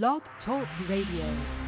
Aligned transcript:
Blog 0.00 0.22
Talk 0.46 0.66
Radio. 0.88 1.61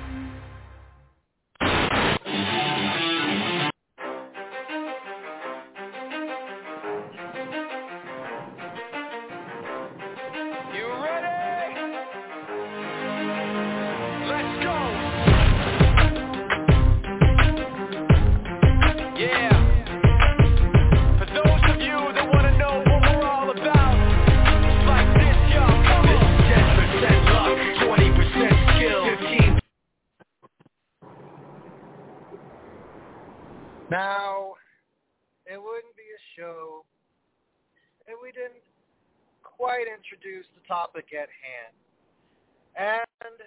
Topic 40.74 41.14
at 41.14 41.30
hand. 41.30 41.74
And 42.74 43.38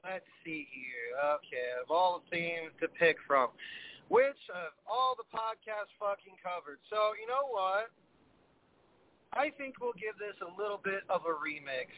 let's 0.00 0.24
see 0.40 0.64
here. 0.72 1.12
Okay, 1.36 1.76
of 1.76 1.92
all 1.92 2.24
the 2.24 2.26
themes 2.32 2.72
to 2.80 2.88
pick 2.88 3.20
from, 3.28 3.52
which 4.08 4.40
of 4.48 4.72
all 4.88 5.12
the 5.12 5.28
podcasts 5.28 5.92
fucking 6.00 6.40
covered? 6.40 6.80
So, 6.88 7.12
you 7.20 7.28
know 7.28 7.52
what? 7.52 7.92
I 9.36 9.52
think 9.60 9.76
we'll 9.80 9.98
give 10.00 10.16
this 10.16 10.38
a 10.40 10.48
little 10.56 10.80
bit 10.80 11.04
of 11.12 11.28
a 11.28 11.34
remix. 11.36 11.92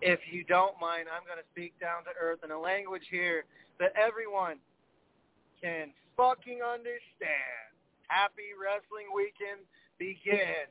If 0.00 0.20
you 0.30 0.44
don't 0.44 0.78
mind, 0.80 1.10
I'm 1.10 1.26
going 1.26 1.42
to 1.42 1.50
speak 1.52 1.74
down 1.82 2.06
to 2.08 2.14
earth 2.16 2.40
in 2.46 2.54
a 2.54 2.60
language 2.60 3.04
here 3.10 3.44
that 3.82 3.92
everyone 3.98 4.62
can 5.60 5.90
fucking 6.16 6.62
understand. 6.62 7.68
Happy 8.06 8.54
wrestling 8.54 9.10
weekend 9.12 9.66
begin. 9.98 10.70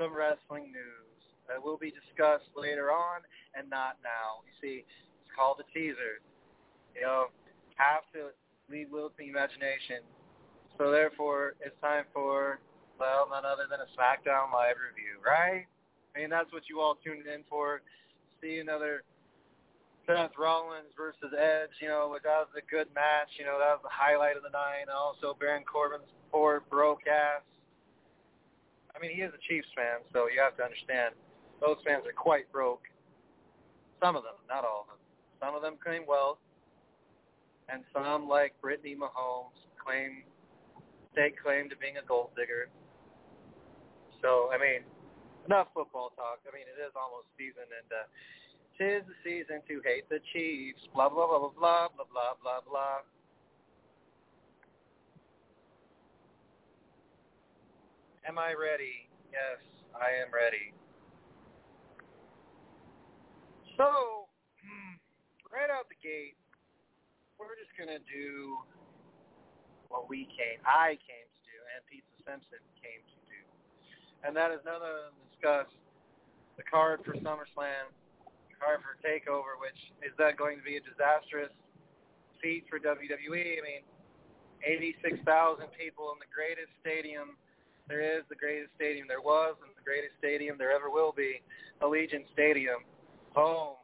Some 0.00 0.16
wrestling 0.16 0.72
news 0.72 1.20
that 1.44 1.60
will 1.60 1.76
be 1.76 1.92
discussed 1.92 2.48
later 2.56 2.88
on 2.88 3.20
and 3.52 3.68
not 3.68 4.00
now. 4.00 4.40
You 4.48 4.54
see, 4.56 4.76
it's 4.88 5.32
called 5.36 5.60
a 5.60 5.68
teaser. 5.76 6.24
You 6.96 7.04
know, 7.04 7.28
have 7.76 8.08
to 8.16 8.32
leave 8.72 8.88
to 8.88 9.10
imagination. 9.20 10.00
So 10.78 10.90
therefore, 10.90 11.60
it's 11.60 11.76
time 11.84 12.08
for, 12.14 12.60
well, 12.98 13.28
none 13.28 13.44
other 13.44 13.68
than 13.68 13.84
a 13.84 13.88
SmackDown 13.92 14.48
Live 14.48 14.80
review, 14.80 15.20
right? 15.20 15.68
I 15.68 16.18
mean, 16.18 16.30
that's 16.30 16.50
what 16.52 16.64
you 16.72 16.80
all 16.80 16.96
tuned 17.04 17.28
in 17.28 17.44
for. 17.50 17.82
See 18.40 18.58
another 18.58 19.04
Seth 20.06 20.32
Rollins 20.38 20.90
versus 20.96 21.30
Edge, 21.36 21.76
you 21.80 21.88
know, 21.88 22.08
that 22.24 22.48
was 22.48 22.50
a 22.56 22.64
good 22.66 22.88
match. 22.94 23.28
You 23.38 23.44
know, 23.44 23.60
that 23.60 23.76
was 23.78 23.84
the 23.84 23.92
highlight 23.92 24.36
of 24.36 24.42
the 24.42 24.50
night. 24.50 24.88
Also 24.88 25.36
Baron 25.38 25.62
Corbin's 25.62 26.08
poor 26.32 26.64
broke 26.70 27.06
ass. 27.06 27.44
I 29.00 29.08
mean, 29.08 29.16
he 29.16 29.24
is 29.24 29.32
a 29.32 29.40
Chiefs 29.48 29.68
fan, 29.72 30.04
so 30.12 30.28
you 30.28 30.44
have 30.44 30.60
to 30.60 30.62
understand 30.62 31.16
those 31.64 31.80
fans 31.88 32.04
are 32.04 32.12
quite 32.12 32.44
broke. 32.52 32.84
Some 33.96 34.12
of 34.12 34.28
them, 34.28 34.36
not 34.44 34.60
all 34.64 34.84
of 34.84 34.92
them. 34.92 35.00
Some 35.40 35.56
of 35.56 35.64
them 35.64 35.80
claim 35.80 36.04
wealth, 36.04 36.36
and 37.72 37.80
some, 37.96 38.28
like 38.28 38.52
Brittany 38.60 38.92
Mahomes, 38.92 39.56
claim 39.80 40.28
stake 41.12 41.40
claim 41.40 41.72
to 41.72 41.76
being 41.80 41.96
a 41.96 42.04
gold 42.04 42.36
digger. 42.36 42.68
So, 44.20 44.52
I 44.52 44.60
mean, 44.60 44.84
enough 45.48 45.72
football 45.72 46.12
talk. 46.12 46.44
I 46.44 46.52
mean, 46.52 46.68
it 46.68 46.76
is 46.76 46.92
almost 46.92 47.32
season, 47.40 47.64
and 47.72 47.88
uh, 47.88 48.04
tis 48.76 49.00
the 49.08 49.16
season 49.24 49.64
to 49.64 49.80
hate 49.80 50.04
the 50.12 50.20
Chiefs. 50.36 50.84
Blah 50.92 51.08
blah 51.08 51.24
blah 51.24 51.40
blah 51.40 51.56
blah 51.56 51.88
blah 51.88 52.04
blah 52.04 52.32
blah 52.36 52.60
blah. 52.68 53.00
Am 58.26 58.38
I 58.38 58.52
ready? 58.52 59.08
Yes, 59.32 59.62
I 59.96 60.20
am 60.20 60.28
ready. 60.28 60.76
So, 63.80 64.28
hmm, 64.60 65.00
right 65.48 65.72
out 65.72 65.88
the 65.88 65.96
gate, 66.04 66.36
we're 67.40 67.56
just 67.56 67.72
gonna 67.80 68.02
do 68.04 68.60
what 69.88 70.06
we 70.12 70.28
came, 70.36 70.60
I 70.68 71.00
came 71.00 71.26
to 71.26 71.40
do, 71.48 71.56
and 71.72 71.80
Pizza 71.88 72.14
Simpson 72.22 72.62
came 72.78 73.00
to 73.00 73.18
do, 73.26 73.40
and 74.22 74.36
that 74.36 74.52
is 74.52 74.60
none 74.68 74.84
other 74.84 75.08
than 75.08 75.16
discuss 75.32 75.68
the 76.60 76.64
card 76.68 77.00
for 77.08 77.16
SummerSlam 77.24 77.88
the 78.52 78.56
card 78.60 78.84
for 78.84 79.00
Takeover, 79.00 79.56
which 79.56 79.80
is 80.04 80.12
that 80.20 80.36
going 80.36 80.60
to 80.60 80.64
be 80.66 80.76
a 80.76 80.84
disastrous 80.84 81.50
feat 82.44 82.68
for 82.68 82.76
WWE? 82.76 83.56
I 83.56 83.62
mean, 83.64 83.84
86,000 84.60 85.72
people 85.72 86.12
in 86.12 86.20
the 86.20 86.28
greatest 86.28 86.68
stadium 86.84 87.40
there 87.90 88.00
is, 88.00 88.22
the 88.30 88.38
greatest 88.38 88.70
stadium 88.78 89.10
there 89.10 89.20
was, 89.20 89.58
and 89.66 89.74
the 89.74 89.82
greatest 89.82 90.14
stadium 90.22 90.54
there 90.56 90.70
ever 90.70 90.88
will 90.88 91.10
be, 91.10 91.42
Allegiant 91.82 92.30
Stadium, 92.32 92.86
home 93.34 93.74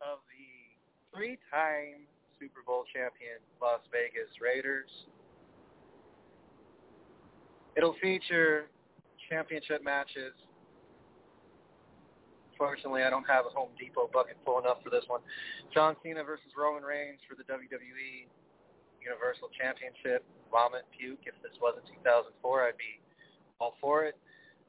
of 0.00 0.24
the 0.32 0.48
three-time 1.12 2.08
Super 2.40 2.64
Bowl 2.64 2.84
champion 2.88 3.36
Las 3.60 3.84
Vegas 3.92 4.32
Raiders. 4.40 4.88
It'll 7.76 7.96
feature 8.00 8.72
championship 9.28 9.84
matches 9.84 10.32
Fortunately, 12.56 13.02
I 13.02 13.10
don't 13.10 13.26
have 13.26 13.46
a 13.46 13.50
Home 13.50 13.70
Depot 13.78 14.08
bucket 14.12 14.36
full 14.44 14.58
enough 14.58 14.78
for 14.82 14.90
this 14.90 15.04
one. 15.06 15.20
John 15.72 15.96
Cena 16.02 16.22
versus 16.22 16.54
Roman 16.56 16.82
Reigns 16.82 17.18
for 17.28 17.34
the 17.34 17.44
WWE 17.50 18.30
Universal 19.04 19.52
Championship. 19.52 20.24
Vomit, 20.48 20.88
puke. 20.90 21.28
If 21.28 21.36
this 21.44 21.52
wasn't 21.60 21.84
2004, 22.02 22.32
I'd 22.64 22.80
be 22.80 22.98
all 23.60 23.76
for 23.78 24.08
it. 24.08 24.16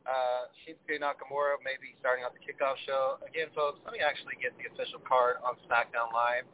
Uh, 0.05 0.51
Shinsuke 0.61 1.01
Nakamura 1.01 1.57
may 1.65 1.81
be 1.81 1.97
starting 1.97 2.21
out 2.21 2.35
the 2.37 2.43
kickoff 2.43 2.77
show. 2.85 3.17
Again, 3.25 3.49
folks, 3.57 3.81
let 3.87 3.95
me 3.95 4.03
actually 4.05 4.37
get 4.37 4.53
the 4.61 4.69
official 4.69 5.01
card 5.01 5.41
on 5.41 5.57
SmackDown 5.65 6.13
Live. 6.13 6.45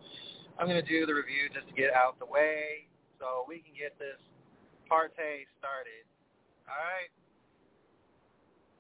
I'm 0.56 0.72
going 0.72 0.80
to 0.80 0.86
do 0.86 1.04
the 1.04 1.12
review 1.12 1.52
just 1.52 1.68
to 1.68 1.76
get 1.76 1.92
out 1.92 2.16
the 2.22 2.30
way 2.30 2.88
so 3.20 3.44
we 3.50 3.60
can 3.60 3.76
get 3.76 3.98
this 4.00 4.20
party 4.88 5.48
started. 5.60 6.06
All 6.68 6.80
right? 6.80 7.12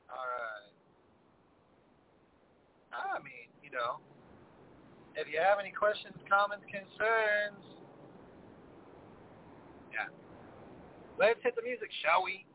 All 0.07 0.23
right. 0.23 0.71
I 2.91 3.19
mean, 3.23 3.47
you 3.63 3.71
know, 3.71 4.03
if 5.15 5.27
you 5.31 5.39
have 5.39 5.59
any 5.59 5.71
questions, 5.71 6.15
comments, 6.27 6.63
concerns, 6.67 7.63
yeah. 9.93 10.07
Let's 11.19 11.39
hit 11.43 11.55
the 11.55 11.61
music, 11.63 11.89
shall 12.01 12.23
we? 12.23 12.45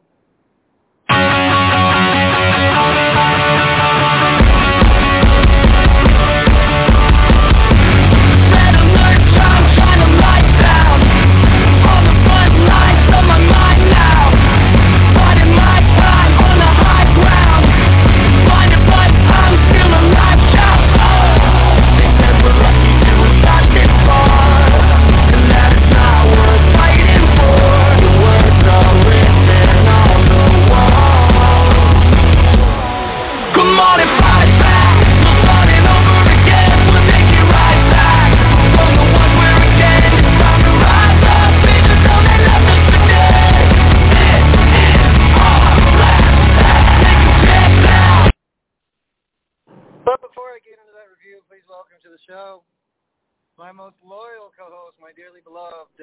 My 55.07 55.15
dearly 55.15 55.39
beloved. 55.47 56.03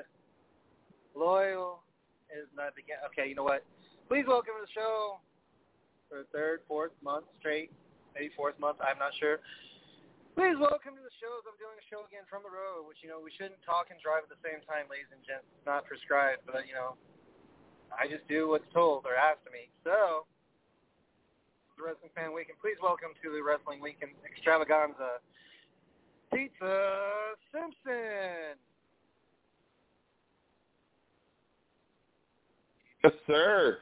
Loyal 1.11 1.83
is 2.31 2.47
not 2.55 2.71
the 2.71 2.87
okay. 3.11 3.27
You 3.27 3.35
know 3.35 3.43
what? 3.43 3.67
Please 4.07 4.23
welcome 4.23 4.55
to 4.55 4.63
the 4.63 4.71
show 4.71 5.19
for 6.07 6.23
the 6.23 6.29
third, 6.31 6.63
fourth 6.71 6.95
month 7.03 7.27
straight, 7.35 7.67
maybe 8.15 8.31
fourth 8.31 8.55
month. 8.63 8.79
I'm 8.79 8.95
not 8.95 9.11
sure. 9.19 9.43
Please 10.39 10.55
welcome 10.55 10.95
to 10.95 11.03
the 11.03 11.11
show. 11.19 11.35
I'm 11.43 11.59
doing 11.59 11.75
a 11.75 11.83
show 11.91 12.07
again 12.07 12.23
from 12.31 12.47
the 12.47 12.53
road, 12.55 12.87
which 12.87 13.03
you 13.03 13.11
know 13.11 13.19
we 13.19 13.35
shouldn't 13.35 13.59
talk 13.67 13.91
and 13.91 13.99
drive 13.99 14.23
at 14.23 14.31
the 14.31 14.39
same 14.39 14.63
time, 14.63 14.87
ladies 14.87 15.11
and 15.11 15.19
gents. 15.27 15.43
It's 15.51 15.67
not 15.67 15.83
prescribed, 15.83 16.47
but 16.47 16.63
you 16.63 16.71
know, 16.71 16.95
I 17.91 18.07
just 18.07 18.23
do 18.31 18.55
what's 18.55 18.71
told 18.71 19.03
or 19.03 19.19
asked 19.19 19.43
of 19.43 19.51
me. 19.51 19.67
So, 19.83 20.23
the 21.75 21.83
Wrestling 21.83 22.15
Fan 22.15 22.31
Weekend. 22.31 22.55
Please 22.63 22.79
welcome 22.79 23.11
to 23.19 23.35
the 23.35 23.43
Wrestling 23.43 23.83
Weekend 23.83 24.15
Extravaganza 24.23 25.19
Pizza 26.31 27.35
Simpson. 27.51 28.55
Yes, 33.03 33.13
sir. 33.27 33.77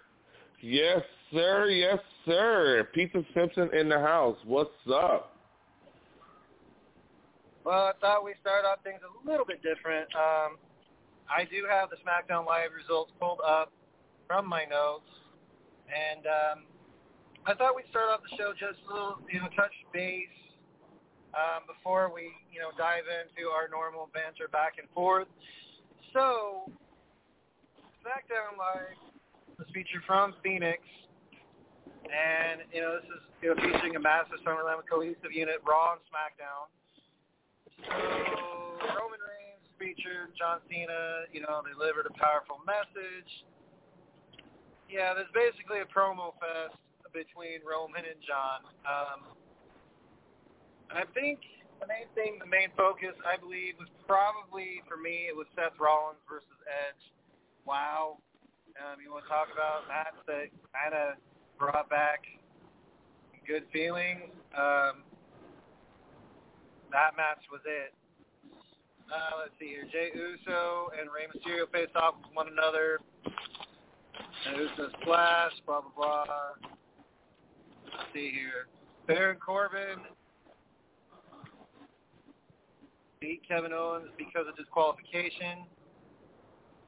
Yes, 0.61 1.01
sir. 1.31 1.69
Yes, 1.69 1.99
sir. 2.25 2.87
Pizza 2.91 3.23
Simpson 3.35 3.69
in 3.71 3.87
the 3.87 3.99
house. 3.99 4.37
What's 4.45 4.71
up? 4.91 5.37
Well, 7.63 7.85
I 7.85 7.91
thought 8.01 8.25
we'd 8.25 8.41
start 8.41 8.65
off 8.65 8.79
things 8.83 8.99
a 9.05 9.29
little 9.29 9.45
bit 9.45 9.61
different. 9.61 10.09
Um, 10.15 10.57
I 11.29 11.45
do 11.45 11.69
have 11.69 11.89
the 11.91 11.97
SmackDown 12.01 12.47
Live 12.47 12.71
results 12.75 13.11
pulled 13.19 13.41
up 13.45 13.71
from 14.25 14.49
my 14.49 14.65
notes, 14.65 15.05
and 15.85 16.25
um, 16.25 16.57
I 17.45 17.53
thought 17.53 17.75
we'd 17.75 17.85
start 17.91 18.09
off 18.09 18.21
the 18.25 18.35
show 18.37 18.53
just 18.57 18.81
a 18.89 18.91
little, 18.91 19.21
you 19.31 19.39
know, 19.39 19.49
touch 19.55 19.73
base 19.93 20.33
um, 21.37 21.69
before 21.69 22.09
we, 22.09 22.33
you 22.49 22.57
know, 22.57 22.73
dive 22.75 23.05
into 23.05 23.49
our 23.53 23.69
normal 23.69 24.09
banter 24.15 24.49
back 24.49 24.81
and 24.81 24.89
forth. 24.97 25.29
So, 26.11 26.65
SmackDown 28.01 28.57
Live 28.57 29.10
was 29.61 29.69
featured 29.77 30.01
from 30.09 30.33
Phoenix, 30.41 30.81
and 32.09 32.65
you 32.73 32.81
know 32.81 32.97
this 32.97 33.05
is 33.05 33.21
you 33.45 33.53
know, 33.53 33.57
featuring 33.61 33.93
a 33.93 34.01
massive 34.01 34.41
SummerSlam 34.41 34.81
cohesive 34.89 35.29
unit, 35.29 35.61
Raw 35.61 36.01
and 36.01 36.03
SmackDown. 36.09 36.65
So 37.85 37.93
Roman 38.97 39.21
Reigns 39.21 39.65
featured 39.77 40.33
John 40.33 40.65
Cena. 40.65 41.29
You 41.29 41.45
know, 41.45 41.61
delivered 41.61 42.09
a 42.09 42.15
powerful 42.17 42.57
message. 42.65 43.29
Yeah, 44.89 45.13
there's 45.13 45.29
basically 45.29 45.85
a 45.85 45.89
promo 45.93 46.33
fest 46.41 46.81
between 47.13 47.61
Roman 47.61 48.01
and 48.01 48.17
John. 48.25 48.65
Um, 48.81 49.19
I 50.89 51.05
think 51.13 51.37
the 51.77 51.85
main 51.85 52.09
thing, 52.17 52.41
the 52.41 52.49
main 52.49 52.73
focus, 52.73 53.13
I 53.21 53.37
believe, 53.37 53.77
was 53.77 53.93
probably 54.09 54.81
for 54.89 54.97
me 54.97 55.29
it 55.29 55.37
was 55.37 55.45
Seth 55.53 55.77
Rollins 55.77 56.19
versus 56.25 56.49
Edge. 56.65 57.03
Wow, 57.61 58.17
um, 58.79 59.01
you 59.03 59.11
want 59.11 59.25
to 59.25 59.29
talk 59.29 59.47
about 59.51 59.87
that? 59.87 60.15
That 60.27 60.47
kind 60.71 60.93
of 60.93 61.17
brought 61.57 61.89
back 61.89 62.23
good 63.47 63.63
feeling. 63.73 64.31
Um, 64.55 65.03
that 66.91 67.15
match 67.17 67.43
was 67.51 67.61
it. 67.65 67.93
Uh, 69.11 69.43
let's 69.43 69.51
see 69.59 69.67
here. 69.67 69.83
Jey 69.91 70.11
Uso 70.15 70.89
and 70.99 71.09
Rey 71.11 71.27
Mysterio 71.27 71.69
faced 71.71 71.95
off 71.95 72.15
with 72.23 72.33
one 72.33 72.47
another. 72.47 72.99
And 74.47 74.57
Uso 74.57 74.89
splash, 75.01 75.51
blah, 75.65 75.81
blah, 75.81 75.91
blah. 75.95 76.25
Let's 77.85 78.09
see 78.13 78.31
here. 78.31 78.67
Baron 79.07 79.37
Corbin 79.45 79.99
beat 83.19 83.41
Kevin 83.47 83.73
Owens 83.73 84.07
because 84.17 84.47
of 84.47 84.55
disqualification. 84.55 85.65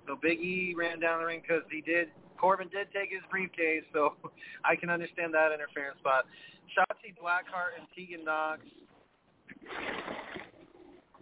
So 0.07 0.17
Big 0.21 0.39
E 0.39 0.73
ran 0.77 0.99
down 0.99 1.19
the 1.19 1.25
ring 1.25 1.41
because 1.41 1.63
he 1.71 1.81
did. 1.81 2.09
Corbin 2.37 2.67
did 2.69 2.87
take 2.93 3.09
his 3.09 3.21
briefcase, 3.31 3.83
so 3.93 4.15
I 4.65 4.75
can 4.75 4.89
understand 4.89 5.33
that 5.33 5.51
interference 5.53 5.97
spot. 5.99 6.25
Shotzi 6.75 7.15
Blackheart 7.15 7.79
and 7.79 7.87
Tegan 7.95 8.25
Nox. 8.25 8.61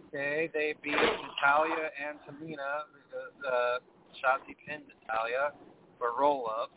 Okay, 0.08 0.50
they 0.52 0.74
beat 0.82 0.92
Natalya 0.92 1.88
and 1.96 2.18
Tamina. 2.26 2.88
The, 3.10 3.48
uh, 3.48 3.78
Shotzi 4.20 4.56
pinned 4.66 4.84
Natalya 5.06 5.52
for 5.98 6.18
roll 6.18 6.48
up. 6.48 6.70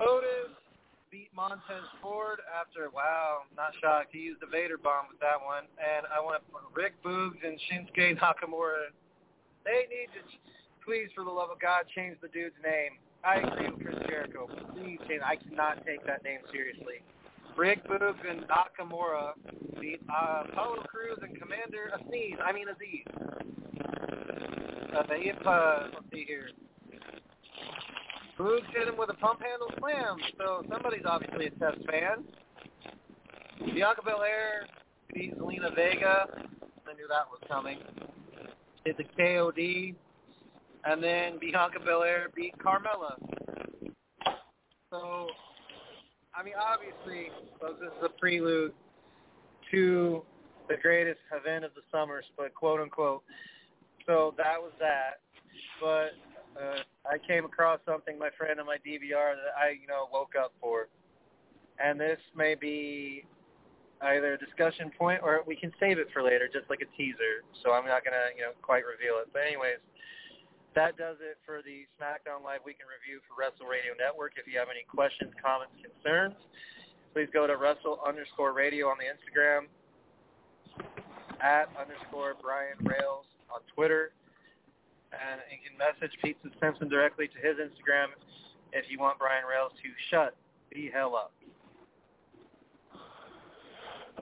Otis 0.00 0.56
beat 1.10 1.30
Montez 1.34 1.84
Ford 2.00 2.40
after, 2.48 2.88
wow, 2.90 3.42
not 3.56 3.72
shocked. 3.80 4.10
He 4.12 4.20
used 4.20 4.40
the 4.40 4.46
Vader 4.46 4.78
bomb 4.78 5.06
with 5.10 5.20
that 5.20 5.42
one. 5.42 5.64
And 5.76 6.06
I 6.06 6.20
want 6.20 6.40
to 6.40 6.52
put 6.52 6.62
Rick 6.74 7.02
Boogs 7.02 7.42
and 7.44 7.58
Shinsuke 7.68 8.18
Nakamura. 8.18 8.94
They 9.64 9.86
need 9.90 10.08
to, 10.16 10.20
please, 10.84 11.08
for 11.14 11.24
the 11.24 11.30
love 11.30 11.50
of 11.50 11.60
God, 11.60 11.84
change 11.94 12.16
the 12.22 12.28
dude's 12.28 12.56
name. 12.62 12.98
I 13.22 13.36
agree 13.36 13.68
with 13.70 13.80
Chris 13.84 13.98
Jericho. 14.08 14.48
Please 14.72 14.98
change. 15.08 15.20
I 15.24 15.36
cannot 15.36 15.84
take 15.84 16.04
that 16.06 16.24
name 16.24 16.40
seriously. 16.50 17.04
Rick 17.56 17.86
Boogs 17.86 18.14
and 18.28 18.44
Nakamura 18.48 19.32
beat 19.80 20.00
uh, 20.08 20.44
Apollo 20.50 20.84
Crews 20.88 21.18
and 21.22 21.38
Commander 21.38 21.92
Azeez. 21.94 22.36
I 22.42 22.52
mean 22.52 22.66
Azeez. 22.68 23.04
Uh, 24.96 25.02
they, 25.08 25.32
uh, 25.44 25.88
let's 25.92 26.06
see 26.12 26.24
here. 26.26 26.50
Boogs 28.38 28.64
hit 28.74 28.88
him 28.88 28.96
with 28.96 29.10
a 29.10 29.14
pump 29.14 29.40
handle 29.42 29.70
slam, 29.78 30.16
so 30.38 30.64
somebody's 30.70 31.04
obviously 31.04 31.46
a 31.46 31.50
test 31.50 31.78
fan. 31.90 32.24
Bianca 33.74 34.00
Belair 34.02 34.66
beat 35.12 35.38
Zelina 35.38 35.74
Vega. 35.74 36.26
I 36.88 36.94
knew 36.94 37.06
that 37.08 37.28
was 37.30 37.40
coming. 37.46 37.78
Hit 38.84 38.96
the 38.96 39.04
KOD. 39.18 39.94
And 40.84 41.02
then 41.02 41.38
Bianca 41.38 41.78
Belair 41.80 42.28
beat 42.34 42.54
Carmella. 42.58 43.16
So, 44.90 45.28
I 46.34 46.42
mean, 46.42 46.54
obviously, 46.58 47.30
this 47.60 47.88
is 47.88 48.04
a 48.04 48.08
prelude 48.08 48.72
to 49.70 50.22
the 50.68 50.76
greatest 50.80 51.20
event 51.32 51.64
of 51.64 51.72
the 51.74 51.82
summer, 51.92 52.22
but 52.36 52.54
quote 52.54 52.80
unquote. 52.80 53.22
So 54.06 54.34
that 54.38 54.60
was 54.60 54.72
that. 54.80 55.20
But 55.80 56.12
uh, 56.60 56.82
I 57.06 57.18
came 57.26 57.44
across 57.44 57.80
something, 57.86 58.18
my 58.18 58.30
friend, 58.38 58.58
on 58.58 58.66
my 58.66 58.76
DVR 58.76 59.34
that 59.34 59.54
I, 59.58 59.70
you 59.80 59.86
know, 59.86 60.08
woke 60.12 60.32
up 60.40 60.52
for. 60.60 60.88
And 61.82 62.00
this 62.00 62.18
may 62.36 62.54
be 62.54 63.24
either 64.02 64.34
a 64.34 64.38
discussion 64.38 64.90
point 64.96 65.20
or 65.22 65.42
we 65.46 65.56
can 65.56 65.72
save 65.78 65.98
it 65.98 66.08
for 66.12 66.22
later, 66.22 66.48
just 66.48 66.68
like 66.70 66.80
a 66.80 66.90
teaser. 66.96 67.44
So 67.62 67.72
I'm 67.72 67.84
not 67.84 68.04
to, 68.04 68.32
you 68.36 68.42
know, 68.42 68.56
quite 68.62 68.84
reveal 68.88 69.20
it. 69.20 69.28
But 69.32 69.44
anyways, 69.44 69.80
that 70.74 70.96
does 70.96 71.16
it 71.20 71.36
for 71.44 71.60
the 71.60 71.84
SmackDown 71.98 72.40
Live 72.40 72.64
Weekend 72.64 72.88
Review 72.88 73.20
for 73.28 73.36
Wrestle 73.36 73.66
Radio 73.66 73.92
Network. 73.98 74.38
If 74.40 74.46
you 74.46 74.56
have 74.58 74.72
any 74.72 74.86
questions, 74.88 75.34
comments, 75.36 75.74
concerns, 75.82 76.38
please 77.12 77.28
go 77.34 77.46
to 77.46 77.56
Wrestle 77.58 78.00
underscore 78.06 78.54
radio 78.54 78.88
on 78.88 78.96
the 78.96 79.08
Instagram, 79.10 79.68
at 81.40 81.68
underscore 81.76 82.36
Brian 82.40 82.78
Rails 82.84 83.26
on 83.52 83.60
Twitter, 83.74 84.12
and 85.10 85.40
you 85.50 85.58
can 85.58 85.74
message 85.76 86.14
Pete 86.22 86.38
Simpson 86.60 86.88
directly 86.88 87.26
to 87.28 87.38
his 87.42 87.56
Instagram 87.58 88.14
if 88.72 88.86
you 88.88 88.98
want 88.98 89.18
Brian 89.18 89.44
Rails 89.44 89.72
to 89.82 89.88
shut 90.08 90.36
the 90.72 90.90
hell 90.94 91.16
up. 91.16 91.32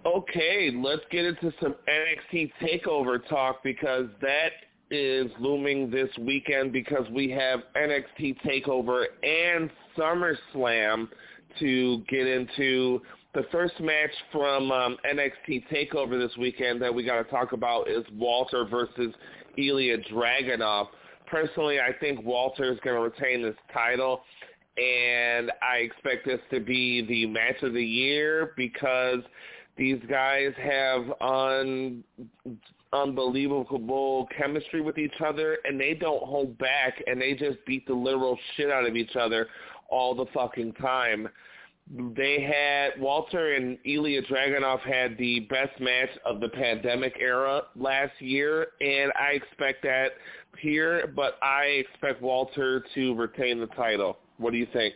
Okay, 0.06 0.70
let's 0.74 1.02
get 1.10 1.24
into 1.24 1.52
some 1.60 1.74
NXT 1.88 2.52
takeover 2.62 3.26
talk 3.28 3.62
because 3.62 4.06
that 4.20 4.50
is 4.90 5.30
looming 5.38 5.90
this 5.90 6.08
weekend 6.20 6.72
because 6.72 7.08
we 7.10 7.30
have 7.30 7.60
NXT 7.76 8.36
takeover 8.46 9.04
and 9.22 9.70
SummerSlam 9.96 11.08
to 11.58 12.02
get 12.08 12.26
into. 12.26 13.02
The 13.34 13.44
first 13.52 13.78
match 13.80 14.10
from 14.32 14.72
um, 14.72 14.96
NXT 15.04 15.64
takeover 15.70 16.18
this 16.18 16.36
weekend 16.38 16.80
that 16.80 16.92
we 16.92 17.04
got 17.04 17.22
to 17.22 17.30
talk 17.30 17.52
about 17.52 17.88
is 17.88 18.04
Walter 18.14 18.64
versus 18.64 19.14
Ilya 19.58 19.98
Dragunov. 20.10 20.86
Personally, 21.26 21.78
I 21.78 21.92
think 22.00 22.24
Walter 22.24 22.72
is 22.72 22.78
going 22.82 22.96
to 22.96 23.02
retain 23.02 23.42
this 23.42 23.54
title, 23.72 24.22
and 24.78 25.52
I 25.62 25.78
expect 25.78 26.24
this 26.24 26.40
to 26.50 26.60
be 26.60 27.04
the 27.06 27.26
match 27.26 27.62
of 27.62 27.74
the 27.74 27.84
year 27.84 28.54
because 28.56 29.20
these 29.78 30.00
guys 30.08 30.52
have 30.62 31.04
un, 31.20 32.04
unbelievable 32.92 34.28
chemistry 34.36 34.82
with 34.82 34.98
each 34.98 35.20
other, 35.24 35.58
and 35.64 35.80
they 35.80 35.94
don't 35.94 36.22
hold 36.24 36.58
back, 36.58 37.02
and 37.06 37.20
they 37.20 37.34
just 37.34 37.64
beat 37.66 37.86
the 37.86 37.94
literal 37.94 38.38
shit 38.56 38.70
out 38.70 38.84
of 38.84 38.96
each 38.96 39.16
other 39.16 39.48
all 39.88 40.14
the 40.14 40.26
fucking 40.34 40.72
time 40.74 41.28
they 42.16 42.42
had 42.42 43.00
Walter 43.00 43.54
and 43.54 43.78
Ilya 43.84 44.22
Dragunov 44.22 44.80
had 44.80 45.16
the 45.16 45.40
best 45.40 45.80
match 45.80 46.10
of 46.24 46.40
the 46.40 46.48
pandemic 46.48 47.16
era 47.18 47.62
last 47.76 48.12
year, 48.20 48.68
and 48.80 49.10
I 49.18 49.32
expect 49.32 49.82
that 49.84 50.08
here, 50.58 51.12
but 51.14 51.38
I 51.42 51.64
expect 51.64 52.20
Walter 52.20 52.84
to 52.94 53.14
retain 53.14 53.58
the 53.58 53.68
title. 53.68 54.18
What 54.36 54.52
do 54.52 54.58
you 54.58 54.66
think? 54.72 54.94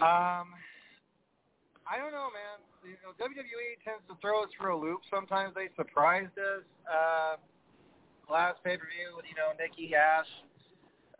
Um, 0.00 0.53
I 1.84 2.00
don't 2.00 2.12
know, 2.12 2.32
man. 2.32 2.58
You 2.84 2.96
know, 3.04 3.12
WWE 3.20 3.80
tends 3.84 4.04
to 4.08 4.16
throw 4.20 4.44
us 4.44 4.50
for 4.58 4.68
a 4.68 4.76
loop. 4.76 5.00
Sometimes 5.12 5.54
they 5.54 5.68
surprised 5.76 6.36
us. 6.38 6.64
Uh, 6.88 7.36
last 8.30 8.62
pay 8.64 8.76
per 8.76 8.88
view 8.88 9.16
with 9.16 9.24
you 9.28 9.36
know 9.36 9.52
Nikki 9.60 9.94
Ash, 9.94 10.28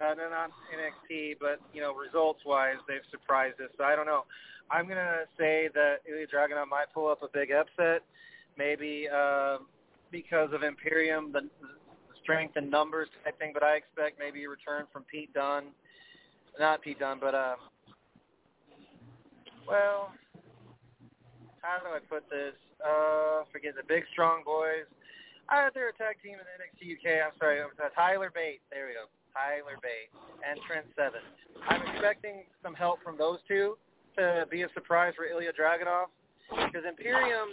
uh, 0.00 0.14
they're 0.14 0.30
not 0.30 0.50
NXT, 0.72 1.36
but 1.40 1.60
you 1.72 1.80
know 1.80 1.94
results 1.94 2.40
wise 2.44 2.80
they've 2.88 3.04
surprised 3.10 3.60
us. 3.60 3.70
So 3.76 3.84
I 3.84 3.96
don't 3.96 4.06
know. 4.06 4.24
I'm 4.70 4.88
gonna 4.88 5.28
say 5.38 5.68
that 5.74 6.00
Ilya 6.08 6.26
Dragunov 6.28 6.68
might 6.68 6.92
pull 6.92 7.08
up 7.08 7.22
a 7.22 7.28
big 7.32 7.52
upset, 7.52 8.02
maybe 8.56 9.08
uh, 9.08 9.58
because 10.10 10.50
of 10.52 10.62
Imperium, 10.62 11.32
the, 11.32 11.40
the 11.60 12.16
strength 12.22 12.56
and 12.56 12.70
numbers 12.70 13.08
type 13.24 13.38
thing. 13.38 13.50
But 13.52 13.62
I 13.62 13.76
expect 13.76 14.18
maybe 14.18 14.44
a 14.44 14.48
return 14.48 14.86
from 14.92 15.04
Pete 15.04 15.32
Dunne, 15.34 15.66
not 16.58 16.80
Pete 16.80 16.98
Dunne, 16.98 17.18
but 17.20 17.34
uh, 17.34 17.56
well, 19.68 20.12
how 21.64 21.80
do 21.80 21.88
I 21.96 22.00
put 22.04 22.28
this? 22.28 22.52
Uh, 22.84 23.48
forget 23.48 23.72
the 23.72 23.86
big 23.88 24.04
strong 24.12 24.44
boys. 24.44 24.84
Uh, 25.48 25.72
they're 25.72 25.88
a 25.88 25.96
tag 25.96 26.20
team 26.20 26.36
in 26.36 26.44
NXT 26.44 27.00
UK. 27.00 27.24
I'm 27.24 27.36
sorry, 27.40 27.60
Tyler 27.96 28.30
Bate. 28.32 28.60
There 28.68 28.86
we 28.86 28.92
go. 28.92 29.08
Tyler 29.32 29.80
Bate 29.82 30.12
and 30.44 30.60
Trent 30.68 30.86
Seven. 30.94 31.24
I'm 31.68 31.82
expecting 31.88 32.44
some 32.62 32.74
help 32.74 33.02
from 33.02 33.18
those 33.18 33.40
two 33.48 33.76
to 34.16 34.46
be 34.50 34.62
a 34.62 34.68
surprise 34.74 35.12
for 35.16 35.24
Ilya 35.24 35.52
Dragunov 35.58 36.12
because 36.48 36.86
Imperium, 36.86 37.48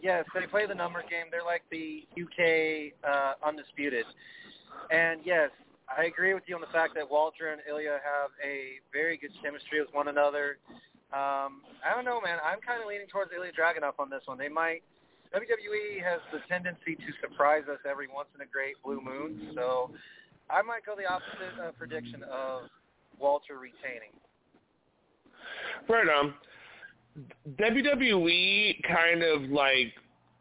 yes, 0.00 0.24
they 0.34 0.46
play 0.46 0.66
the 0.66 0.74
number 0.74 1.02
game. 1.02 1.26
They're 1.30 1.44
like 1.44 1.62
the 1.70 2.06
UK 2.16 2.94
uh, 3.04 3.34
undisputed, 3.46 4.06
and 4.90 5.20
yes, 5.24 5.50
I 5.90 6.04
agree 6.04 6.32
with 6.32 6.44
you 6.46 6.54
on 6.54 6.62
the 6.62 6.72
fact 6.72 6.94
that 6.94 7.10
Walter 7.10 7.52
and 7.52 7.60
Ilya 7.68 7.98
have 8.02 8.30
a 8.42 8.80
very 8.92 9.18
good 9.18 9.32
chemistry 9.42 9.80
with 9.80 9.92
one 9.92 10.08
another. 10.08 10.58
Um, 11.12 11.60
I 11.84 11.92
don't 11.94 12.04
know, 12.04 12.20
man. 12.20 12.38
I'm 12.40 12.60
kind 12.60 12.80
of 12.80 12.88
leaning 12.88 13.06
towards 13.06 13.30
Ilya 13.36 13.52
Dragunov 13.52 13.94
on 13.98 14.08
this 14.08 14.22
one. 14.24 14.38
They 14.38 14.48
might. 14.48 14.82
WWE 15.34 16.02
has 16.04 16.20
the 16.32 16.40
tendency 16.48 16.94
to 16.94 17.10
surprise 17.20 17.64
us 17.70 17.78
every 17.88 18.08
once 18.08 18.28
in 18.34 18.40
a 18.42 18.46
great 18.46 18.74
blue 18.84 19.00
moon, 19.00 19.52
so 19.54 19.90
I 20.50 20.60
might 20.60 20.84
go 20.84 20.94
the 20.96 21.08
opposite 21.08 21.56
uh, 21.60 21.72
prediction 21.72 22.22
of 22.30 22.62
Walter 23.18 23.58
retaining. 23.58 24.12
Right 25.88 26.08
on. 26.08 26.34
WWE 27.58 28.82
kind 28.84 29.22
of 29.22 29.42
like 29.50 29.92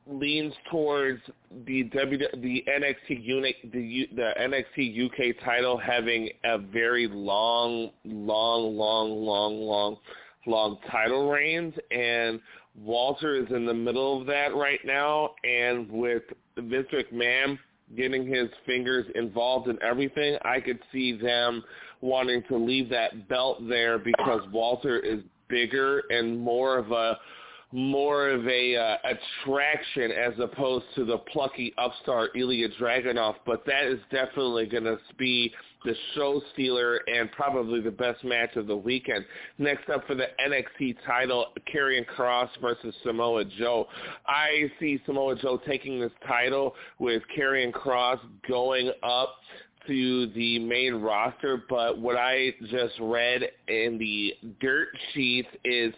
leans 0.07 0.53
towards 0.69 1.21
the 1.65 1.83
W 1.83 2.17
the 2.17 2.65
NXT 2.67 3.23
unit 3.23 3.55
the 3.71 4.07
the 4.15 4.31
NXT 4.39 5.05
UK 5.05 5.43
title 5.43 5.77
having 5.77 6.29
a 6.43 6.57
very 6.57 7.07
long, 7.07 7.91
long, 8.03 8.75
long, 8.75 9.11
long, 9.11 9.61
long, 9.61 9.97
long 10.45 10.77
title 10.89 11.29
reigns, 11.29 11.73
and 11.91 12.39
Walter 12.75 13.35
is 13.35 13.47
in 13.49 13.65
the 13.65 13.73
middle 13.73 14.19
of 14.19 14.27
that 14.27 14.55
right 14.55 14.79
now, 14.85 15.31
and 15.43 15.89
with 15.89 16.23
Vince 16.57 16.87
McMahon 16.93 17.57
getting 17.95 18.25
his 18.25 18.49
fingers 18.65 19.05
involved 19.15 19.67
in 19.67 19.77
everything, 19.81 20.37
I 20.43 20.59
could 20.61 20.79
see 20.91 21.17
them 21.17 21.63
wanting 21.99 22.43
to 22.49 22.57
leave 22.57 22.89
that 22.89 23.27
belt 23.27 23.67
there 23.67 23.99
because 23.99 24.41
Walter 24.51 24.99
is 24.99 25.19
bigger 25.49 26.03
and 26.09 26.39
more 26.39 26.77
of 26.77 26.91
a 26.91 27.17
more 27.73 28.29
of 28.29 28.45
a 28.47 28.75
uh, 28.75 28.97
attraction 29.05 30.11
as 30.11 30.33
opposed 30.39 30.85
to 30.95 31.05
the 31.05 31.17
plucky 31.17 31.73
upstart 31.77 32.31
Ilya 32.35 32.67
Dragunov, 32.79 33.35
but 33.45 33.65
that 33.65 33.85
is 33.85 33.99
definitely 34.11 34.65
going 34.65 34.83
to 34.83 34.97
be 35.17 35.53
the 35.83 35.95
show 36.15 36.41
stealer 36.53 37.01
and 37.07 37.31
probably 37.31 37.81
the 37.81 37.91
best 37.91 38.23
match 38.23 38.55
of 38.55 38.67
the 38.67 38.75
weekend. 38.75 39.25
Next 39.57 39.89
up 39.89 40.05
for 40.07 40.15
the 40.15 40.27
NXT 40.45 40.97
title, 41.05 41.47
Karrion 41.73 42.05
Kross 42.05 42.49
versus 42.61 42.93
Samoa 43.03 43.45
Joe. 43.45 43.87
I 44.27 44.71
see 44.79 45.01
Samoa 45.05 45.35
Joe 45.35 45.59
taking 45.67 45.99
this 45.99 46.11
title 46.27 46.75
with 46.99 47.23
Karrion 47.37 47.71
Kross 47.71 48.19
going 48.47 48.91
up 49.03 49.35
to 49.87 50.27
the 50.33 50.59
main 50.59 50.95
roster, 50.95 51.63
but 51.69 51.97
what 51.97 52.15
I 52.15 52.53
just 52.69 52.93
read 52.99 53.41
in 53.67 53.97
the 53.97 54.35
dirt 54.59 54.89
sheets 55.13 55.49
is 55.65 55.93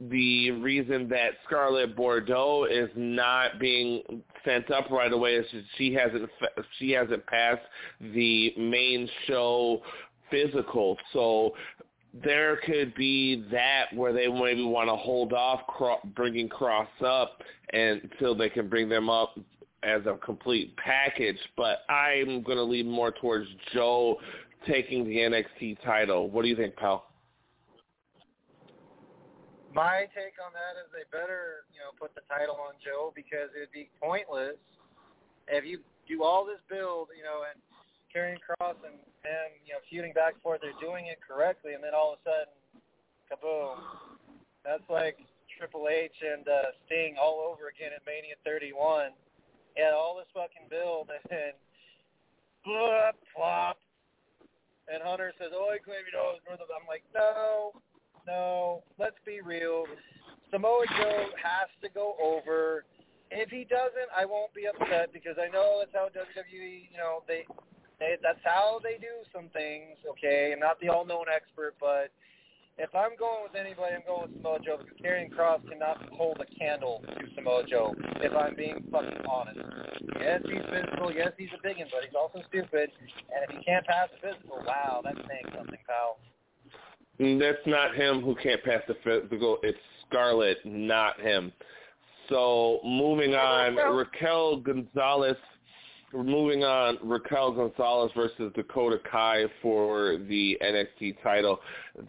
the 0.00 0.52
reason 0.52 1.08
that 1.10 1.32
Scarlett 1.46 1.96
Bordeaux 1.96 2.64
is 2.70 2.88
not 2.96 3.58
being 3.58 4.22
sent 4.44 4.70
up 4.70 4.90
right 4.90 5.12
away 5.12 5.34
is 5.34 5.46
she 5.76 5.92
hasn't 5.92 6.28
she 6.78 6.90
hasn't 6.90 7.26
passed 7.26 7.62
the 8.00 8.54
main 8.56 9.08
show 9.26 9.82
physical. 10.30 10.96
So 11.12 11.54
there 12.12 12.58
could 12.64 12.94
be 12.94 13.44
that 13.50 13.86
where 13.94 14.12
they 14.12 14.26
maybe 14.28 14.64
want 14.64 14.88
to 14.88 14.96
hold 14.96 15.32
off 15.32 15.60
bringing 16.14 16.48
Kross 16.48 16.88
up 17.04 17.42
until 17.72 18.34
they 18.34 18.48
can 18.48 18.68
bring 18.68 18.88
them 18.88 19.08
up 19.08 19.38
as 19.82 20.02
a 20.06 20.16
complete 20.24 20.76
package, 20.76 21.38
but 21.56 21.84
I'm 21.88 22.42
going 22.42 22.58
to 22.58 22.64
lean 22.64 22.90
more 22.90 23.12
towards 23.12 23.48
Joe 23.72 24.18
taking 24.66 25.04
the 25.04 25.16
NXT 25.16 25.82
title. 25.82 26.28
What 26.28 26.42
do 26.42 26.48
you 26.48 26.56
think, 26.56 26.76
pal? 26.76 27.06
My 29.70 30.10
take 30.12 30.34
on 30.42 30.50
that 30.52 30.74
is 30.82 30.90
they 30.90 31.06
better, 31.14 31.62
you 31.70 31.78
know, 31.78 31.94
put 31.94 32.14
the 32.18 32.26
title 32.26 32.58
on 32.58 32.74
Joe 32.82 33.14
because 33.14 33.54
it'd 33.54 33.70
be 33.70 33.86
pointless 34.02 34.58
if 35.50 35.66
you 35.66 35.82
do 36.06 36.22
all 36.22 36.46
this 36.46 36.62
build, 36.70 37.10
you 37.14 37.22
know, 37.22 37.42
and 37.46 37.58
Karrion 38.10 38.38
Kross 38.38 38.78
and 38.86 38.98
him, 39.22 39.48
you 39.66 39.74
know, 39.74 39.82
feuding 39.90 40.14
back 40.14 40.34
and 40.38 40.42
forth, 40.42 40.62
they're 40.62 40.78
doing 40.82 41.06
it 41.06 41.18
correctly, 41.22 41.74
and 41.74 41.82
then 41.82 41.94
all 41.94 42.14
of 42.14 42.18
a 42.18 42.22
sudden, 42.26 42.54
kaboom! 43.30 43.78
That's 44.64 44.86
like 44.90 45.18
Triple 45.58 45.88
H 45.90 46.14
and 46.22 46.46
uh, 46.46 46.74
Sting 46.86 47.16
all 47.20 47.42
over 47.46 47.70
again 47.70 47.94
at 47.94 48.02
Mania 48.06 48.34
31 48.44 49.10
had 49.76 49.94
all 49.94 50.18
this 50.18 50.28
fucking 50.34 50.66
build, 50.68 51.08
and 51.14 51.24
then 51.30 51.54
flop, 52.64 53.16
flop. 53.34 53.78
And 54.90 54.98
Hunter 55.00 55.32
says, 55.38 55.54
"Oh, 55.54 55.70
I 55.70 55.78
claim 55.78 56.02
you 56.02 56.12
know 56.12 56.34
north 56.42 56.58
of." 56.58 56.66
I'm 56.74 56.84
like, 56.90 57.06
no, 57.14 57.70
no. 58.30 58.82
Let's 58.98 59.18
be 59.26 59.40
real. 59.42 59.84
Samoa 60.50 60.84
Joe 60.96 61.26
has 61.42 61.68
to 61.82 61.88
go 61.90 62.14
over. 62.22 62.84
If 63.30 63.50
he 63.50 63.64
doesn't, 63.64 64.10
I 64.16 64.24
won't 64.24 64.54
be 64.54 64.66
upset 64.66 65.12
because 65.12 65.36
I 65.38 65.50
know 65.50 65.82
that's 65.82 65.94
how 65.94 66.10
WWE, 66.10 66.90
you 66.90 66.98
know, 66.98 67.22
they, 67.28 67.46
they 67.98 68.16
that's 68.22 68.42
how 68.42 68.80
they 68.82 68.98
do 68.98 69.22
some 69.34 69.48
things. 69.54 69.98
Okay, 70.10 70.50
I'm 70.52 70.58
not 70.58 70.80
the 70.80 70.88
all-known 70.88 71.26
expert, 71.30 71.74
but 71.78 72.10
if 72.78 72.90
I'm 72.94 73.14
going 73.18 73.44
with 73.44 73.54
anybody, 73.54 73.94
I'm 73.94 74.06
going 74.06 74.26
with 74.26 74.34
Samoa 74.40 74.58
Joe 74.64 74.78
because 74.82 74.98
Karrion 74.98 75.30
Kross 75.30 75.60
cannot 75.68 76.00
hold 76.16 76.40
a 76.40 76.48
candle 76.58 77.04
to 77.06 77.24
Samoa 77.36 77.62
Joe. 77.68 77.94
If 78.24 78.34
I'm 78.34 78.56
being 78.56 78.82
fucking 78.90 79.22
honest. 79.28 79.60
Yes, 80.18 80.40
he's 80.48 80.64
physical. 80.66 81.12
Yes, 81.12 81.36
he's 81.38 81.52
a 81.54 81.62
big 81.62 81.78
one, 81.78 81.86
but 81.92 82.02
he's 82.02 82.16
also 82.18 82.42
stupid. 82.48 82.90
And 83.30 83.44
if 83.46 83.50
he 83.52 83.62
can't 83.62 83.86
pass 83.86 84.08
the 84.10 84.32
physical, 84.32 84.64
wow, 84.66 85.02
that's 85.04 85.20
saying 85.28 85.52
something, 85.54 85.78
pal. 85.86 86.18
That's 87.20 87.58
not 87.66 87.94
him 87.94 88.22
who 88.22 88.34
can't 88.36 88.62
pass 88.64 88.80
the 88.88 88.96
physical. 89.04 89.58
It's 89.62 89.78
Scarlett, 90.08 90.58
not 90.64 91.20
him. 91.20 91.52
So 92.30 92.80
moving 92.82 93.34
on, 93.34 93.76
Raquel 93.76 94.56
Gonzalez. 94.56 95.36
Moving 96.14 96.64
on, 96.64 96.98
Raquel 97.04 97.52
Gonzalez 97.52 98.10
versus 98.16 98.52
Dakota 98.56 98.98
Kai 99.10 99.44
for 99.60 100.16
the 100.28 100.58
NXT 100.62 101.22
title. 101.22 101.60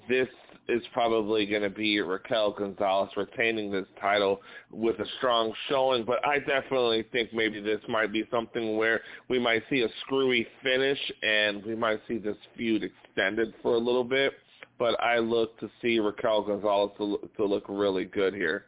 This 0.08 0.30
is 0.70 0.82
probably 0.94 1.46
going 1.46 1.62
to 1.64 1.70
be 1.70 2.00
Raquel 2.00 2.54
Gonzalez 2.54 3.10
retaining 3.18 3.70
this 3.70 3.86
title 4.00 4.42
with 4.72 4.98
a 5.00 5.06
strong 5.18 5.54
showing, 5.68 6.06
but 6.06 6.26
I 6.26 6.40
definitely 6.40 7.06
think 7.12 7.34
maybe 7.34 7.60
this 7.60 7.82
might 7.90 8.14
be 8.14 8.24
something 8.32 8.78
where 8.78 9.02
we 9.28 9.40
might 9.40 9.64
see 9.70 9.82
a 9.82 9.90
screwy 10.06 10.48
finish 10.64 11.00
and 11.22 11.66
we 11.66 11.76
might 11.76 12.00
see 12.08 12.18
this 12.18 12.38
feud 12.56 12.84
extended 12.84 13.54
for 13.62 13.74
a 13.74 13.80
little 13.80 14.06
bit. 14.06 14.34
But 14.82 15.00
I 15.00 15.20
look 15.20 15.60
to 15.60 15.70
see 15.80 16.00
Raquel 16.00 16.42
Gonzalez 16.42 16.90
to, 16.98 17.30
to 17.38 17.46
look 17.46 17.66
really 17.70 18.04
good 18.04 18.34
here. 18.34 18.66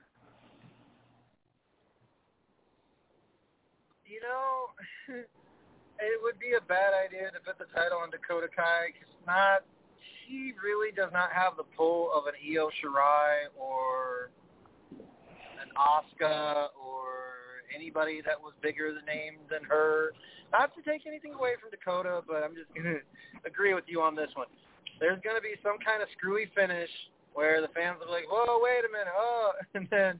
You 4.05 4.22
know, 4.22 5.15
it 5.17 6.22
would 6.22 6.38
be 6.38 6.53
a 6.55 6.62
bad 6.62 6.93
idea 6.93 7.32
to 7.32 7.39
put 7.43 7.58
the 7.58 7.65
title 7.74 7.98
on 7.98 8.12
Dakota 8.12 8.46
Kai 8.55 8.93
because 8.93 9.10
not 9.25 9.65
she 10.22 10.53
really 10.63 10.91
does 10.91 11.10
not 11.12 11.32
have 11.32 11.58
the 11.58 11.65
pull 11.75 12.12
of 12.13 12.27
an 12.27 12.34
Io 12.46 12.70
Shirai 12.77 13.50
or 13.60 14.29
an 14.93 15.74
Asuka 15.74 16.67
or 16.77 17.65
anybody 17.74 18.22
that 18.24 18.39
was 18.39 18.53
bigger 18.62 18.93
the 18.93 19.01
name 19.12 19.38
than 19.50 19.63
her. 19.63 20.12
Not 20.51 20.75
to 20.75 20.84
take 20.84 21.08
anything 21.08 21.34
away 21.34 21.53
from 21.60 21.72
Dakota, 21.72 22.22
but 22.27 22.43
I'm 22.43 22.53
just 22.53 22.70
gonna 22.77 23.01
agree 23.48 23.74
with 23.74 23.86
you 23.88 24.00
on 24.03 24.15
this 24.15 24.29
one. 24.36 24.46
There's 25.00 25.20
gonna 25.24 25.42
be 25.42 25.56
some 25.63 25.78
kind 25.84 26.02
of 26.02 26.08
screwy 26.18 26.50
finish 26.56 26.90
where 27.34 27.62
the 27.62 27.68
fans 27.70 27.98
are 28.06 28.12
like, 28.12 28.25
"Whoa, 28.30 28.60
wait 28.62 28.86
a 28.86 28.92
minute!" 28.92 29.13
Oh, 29.16 29.52
and 29.74 29.88
then 29.90 30.20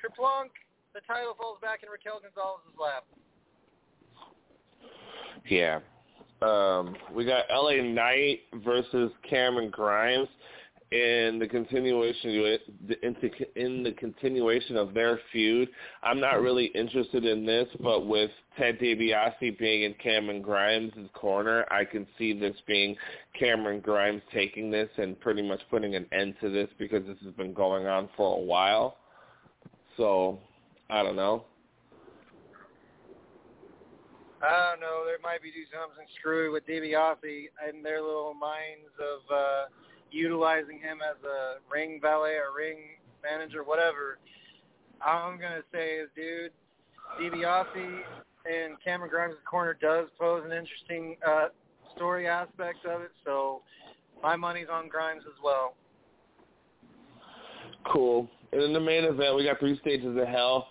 Kerplunk, 0.00 0.50
the 0.94 1.00
title 1.06 1.34
falls 1.34 1.58
back 1.60 1.82
in 1.82 1.88
Raquel 1.88 2.20
Gonzalez's 2.20 2.78
lap. 2.78 3.04
Yeah, 5.48 5.80
um, 6.42 6.96
we 7.12 7.24
got 7.24 7.44
LA 7.50 7.82
Knight 7.82 8.40
versus 8.64 9.10
Cameron 9.28 9.70
Grimes. 9.70 10.28
In 10.92 11.38
the 11.40 11.48
continuation 11.48 12.58
in 13.56 13.82
the 13.82 13.92
continuation 13.98 14.76
of 14.76 14.94
their 14.94 15.18
feud. 15.32 15.68
I'm 16.02 16.20
not 16.20 16.40
really 16.40 16.66
interested 16.66 17.24
in 17.24 17.44
this, 17.44 17.66
but 17.80 18.06
with 18.06 18.30
Ted 18.56 18.78
DiBiase 18.78 19.58
being 19.58 19.82
in 19.82 19.94
Cameron 19.94 20.42
Grimes' 20.42 20.92
corner, 21.12 21.64
I 21.72 21.84
can 21.84 22.06
see 22.16 22.38
this 22.38 22.54
being 22.68 22.96
Cameron 23.38 23.80
Grimes 23.80 24.22
taking 24.32 24.70
this 24.70 24.88
and 24.96 25.18
pretty 25.18 25.42
much 25.42 25.60
putting 25.70 25.96
an 25.96 26.06
end 26.12 26.36
to 26.40 26.50
this 26.50 26.68
because 26.78 27.04
this 27.04 27.18
has 27.24 27.32
been 27.34 27.52
going 27.52 27.86
on 27.86 28.08
for 28.16 28.36
a 28.38 28.40
while. 28.40 28.98
So, 29.96 30.38
I 30.88 31.02
don't 31.02 31.16
know. 31.16 31.44
I 34.40 34.70
don't 34.70 34.80
know. 34.80 35.02
There 35.04 35.18
might 35.22 35.42
be 35.42 35.50
do 35.50 35.64
something 35.72 36.06
screwy 36.20 36.50
with 36.50 36.64
DiBiase 36.66 37.48
and 37.66 37.84
their 37.84 38.02
little 38.02 38.34
minds 38.34 38.92
of 39.00 39.34
uh, 39.34 39.64
utilizing 40.10 40.78
him 40.78 40.98
as 41.02 41.16
a 41.24 41.56
ring 41.72 41.98
valet 42.00 42.36
or 42.36 42.56
ring 42.56 42.78
manager, 43.22 43.64
whatever. 43.64 44.18
I'm 45.04 45.38
gonna 45.38 45.62
say 45.72 45.96
is, 45.96 46.08
dude, 46.16 46.52
DiBiase 47.20 48.00
and 48.46 48.76
Cameron 48.82 49.10
Grimes' 49.10 49.36
corner 49.48 49.76
does 49.80 50.08
pose 50.18 50.42
an 50.44 50.52
interesting 50.52 51.16
uh, 51.26 51.48
story 51.94 52.26
aspect 52.26 52.84
of 52.86 53.02
it. 53.02 53.10
So 53.24 53.62
my 54.22 54.36
money's 54.36 54.68
on 54.72 54.88
Grimes 54.88 55.24
as 55.26 55.42
well. 55.42 55.74
Cool. 57.92 58.28
And 58.52 58.62
in 58.62 58.72
the 58.72 58.80
main 58.80 59.04
event, 59.04 59.36
we 59.36 59.44
got 59.44 59.58
three 59.58 59.78
stages 59.80 60.16
of 60.16 60.26
hell. 60.28 60.68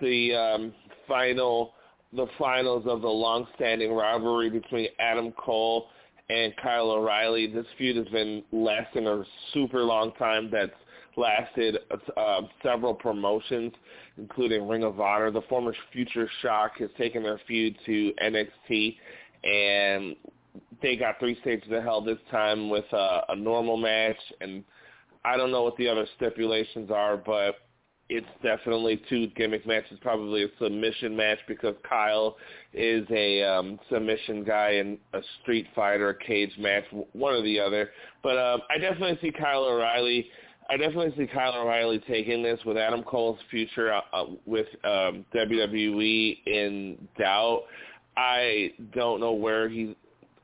The 0.00 0.34
um, 0.34 0.74
final 1.06 1.72
the 2.14 2.26
finals 2.38 2.84
of 2.86 3.00
the 3.00 3.08
long-standing 3.08 3.90
rivalry 3.90 4.50
between 4.50 4.88
Adam 4.98 5.32
Cole 5.32 5.86
and 6.32 6.54
Kyle 6.56 6.90
O'Reilly. 6.90 7.46
This 7.46 7.66
feud 7.76 7.96
has 7.96 8.08
been 8.08 8.42
lasting 8.52 9.06
a 9.06 9.22
super 9.52 9.82
long 9.82 10.12
time. 10.12 10.50
That's 10.50 10.72
lasted 11.16 11.78
uh, 12.16 12.40
several 12.62 12.94
promotions, 12.94 13.72
including 14.16 14.66
Ring 14.66 14.82
of 14.82 14.98
Honor. 14.98 15.30
The 15.30 15.42
former 15.42 15.74
Future 15.92 16.28
Shock 16.40 16.78
has 16.78 16.88
taken 16.96 17.22
their 17.22 17.40
feud 17.46 17.76
to 17.84 18.12
NXT, 18.22 18.96
and 19.44 20.16
they 20.80 20.96
got 20.96 21.18
three 21.18 21.38
stages 21.42 21.70
of 21.70 21.82
hell 21.82 22.00
this 22.00 22.18
time 22.30 22.70
with 22.70 22.90
a, 22.92 23.20
a 23.28 23.36
normal 23.36 23.76
match. 23.76 24.16
And 24.40 24.64
I 25.24 25.36
don't 25.36 25.50
know 25.50 25.62
what 25.62 25.76
the 25.76 25.88
other 25.88 26.06
stipulations 26.16 26.90
are, 26.90 27.18
but 27.18 27.56
it's 28.12 28.26
definitely 28.42 29.02
two 29.08 29.28
gimmick 29.28 29.66
matches, 29.66 29.98
probably 30.02 30.44
a 30.44 30.48
submission 30.60 31.16
match 31.16 31.38
because 31.48 31.74
Kyle 31.88 32.36
is 32.74 33.06
a 33.10 33.42
um, 33.42 33.78
submission 33.90 34.44
guy 34.44 34.72
and 34.72 34.98
a 35.14 35.20
Street 35.42 35.66
Fighter 35.74 36.10
a 36.10 36.18
cage 36.18 36.52
match, 36.58 36.84
one 37.12 37.34
or 37.34 37.42
the 37.42 37.58
other. 37.58 37.90
But 38.22 38.38
um, 38.38 38.60
I 38.70 38.78
definitely 38.78 39.18
see 39.22 39.32
Kyle 39.32 39.64
O'Reilly. 39.64 40.28
I 40.68 40.76
definitely 40.76 41.14
see 41.16 41.32
Kyle 41.32 41.54
O'Reilly 41.54 42.00
taking 42.06 42.42
this 42.42 42.60
with 42.66 42.76
Adam 42.76 43.02
Cole's 43.02 43.38
future 43.50 43.92
uh, 43.92 44.00
uh 44.12 44.26
with 44.44 44.66
um, 44.84 45.24
WWE 45.34 46.38
in 46.46 47.08
doubt. 47.18 47.62
I 48.16 48.72
don't 48.94 49.20
know 49.20 49.32
where 49.32 49.68
he's. 49.68 49.94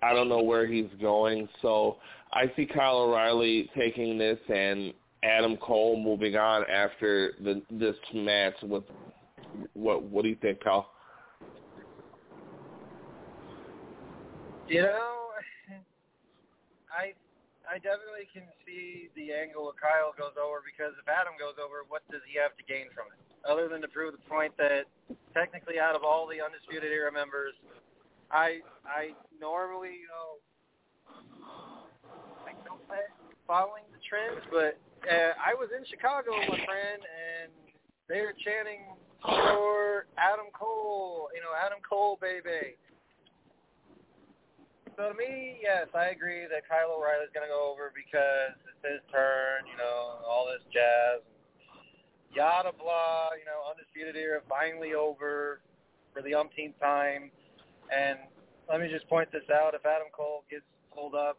I 0.02 0.14
don't 0.14 0.28
know 0.28 0.42
where 0.42 0.66
he's 0.66 0.88
going, 1.00 1.48
so 1.61 1.98
I 2.33 2.50
see 2.57 2.66
Kyle 2.66 2.98
O'Reilly 2.98 3.68
taking 3.76 4.16
this 4.16 4.38
and 4.48 4.94
Adam 5.22 5.57
Cole 5.57 6.00
moving 6.00 6.37
on 6.37 6.64
after 6.70 7.35
the 7.42 7.62
this 7.70 7.96
match 8.14 8.54
with 8.62 8.85
what 9.74 10.02
what 10.02 10.22
do 10.22 10.28
you 10.28 10.37
think, 10.37 10.62
Kyle? 10.62 10.90
You 14.68 14.83
know, 14.83 15.33
I 16.92 17.16
I 17.66 17.76
definitely 17.81 18.28
can 18.33 18.44
see 18.64 19.09
the 19.16 19.33
angle 19.33 19.68
of 19.68 19.76
Kyle 19.76 20.14
goes 20.14 20.37
over 20.38 20.62
because 20.62 20.94
if 21.00 21.09
Adam 21.09 21.35
goes 21.40 21.59
over, 21.59 21.83
what 21.88 22.07
does 22.12 22.22
he 22.28 22.38
have 22.38 22.54
to 22.57 22.64
gain 22.64 22.87
from 22.94 23.11
it? 23.11 23.20
Other 23.48 23.68
than 23.68 23.81
to 23.83 23.88
prove 23.88 24.12
the 24.12 24.22
point 24.28 24.52
that 24.59 24.87
technically 25.35 25.81
out 25.81 25.96
of 25.96 26.04
all 26.04 26.28
the 26.28 26.38
undisputed 26.38 26.92
era 26.92 27.11
members, 27.11 27.54
I 28.31 28.61
I 28.87 29.18
normally 29.40 29.98
you 29.98 30.07
know 30.07 30.38
I 32.46 32.52
don't 32.62 32.78
following 33.48 33.88
the 33.90 33.98
trends, 34.04 34.44
but 34.52 34.76
uh, 35.06 35.32
I 35.38 35.54
was 35.54 35.70
in 35.70 35.84
Chicago 35.87 36.34
with 36.34 36.48
my 36.48 36.62
friend, 36.64 37.00
and 37.02 37.50
they 38.08 38.20
were 38.20 38.34
chanting 38.42 38.96
for 39.22 40.06
Adam 40.18 40.50
Cole. 40.50 41.30
You 41.34 41.40
know, 41.40 41.54
Adam 41.54 41.78
Cole, 41.87 42.18
baby. 42.20 42.74
So 44.98 45.14
to 45.14 45.14
me, 45.14 45.62
yes, 45.62 45.87
I 45.94 46.11
agree 46.11 46.50
that 46.50 46.66
Kyle 46.66 46.98
O'Reilly's 46.98 47.30
going 47.30 47.46
to 47.46 47.52
go 47.54 47.70
over 47.70 47.94
because 47.94 48.58
it's 48.66 48.82
his 48.82 49.02
turn. 49.14 49.62
You 49.70 49.78
know, 49.78 50.18
all 50.26 50.50
this 50.50 50.66
jazz, 50.74 51.22
yada 52.34 52.74
blah. 52.74 53.30
You 53.38 53.46
know, 53.46 53.62
undisputed 53.70 54.18
era 54.18 54.42
finally 54.50 54.98
over 54.98 55.62
for 56.11 56.20
the 56.22 56.34
umpteenth 56.34 56.74
time. 56.82 57.30
And 57.94 58.18
let 58.66 58.82
me 58.82 58.90
just 58.90 59.06
point 59.06 59.30
this 59.30 59.46
out: 59.54 59.78
if 59.78 59.87
Adam 59.87 60.11
Cole 60.11 60.42
gets 60.50 60.66
pulled 60.90 61.14
up, 61.14 61.38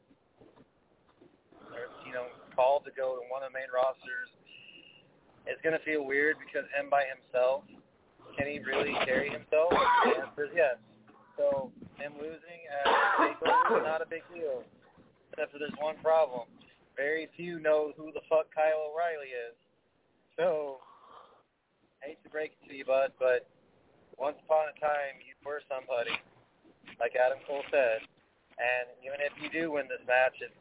or 1.75 1.91
you 2.07 2.15
know, 2.15 2.31
called 2.59 2.83
to 2.83 2.91
go 2.91 3.15
to 3.15 3.23
one 3.31 3.39
of 3.39 3.55
the 3.55 3.55
main 3.55 3.71
rosters, 3.71 4.27
it's 5.47 5.63
going 5.63 5.71
to 5.71 5.79
feel 5.87 6.03
weird 6.03 6.35
because 6.43 6.67
him 6.75 6.91
by 6.91 7.07
himself, 7.07 7.63
can 8.35 8.51
he 8.51 8.59
really 8.59 8.91
carry 9.07 9.31
himself? 9.31 9.71
The 9.71 10.27
answer 10.27 10.51
is 10.51 10.51
yes. 10.51 10.75
So 11.39 11.71
him 11.95 12.19
losing 12.19 12.59
at 12.67 12.83
Takeover 13.15 13.79
is 13.79 13.87
not 13.87 14.03
a 14.03 14.09
big 14.11 14.27
deal, 14.35 14.67
except 15.31 15.55
for 15.55 15.59
there's 15.63 15.79
one 15.79 15.95
problem. 16.03 16.51
Very 16.99 17.31
few 17.39 17.63
know 17.63 17.95
who 17.95 18.11
the 18.11 18.19
fuck 18.27 18.51
Kyle 18.51 18.91
O'Reilly 18.91 19.31
is. 19.31 19.55
So, 20.35 20.83
hate 22.03 22.19
to 22.27 22.29
break 22.29 22.59
it 22.59 22.61
to 22.67 22.75
you, 22.75 22.83
bud, 22.83 23.15
but 23.15 23.47
once 24.19 24.35
upon 24.43 24.67
a 24.67 24.75
time 24.83 25.15
you 25.23 25.31
were 25.47 25.63
somebody, 25.71 26.11
like 26.99 27.15
Adam 27.15 27.39
Cole 27.47 27.63
said, 27.71 28.03
and 28.59 28.91
even 28.99 29.23
if 29.23 29.31
you 29.39 29.47
do 29.47 29.79
win 29.79 29.87
this 29.87 30.03
match, 30.03 30.35
it's 30.43 30.51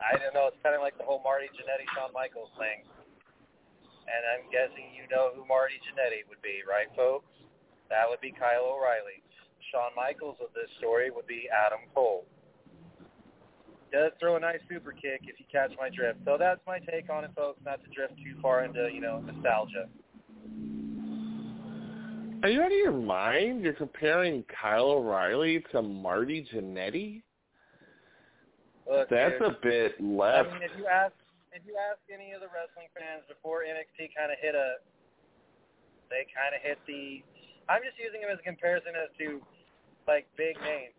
I 0.00 0.16
don't 0.16 0.32
know. 0.32 0.48
It's 0.48 0.60
kind 0.64 0.74
of 0.74 0.80
like 0.80 0.96
the 0.96 1.04
whole 1.04 1.20
Marty 1.22 1.52
Jannetty, 1.52 1.84
Shawn 1.92 2.10
Michaels 2.16 2.50
thing. 2.56 2.84
And 4.08 4.22
I'm 4.26 4.44
guessing 4.50 4.90
you 4.96 5.06
know 5.12 5.30
who 5.36 5.46
Marty 5.46 5.78
Jannetty 5.86 6.26
would 6.26 6.42
be, 6.42 6.64
right, 6.66 6.88
folks? 6.96 7.30
That 7.92 8.08
would 8.08 8.20
be 8.20 8.32
Kyle 8.32 8.74
O'Reilly. 8.74 9.22
Shawn 9.70 9.92
Michaels 9.94 10.40
of 10.42 10.50
this 10.56 10.70
story 10.78 11.10
would 11.10 11.26
be 11.26 11.46
Adam 11.52 11.86
Cole. 11.94 12.24
Does 13.92 14.12
throw 14.18 14.36
a 14.36 14.40
nice 14.40 14.60
super 14.68 14.92
kick 14.92 15.22
if 15.26 15.38
you 15.38 15.46
catch 15.50 15.72
my 15.78 15.90
drift. 15.90 16.20
So 16.24 16.36
that's 16.38 16.60
my 16.66 16.78
take 16.78 17.10
on 17.10 17.24
it, 17.24 17.30
folks. 17.36 17.60
Not 17.64 17.82
to 17.82 17.90
drift 17.90 18.14
too 18.18 18.40
far 18.40 18.64
into 18.64 18.88
you 18.92 19.00
know 19.00 19.20
nostalgia. 19.20 19.88
Are 22.42 22.48
you 22.48 22.62
out 22.62 22.72
of 22.72 22.78
your 22.78 22.92
mind? 22.92 23.62
You're 23.62 23.74
comparing 23.74 24.44
Kyle 24.44 24.92
O'Reilly 24.92 25.62
to 25.72 25.82
Marty 25.82 26.46
Jannetty? 26.52 27.22
Look, 28.90 29.06
That's 29.06 29.38
dude, 29.38 29.46
a 29.46 29.54
bit 29.62 29.94
left. 30.02 30.50
I 30.50 30.58
mean, 30.58 30.66
if 30.66 30.74
you 30.74 30.90
ask 30.90 31.14
if 31.54 31.62
you 31.62 31.78
ask 31.78 32.02
any 32.10 32.34
of 32.34 32.42
the 32.42 32.50
wrestling 32.50 32.90
fans 32.90 33.22
before 33.30 33.62
NXT 33.62 34.10
kind 34.18 34.34
of 34.34 34.38
hit 34.42 34.58
a, 34.58 34.82
they 36.10 36.26
kind 36.34 36.50
of 36.50 36.60
hit 36.62 36.82
the. 36.90 37.22
I'm 37.70 37.86
just 37.86 37.94
using 38.02 38.18
him 38.18 38.34
as 38.34 38.42
a 38.42 38.46
comparison 38.46 38.98
as 38.98 39.14
to 39.22 39.38
like 40.10 40.26
big 40.34 40.58
names. 40.66 40.98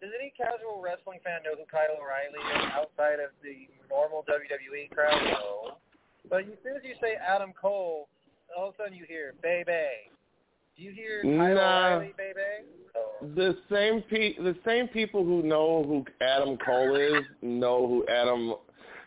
Does 0.00 0.16
any 0.16 0.32
casual 0.32 0.80
wrestling 0.80 1.20
fan 1.20 1.44
know 1.44 1.56
who 1.56 1.68
Kyle 1.68 1.92
O'Reilly 1.96 2.40
is 2.40 2.64
outside 2.72 3.20
of 3.20 3.36
the 3.44 3.68
normal 3.88 4.24
WWE 4.28 4.88
crowd? 4.92 5.20
No. 5.28 5.76
But 6.28 6.48
as 6.48 6.56
soon 6.64 6.76
as 6.76 6.84
you 6.84 6.96
say 7.00 7.20
Adam 7.20 7.52
Cole, 7.52 8.08
all 8.56 8.72
of 8.72 8.74
a 8.74 8.76
sudden 8.80 8.96
you 8.96 9.04
hear 9.04 9.36
Baby. 9.44 10.08
Do 10.76 10.82
you 10.82 10.92
hear 10.92 11.22
Kyle 11.22 11.54
Nah. 11.54 11.86
O'Reilly, 11.96 12.14
Baby? 12.16 12.40
The 13.34 13.56
same 13.70 14.02
pe- 14.02 14.36
the 14.36 14.56
same 14.64 14.88
people 14.88 15.24
who 15.24 15.42
know 15.42 15.82
who 15.84 16.04
Adam 16.20 16.58
Cole 16.58 16.96
is 16.96 17.24
know 17.40 17.86
who 17.86 18.06
Adam. 18.08 18.54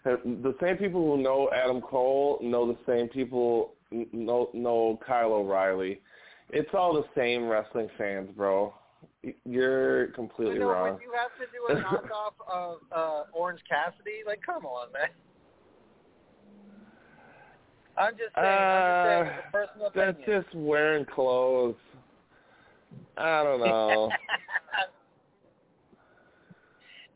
The 0.03 0.55
same 0.61 0.77
people 0.77 1.15
who 1.15 1.21
know 1.21 1.49
Adam 1.53 1.81
Cole 1.81 2.39
know 2.41 2.65
the 2.67 2.77
same 2.87 3.07
people 3.07 3.73
know 3.91 4.49
know 4.53 4.99
Kyle 5.05 5.33
O'Reilly. 5.33 6.01
It's 6.49 6.69
all 6.73 6.93
the 6.93 7.05
same 7.15 7.47
wrestling 7.47 7.89
fans, 7.97 8.31
bro. 8.35 8.73
You're 9.45 10.07
completely 10.07 10.55
you 10.55 10.59
know, 10.61 10.71
wrong. 10.71 10.93
when 10.93 11.01
you 11.01 11.13
have 11.13 11.31
to 11.37 11.45
do 11.51 11.67
a 11.67 11.83
knockoff 11.83 12.33
of 12.51 12.79
uh, 12.91 13.23
Orange 13.33 13.61
Cassidy, 13.69 14.23
like, 14.25 14.41
come 14.45 14.65
on, 14.65 14.91
man. 14.91 15.09
I'm 17.99 18.13
just 18.13 18.33
saying, 18.35 18.47
I'm 18.47 18.81
just 18.85 19.03
saying, 19.05 19.39
a 19.47 19.51
personal 19.51 19.87
Uh, 19.87 19.91
That's 19.93 20.17
opinion. 20.17 20.43
just 20.43 20.55
wearing 20.55 21.05
clothes. 21.05 21.75
I 23.17 23.43
don't 23.43 23.59
know. 23.59 24.09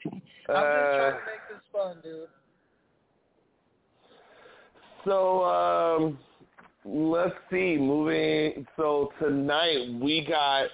I'm 0.06 0.12
just 0.12 0.50
Uh, 0.50 0.98
trying 0.98 1.12
to 1.14 1.20
make 1.26 1.48
this 1.50 1.64
fun, 1.72 1.98
dude. 2.04 2.28
So 5.06 5.44
um, 5.46 6.20
let's 6.86 7.36
see. 7.50 7.78
Moving. 7.78 8.68
So 8.76 9.12
tonight 9.20 10.00
we 10.02 10.26
got 10.28 10.68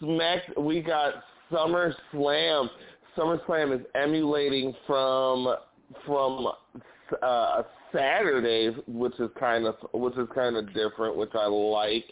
Smack. 0.00 0.40
We 0.58 0.80
got 0.80 1.14
SummerSlam. 1.52 2.68
SummerSlam 3.16 3.78
is 3.78 3.86
emulating 3.94 4.74
from 4.86 5.54
from 6.06 6.46
uh, 7.22 7.26
a 7.26 7.66
Saturday, 7.94 8.70
which 8.86 9.18
is 9.20 9.30
kind 9.38 9.66
of 9.66 9.76
which 9.92 10.16
is 10.16 10.28
kind 10.34 10.56
of 10.56 10.66
different, 10.74 11.16
which 11.16 11.32
I 11.34 11.46
like. 11.46 12.04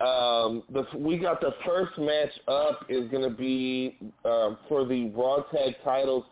Um, 0.00 0.62
the, 0.72 0.84
we 0.96 1.18
got 1.18 1.40
the 1.40 1.52
first 1.66 1.98
match 1.98 2.30
up 2.48 2.86
is 2.88 3.10
going 3.10 3.28
to 3.28 3.36
be 3.36 3.98
uh, 4.24 4.54
for 4.68 4.86
the 4.86 5.10
Raw 5.10 5.42
Tag 5.52 5.74
Titles, 5.84 6.24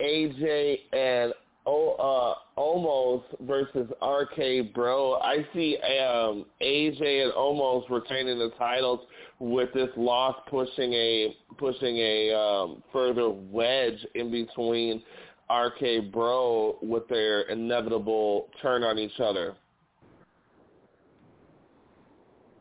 AJ 0.00 0.76
and 0.92 1.32
o, 1.66 2.36
uh, 2.56 2.60
Omos 2.60 3.22
versus 3.40 3.90
RK 4.00 4.72
Bro. 4.72 5.14
I 5.14 5.46
see 5.52 5.76
um, 6.00 6.46
AJ 6.62 7.24
and 7.24 7.32
Omos 7.32 7.88
retaining 7.90 8.38
the 8.38 8.50
titles 8.58 9.00
with 9.38 9.72
this 9.74 9.90
loss 9.96 10.36
pushing 10.48 10.92
a 10.92 11.36
pushing 11.58 11.98
a 11.98 12.32
um, 12.32 12.82
further 12.92 13.28
wedge 13.28 14.06
in 14.14 14.30
between 14.30 15.02
RK 15.50 16.12
Bro 16.12 16.78
with 16.82 17.08
their 17.08 17.42
inevitable 17.42 18.48
turn 18.60 18.82
on 18.82 18.98
each 18.98 19.20
other. 19.20 19.56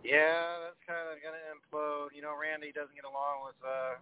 Yeah, 0.07 0.63
that's 0.63 0.79
kind 0.87 1.03
of 1.11 1.19
going 1.19 1.35
to 1.35 1.45
implode. 1.51 2.15
You 2.15 2.23
know, 2.23 2.31
Randy 2.31 2.71
doesn't 2.71 2.95
get 2.95 3.03
along 3.03 3.43
with 3.43 3.59
uh, 3.59 3.99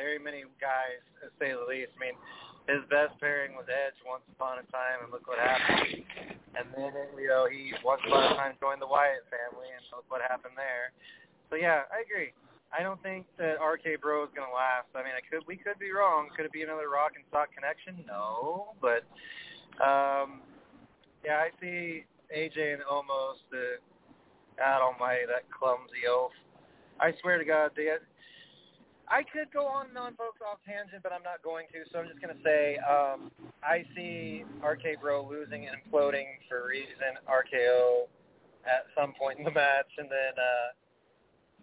very 0.00 0.16
many 0.16 0.48
guys, 0.56 1.04
to 1.20 1.28
say 1.36 1.52
the 1.52 1.60
least. 1.68 1.92
I 1.92 1.98
mean, 2.00 2.16
his 2.64 2.80
best 2.88 3.12
pairing 3.20 3.52
was 3.52 3.68
Edge 3.68 4.00
once 4.08 4.24
upon 4.32 4.64
a 4.64 4.66
time, 4.72 5.04
and 5.04 5.12
look 5.12 5.28
what 5.28 5.36
happened. 5.36 6.08
And 6.56 6.72
then, 6.72 6.96
you 7.20 7.28
know, 7.28 7.44
he 7.44 7.76
once 7.84 8.00
upon 8.08 8.32
a 8.32 8.36
time 8.40 8.56
joined 8.64 8.80
the 8.80 8.88
Wyatt 8.88 9.28
family, 9.28 9.68
and 9.68 9.84
look 9.92 10.08
what 10.08 10.24
happened 10.24 10.56
there. 10.56 10.96
So, 11.52 11.60
yeah, 11.60 11.84
I 11.92 12.00
agree. 12.00 12.32
I 12.76 12.82
don't 12.82 13.00
think 13.02 13.26
that 13.38 13.62
RK 13.62 14.00
Bro 14.02 14.24
is 14.24 14.30
going 14.34 14.48
to 14.48 14.54
last. 14.54 14.90
I 14.94 15.06
mean, 15.06 15.14
I 15.14 15.22
could 15.22 15.46
we 15.46 15.56
could 15.56 15.78
be 15.78 15.92
wrong. 15.92 16.28
Could 16.36 16.46
it 16.46 16.52
be 16.52 16.62
another 16.62 16.90
Rock 16.90 17.12
and 17.14 17.24
Sock 17.30 17.54
connection? 17.54 18.04
No, 18.06 18.74
but 18.82 19.06
um, 19.78 20.42
yeah, 21.24 21.38
I 21.38 21.50
see 21.60 22.04
AJ 22.34 22.74
and 22.74 22.82
Omos 22.82 23.38
the 23.50 23.78
God 24.58 24.82
Almighty, 24.82 25.26
that 25.26 25.50
clumsy 25.50 26.06
oaf. 26.08 26.30
I 27.00 27.12
swear 27.20 27.38
to 27.38 27.44
God, 27.44 27.72
they, 27.74 27.90
I 29.08 29.22
could 29.22 29.50
go 29.52 29.66
on 29.66 29.88
and 29.88 29.98
on, 29.98 30.14
folks, 30.14 30.38
off 30.40 30.58
tangent, 30.66 31.02
but 31.02 31.12
I'm 31.12 31.22
not 31.22 31.42
going 31.42 31.66
to. 31.74 31.82
So 31.90 31.98
I'm 31.98 32.08
just 32.08 32.22
going 32.22 32.34
to 32.34 32.42
say 32.42 32.78
um, 32.86 33.30
I 33.62 33.84
see 33.94 34.44
RK 34.62 35.00
Bro 35.00 35.28
losing 35.28 35.66
and 35.66 35.76
imploding 35.76 36.38
for 36.48 36.66
reason. 36.68 37.18
RKO 37.28 38.06
at 38.64 38.86
some 38.96 39.12
point 39.18 39.38
in 39.38 39.44
the 39.44 39.50
match, 39.50 39.90
and 39.98 40.08
then 40.08 40.34
uh, 40.38 40.68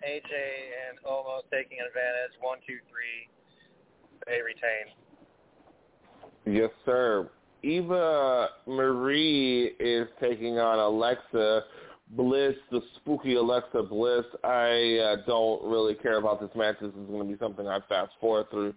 AJ 0.07 0.33
and 0.33 0.99
Omos 1.05 1.43
taking 1.51 1.77
advantage. 1.79 2.33
One, 2.41 2.57
two, 2.67 2.79
three. 2.89 3.29
They 4.27 4.41
retain. 4.41 4.93
Yes, 6.45 6.71
sir. 6.85 7.29
Eva 7.63 8.49
Marie 8.65 9.75
is 9.79 10.07
taking 10.19 10.57
on 10.57 10.79
Alexa 10.79 11.63
Bliss, 12.09 12.55
the 12.71 12.81
spooky 12.95 13.35
Alexa 13.35 13.83
Bliss. 13.83 14.25
I 14.43 14.97
uh, 14.97 15.15
don't 15.27 15.63
really 15.63 15.93
care 15.93 16.17
about 16.17 16.41
this 16.41 16.49
match. 16.55 16.75
This 16.81 16.89
is 16.89 17.07
going 17.07 17.27
to 17.27 17.33
be 17.33 17.39
something 17.39 17.67
I 17.67 17.79
fast 17.87 18.11
forward 18.19 18.47
through. 18.49 18.73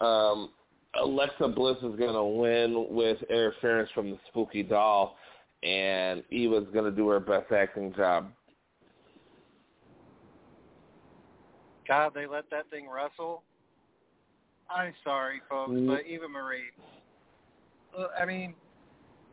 Um, 0.00 0.50
Alexa 1.00 1.48
Bliss 1.48 1.76
is 1.78 1.96
going 1.98 2.14
to 2.14 2.24
win 2.24 2.86
with 2.90 3.18
interference 3.28 3.90
from 3.94 4.10
the 4.10 4.18
spooky 4.28 4.62
doll, 4.62 5.16
and 5.62 6.22
Eva's 6.30 6.66
going 6.72 6.84
to 6.84 6.90
do 6.90 7.08
her 7.08 7.20
best 7.20 7.50
acting 7.52 7.92
job. 7.94 8.30
God, 11.86 12.12
they 12.14 12.26
let 12.26 12.48
that 12.50 12.68
thing 12.70 12.88
wrestle. 12.88 13.42
I'm 14.70 14.94
sorry, 15.04 15.40
folks, 15.48 15.72
Mm. 15.72 15.86
but 15.86 16.06
Eva 16.06 16.28
Marie. 16.28 16.70
uh, 17.96 18.08
I 18.18 18.24
mean, 18.24 18.54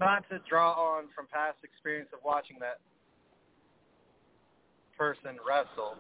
not 0.02 0.28
to 0.30 0.40
draw 0.40 0.74
on 0.74 1.08
from 1.16 1.28
past 1.28 1.58
experience 1.64 2.10
of 2.12 2.20
watching 2.26 2.58
that 2.60 2.80
person 4.98 5.38
wrestle, 5.48 5.98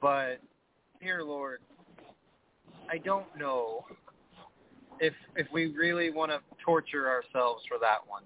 but 0.00 0.40
dear 1.00 1.24
Lord, 1.24 1.62
I 2.90 2.98
don't 2.98 3.34
know 3.36 3.86
if 4.98 5.14
if 5.36 5.50
we 5.52 5.68
really 5.74 6.10
want 6.10 6.30
to 6.32 6.40
torture 6.62 7.08
ourselves 7.08 7.64
for 7.66 7.78
that 7.78 8.06
one. 8.06 8.24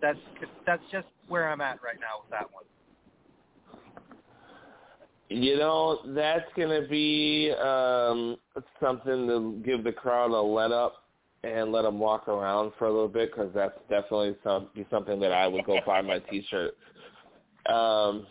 That's 0.00 0.18
that's 0.64 0.82
just 0.92 1.08
where 1.26 1.48
I'm 1.48 1.60
at 1.60 1.82
right 1.82 1.98
now 1.98 2.20
with 2.22 2.30
that 2.30 2.52
one. 2.52 2.64
You 5.28 5.56
know, 5.56 6.00
that's 6.14 6.44
going 6.54 6.82
to 6.82 6.86
be 6.88 7.50
um, 7.52 8.36
something 8.80 9.26
to 9.26 9.62
give 9.64 9.82
the 9.82 9.92
crowd 9.92 10.30
a 10.30 10.40
let 10.40 10.70
up 10.70 11.04
and 11.42 11.72
let 11.72 11.82
them 11.82 11.98
walk 11.98 12.28
around 12.28 12.72
for 12.78 12.86
a 12.86 12.92
little 12.92 13.08
bit 13.08 13.30
because 13.30 13.50
that's 13.54 13.78
definitely 13.88 14.36
some, 14.44 14.68
be 14.74 14.86
something 14.90 15.20
that 15.20 15.32
I 15.32 15.46
would 15.46 15.64
go 15.64 15.78
buy 15.86 16.02
my 16.02 16.18
T-shirt. 16.18 16.74
Um, 17.66 18.26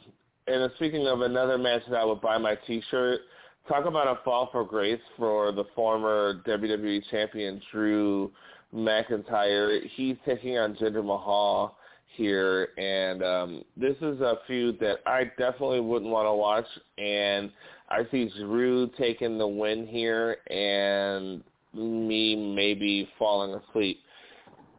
and 0.47 0.71
speaking 0.75 1.07
of 1.07 1.21
another 1.21 1.57
match 1.57 1.81
that 1.89 1.97
I 1.97 2.05
would 2.05 2.21
buy 2.21 2.37
my 2.37 2.55
T-shirt, 2.67 3.21
talk 3.67 3.85
about 3.85 4.07
a 4.07 4.23
fall 4.23 4.49
for 4.51 4.63
grace 4.63 5.01
for 5.17 5.51
the 5.51 5.65
former 5.75 6.41
WWE 6.45 7.01
champion 7.09 7.61
Drew 7.71 8.31
McIntyre. 8.73 9.81
He's 9.95 10.17
taking 10.25 10.57
on 10.57 10.75
Jinder 10.75 11.03
Mahal 11.03 11.77
here, 12.15 12.69
and 12.77 13.23
um, 13.23 13.63
this 13.75 13.95
is 14.01 14.21
a 14.21 14.39
feud 14.47 14.79
that 14.79 14.97
I 15.05 15.25
definitely 15.37 15.79
wouldn't 15.79 16.11
want 16.11 16.27
to 16.27 16.33
watch. 16.33 16.65
And 16.97 17.51
I 17.89 18.07
see 18.11 18.31
Drew 18.37 18.89
taking 18.97 19.37
the 19.37 19.47
win 19.47 19.87
here, 19.87 20.37
and 20.49 21.43
me 21.73 22.35
maybe 22.35 23.09
falling 23.17 23.53
asleep. 23.53 23.99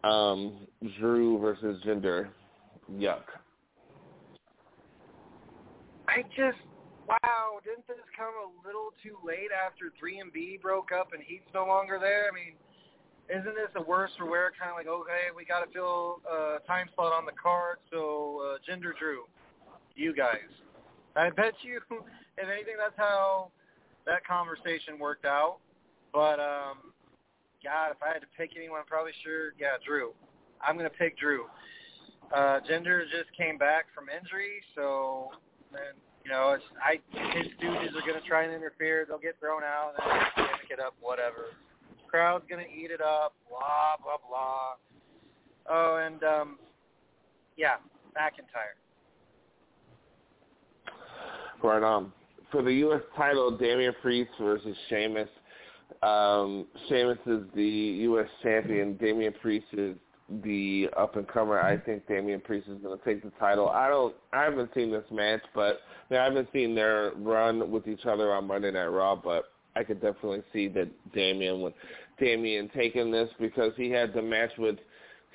Um, 0.05 0.67
Drew 0.99 1.39
versus 1.39 1.83
Jinder, 1.85 2.29
yuck. 2.93 3.23
I 6.09 6.23
just 6.37 6.59
wow, 7.09 7.61
didn't 7.65 7.87
this 7.87 7.97
come 8.17 8.33
a 8.33 8.67
little 8.67 8.93
too 9.03 9.17
late 9.27 9.51
after 9.53 9.93
3MB 10.01 10.61
broke 10.63 10.93
up 10.93 11.13
and 11.13 11.23
Heath's 11.23 11.53
no 11.55 11.67
longer 11.67 11.99
there? 12.01 12.29
I 12.31 12.35
mean, 12.35 12.55
isn't 13.31 13.55
this 13.55 13.73
a 13.77 13.83
worse 13.83 14.11
for 14.19 14.27
wear 14.27 14.53
kind 14.59 14.71
of 14.71 14.77
like 14.77 14.87
okay, 14.87 15.33
we 15.35 15.45
got 15.45 15.65
to 15.65 15.71
fill 15.73 16.21
a 16.31 16.59
time 16.67 16.89
slot 16.95 17.13
on 17.13 17.25
the 17.25 17.33
card, 17.33 17.79
so 17.91 18.41
uh, 18.45 18.59
Jinder 18.69 18.97
Drew, 18.99 19.25
you 19.95 20.15
guys. 20.15 20.51
I 21.17 21.31
bet 21.31 21.55
you, 21.63 21.81
if 22.39 22.49
anything, 22.49 22.75
that's 22.79 22.97
how 22.97 23.51
that 24.07 24.27
conversation 24.27 24.99
worked 24.99 25.25
out. 25.25 25.59
But 26.13 26.39
um, 26.39 26.93
God, 27.63 27.91
if 27.91 28.03
I 28.03 28.13
had 28.13 28.21
to 28.21 28.31
pick 28.37 28.51
anyone, 28.57 28.81
I'm 28.81 28.87
probably 28.87 29.13
sure, 29.25 29.55
yeah, 29.59 29.81
Drew. 29.85 30.13
I'm 30.61 30.77
gonna 30.77 30.91
pick 30.91 31.19
Drew. 31.19 31.47
Uh, 32.35 32.61
Jinder 32.69 33.05
just 33.11 33.33
came 33.37 33.59
back 33.59 33.87
from 33.95 34.09
injury, 34.09 34.61
so 34.75 35.31
and 35.73 35.97
you 36.25 36.31
know, 36.31 36.57
it's 36.57 36.65
I 36.81 37.01
his 37.37 37.49
stooges 37.57 37.97
are 37.97 38.07
gonna 38.07 38.25
try 38.27 38.45
and 38.45 38.53
interfere. 38.53 39.05
They'll 39.09 39.19
get 39.19 39.39
thrown 39.41 39.63
out, 39.63 39.95
and 39.97 40.49
pick 40.61 40.71
it 40.71 40.81
up, 40.81 40.95
whatever. 41.01 41.57
Crowd's 42.15 42.45
gonna 42.49 42.63
eat 42.63 42.93
it 42.93 43.01
up, 43.01 43.35
blah 43.49 43.97
blah 44.01 44.19
blah. 44.29 44.75
Oh, 45.69 45.97
and 45.97 46.23
um, 46.23 46.59
yeah, 47.57 47.75
McIntyre. 48.17 48.77
Right 51.61 51.83
on. 51.83 52.13
For 52.53 52.63
the 52.63 52.73
U.S. 52.73 53.01
title, 53.17 53.57
Damian 53.59 53.95
Priest 54.01 54.31
versus 54.41 54.77
Sheamus. 54.89 55.29
Um, 56.05 56.67
Sheamus 56.89 57.19
is 57.27 57.43
the 57.57 57.65
U.S. 57.65 58.29
champion. 58.45 58.97
Damian 58.97 59.35
Priest 59.43 59.67
is 59.73 59.97
the 60.45 60.89
up 60.97 61.17
and 61.17 61.27
comer. 61.27 61.61
I 61.61 61.79
think 61.79 62.07
Damian 62.07 62.43
Priest 62.43 62.69
is 62.69 62.81
going 62.81 62.97
to 62.97 63.05
take 63.05 63.25
the 63.25 63.33
title. 63.41 63.71
I 63.71 63.89
don't. 63.89 64.15
I 64.33 64.45
haven't 64.45 64.71
seen 64.73 64.93
this 64.93 65.05
match, 65.11 65.43
but 65.53 65.81
I, 66.11 66.13
mean, 66.13 66.21
I 66.21 66.25
haven't 66.27 66.49
seen 66.53 66.77
their 66.77 67.11
run 67.17 67.73
with 67.73 67.89
each 67.89 68.07
other 68.07 68.33
on 68.33 68.47
Monday 68.47 68.71
Night 68.71 68.85
Raw. 68.85 69.17
But 69.17 69.47
I 69.77 69.83
could 69.83 70.01
definitely 70.01 70.43
see 70.53 70.69
that 70.69 70.89
Damian 71.13 71.61
would 71.63 71.75
Damian 72.19 72.71
taking 72.75 73.11
this 73.11 73.29
because 73.41 73.73
he 73.77 73.91
had 73.91 74.13
the 74.15 74.23
match 74.23 74.51
with 74.59 74.79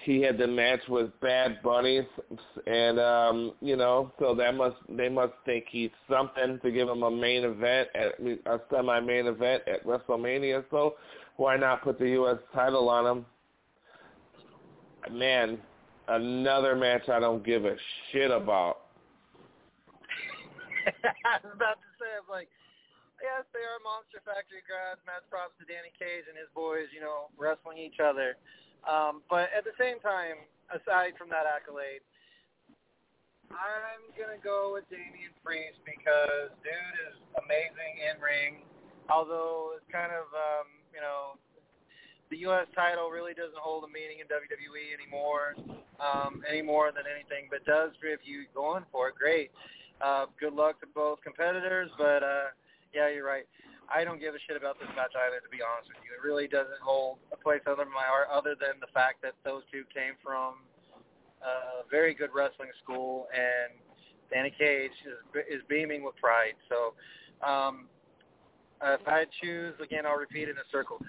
he 0.06 0.22
had 0.22 0.38
the 0.38 0.48
match 0.48 0.80
with 0.88 1.12
Bad 1.20 1.62
Bunny, 1.62 2.08
and 2.68 3.00
um, 3.00 3.54
you 3.62 3.76
know, 3.76 4.12
so 4.20 4.34
that 4.36 4.56
must 4.56 4.78
they 4.90 5.10
must 5.10 5.34
think 5.46 5.66
he's 5.70 5.92
something 6.10 6.60
to 6.64 6.72
give 6.72 6.88
him 6.88 7.04
a 7.04 7.12
main 7.12 7.44
event 7.44 7.90
at 7.96 8.20
a 8.20 8.60
semi-main 8.72 9.28
event 9.28 9.64
at 9.68 9.86
WrestleMania. 9.86 10.64
So 10.72 10.96
why 11.36 11.58
not 11.58 11.84
put 11.84 12.00
the 12.00 12.10
U.S. 12.12 12.38
title 12.54 12.88
on 12.90 13.06
him? 13.06 13.26
Man, 15.12 15.58
another 16.08 16.76
match 16.76 17.10
I 17.10 17.20
don't 17.20 17.46
give 17.46 17.66
a 17.66 17.76
shit 18.12 18.32
about. 18.32 18.82
I 20.88 21.38
was 21.44 21.54
about 21.54 21.76
to 21.76 21.90
say, 22.00 22.08
I 22.16 22.20
was 22.20 22.30
like, 22.30 22.48
yes, 23.22 23.44
they 23.52 23.64
are 23.64 23.80
Monster 23.84 24.24
Factory 24.24 24.64
grads. 24.64 25.02
Matt 25.06 25.28
props 25.28 25.56
to 25.60 25.66
Danny 25.68 25.92
Cage 25.96 26.28
and 26.28 26.36
his 26.36 26.50
boys, 26.56 26.92
you 26.92 27.00
know, 27.04 27.32
wrestling 27.36 27.80
each 27.80 28.00
other. 28.00 28.40
Um, 28.88 29.22
but 29.28 29.52
at 29.52 29.68
the 29.68 29.76
same 29.76 30.00
time, 30.00 30.40
aside 30.72 31.18
from 31.20 31.28
that 31.34 31.44
accolade, 31.44 32.04
I'm 33.50 34.06
gonna 34.14 34.40
go 34.40 34.78
with 34.78 34.86
Damian 34.94 35.34
Priest 35.42 35.82
because 35.82 36.54
dude 36.62 36.98
is 37.10 37.18
amazing 37.42 37.94
in 38.06 38.22
ring. 38.22 38.62
Although 39.10 39.74
it's 39.74 39.90
kind 39.90 40.14
of 40.14 40.30
um, 40.38 40.70
you 40.94 41.02
know 41.02 41.42
the 42.30 42.46
U.S. 42.46 42.70
title 42.78 43.10
really 43.10 43.34
doesn't 43.34 43.58
hold 43.58 43.84
a 43.84 43.90
meaning 43.90 44.22
in 44.22 44.30
WWE 44.30 44.94
anymore, 44.94 45.58
um, 45.98 46.46
any 46.46 46.62
more 46.62 46.94
than 46.94 47.10
anything. 47.10 47.50
But 47.50 47.66
does 47.66 47.90
if 48.06 48.22
you 48.24 48.46
going 48.54 48.86
for 48.94 49.10
it, 49.10 49.16
great. 49.18 49.50
Uh, 50.00 50.30
good 50.40 50.54
luck 50.54 50.80
to 50.80 50.88
both 50.94 51.20
competitors, 51.26 51.90
but 51.98 52.24
uh, 52.24 52.54
yeah, 52.94 53.10
you're 53.10 53.26
right. 53.26 53.46
I 53.90 54.04
don't 54.04 54.20
give 54.20 54.36
a 54.36 54.42
shit 54.46 54.56
about 54.56 54.78
this 54.80 54.90
match 54.96 55.18
either, 55.18 55.42
to 55.42 55.50
be 55.50 55.66
honest 55.66 55.90
with 55.90 55.98
you. 56.06 56.14
It 56.14 56.22
really 56.22 56.48
doesn't 56.48 56.78
hold 56.82 57.18
a 57.34 57.38
place 57.38 57.62
other 57.66 57.84
in 57.84 57.94
my 57.94 58.06
heart, 58.06 58.30
other 58.30 58.54
than 58.54 58.78
the 58.80 58.92
fact 58.94 59.22
that 59.26 59.34
those 59.44 59.64
two 59.72 59.84
came 59.90 60.14
from 60.22 60.62
a 61.42 61.90
very 61.90 62.14
good 62.14 62.30
wrestling 62.34 62.70
school, 62.84 63.28
and 63.34 63.74
Danny 64.30 64.54
Cage 64.54 64.94
is, 65.06 65.18
is 65.50 65.62
beaming 65.68 66.04
with 66.04 66.16
pride. 66.18 66.54
So, 66.70 66.94
um, 67.42 67.90
if 68.82 69.02
I 69.08 69.26
choose 69.42 69.74
again, 69.82 70.06
I'll 70.06 70.22
repeat 70.22 70.50
in 70.50 70.56
a 70.56 70.68
circle. 70.72 71.02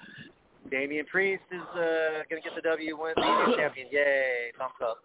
Damian 0.70 1.06
Priest 1.06 1.42
is 1.52 1.60
uh, 1.74 2.24
going 2.30 2.40
to 2.42 2.48
get 2.48 2.56
the 2.56 2.62
W 2.62 2.96
win, 2.96 3.14
being 3.16 3.56
champion. 3.56 3.88
Yay! 3.90 4.52
Thumbs 4.58 4.80
up. 4.82 5.04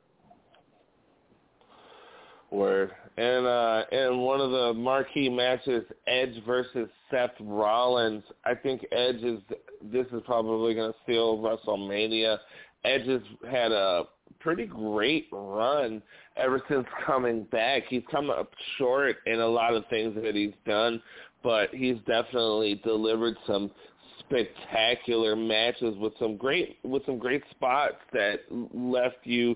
Word. 2.51 2.91
And 3.17 3.45
uh 3.45 3.83
in 3.91 4.19
one 4.19 4.41
of 4.41 4.51
the 4.51 4.73
marquee 4.73 5.29
matches, 5.29 5.83
Edge 6.07 6.43
versus 6.45 6.89
Seth 7.09 7.31
Rollins. 7.39 8.23
I 8.45 8.55
think 8.55 8.85
Edge 8.91 9.23
is 9.23 9.39
this 9.81 10.05
is 10.13 10.21
probably 10.25 10.75
gonna 10.75 10.93
steal 11.03 11.37
WrestleMania. 11.37 12.37
Edge 12.83 13.07
has 13.07 13.21
had 13.49 13.71
a 13.71 14.03
pretty 14.39 14.65
great 14.65 15.27
run 15.31 16.01
ever 16.37 16.61
since 16.69 16.85
coming 17.05 17.43
back. 17.45 17.83
He's 17.89 18.03
come 18.11 18.29
up 18.29 18.51
short 18.77 19.17
in 19.25 19.39
a 19.39 19.47
lot 19.47 19.73
of 19.73 19.85
things 19.89 20.15
that 20.21 20.35
he's 20.35 20.53
done, 20.65 21.01
but 21.43 21.73
he's 21.73 21.97
definitely 22.05 22.81
delivered 22.83 23.35
some 23.47 23.71
spectacular 24.19 25.35
matches 25.35 25.95
with 25.97 26.13
some 26.19 26.37
great 26.37 26.77
with 26.83 27.05
some 27.05 27.17
great 27.17 27.43
spots 27.51 27.95
that 28.13 28.41
left 28.73 29.17
you 29.23 29.55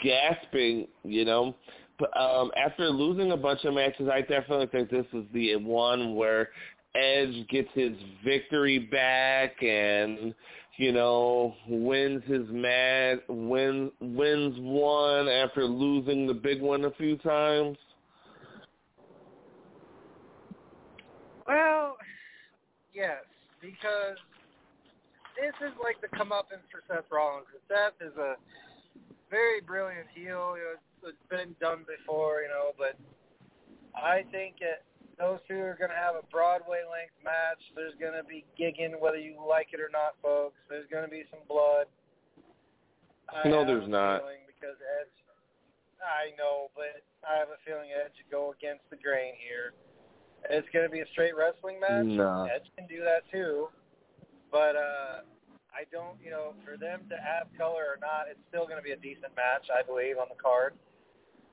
gasping, 0.00 0.86
you 1.04 1.24
know. 1.24 1.54
Um 2.18 2.50
after 2.56 2.88
losing 2.90 3.32
a 3.32 3.36
bunch 3.36 3.64
of 3.64 3.74
matches, 3.74 4.08
I 4.12 4.20
definitely 4.20 4.66
think 4.66 4.90
this 4.90 5.06
is 5.12 5.24
the 5.32 5.56
one 5.56 6.14
where 6.14 6.50
Edge 6.94 7.46
gets 7.48 7.68
his 7.74 7.92
victory 8.24 8.78
back 8.78 9.62
and 9.62 10.34
you 10.76 10.92
know 10.92 11.54
wins 11.68 12.22
his 12.26 12.46
match 12.50 13.18
wins 13.28 13.90
wins 14.00 14.56
one 14.60 15.28
after 15.28 15.64
losing 15.64 16.26
the 16.26 16.34
big 16.34 16.62
one 16.62 16.84
a 16.84 16.90
few 16.92 17.16
times. 17.18 17.76
Well, 21.46 21.96
yes, 22.94 23.24
because 23.60 24.16
this 25.36 25.54
is 25.66 25.74
like 25.82 26.00
the 26.00 26.08
comeuppance 26.16 26.66
for 26.70 26.82
Seth 26.88 27.04
Rollins. 27.10 27.46
Seth 27.68 27.94
is 28.00 28.16
a 28.18 28.34
very 29.30 29.60
brilliant 29.60 30.06
heel. 30.14 30.54
You 30.56 30.62
know, 30.62 30.74
it's, 31.04 31.16
been 31.30 31.54
done 31.60 31.84
before, 31.86 32.42
you 32.42 32.48
know, 32.48 32.72
but 32.76 32.96
I 33.94 34.24
think 34.30 34.56
it, 34.60 34.82
those 35.18 35.38
two 35.48 35.58
are 35.58 35.76
going 35.78 35.90
to 35.90 35.98
have 35.98 36.14
a 36.14 36.24
Broadway 36.30 36.86
length 36.86 37.18
match. 37.24 37.60
There's 37.74 37.94
going 37.98 38.14
to 38.14 38.24
be 38.24 38.46
gigging, 38.58 38.98
whether 38.98 39.18
you 39.18 39.36
like 39.42 39.68
it 39.72 39.80
or 39.80 39.90
not, 39.92 40.14
folks. 40.22 40.56
There's 40.70 40.86
going 40.90 41.04
to 41.04 41.10
be 41.10 41.24
some 41.30 41.42
blood. 41.48 41.86
I 43.28 43.48
no, 43.48 43.66
there's 43.66 43.88
not. 43.88 44.22
Because 44.46 44.78
Edge, 44.80 45.16
I 46.00 46.32
know, 46.38 46.70
but 46.74 47.02
I 47.26 47.38
have 47.38 47.48
a 47.48 47.60
feeling 47.66 47.90
Edge 47.92 48.14
would 48.16 48.30
go 48.30 48.54
against 48.56 48.88
the 48.90 48.96
grain 48.96 49.34
here. 49.36 49.74
It's 50.48 50.68
going 50.72 50.86
to 50.86 50.90
be 50.90 51.00
a 51.00 51.08
straight 51.12 51.36
wrestling 51.36 51.80
match. 51.80 52.06
No. 52.06 52.48
Edge 52.48 52.70
can 52.78 52.86
do 52.86 53.02
that 53.02 53.26
too, 53.30 53.68
but 54.50 54.76
uh, 54.76 55.26
I 55.78 55.86
don't. 55.94 56.18
You 56.18 56.34
know, 56.34 56.58
for 56.66 56.74
them 56.74 57.06
to 57.06 57.16
have 57.22 57.46
color 57.54 57.86
or 57.86 58.02
not, 58.02 58.26
it's 58.26 58.42
still 58.50 58.66
going 58.66 58.82
to 58.82 58.86
be 58.86 58.90
a 58.90 58.98
decent 58.98 59.30
match, 59.38 59.70
I 59.70 59.86
believe, 59.86 60.18
on 60.18 60.26
the 60.26 60.40
card. 60.42 60.74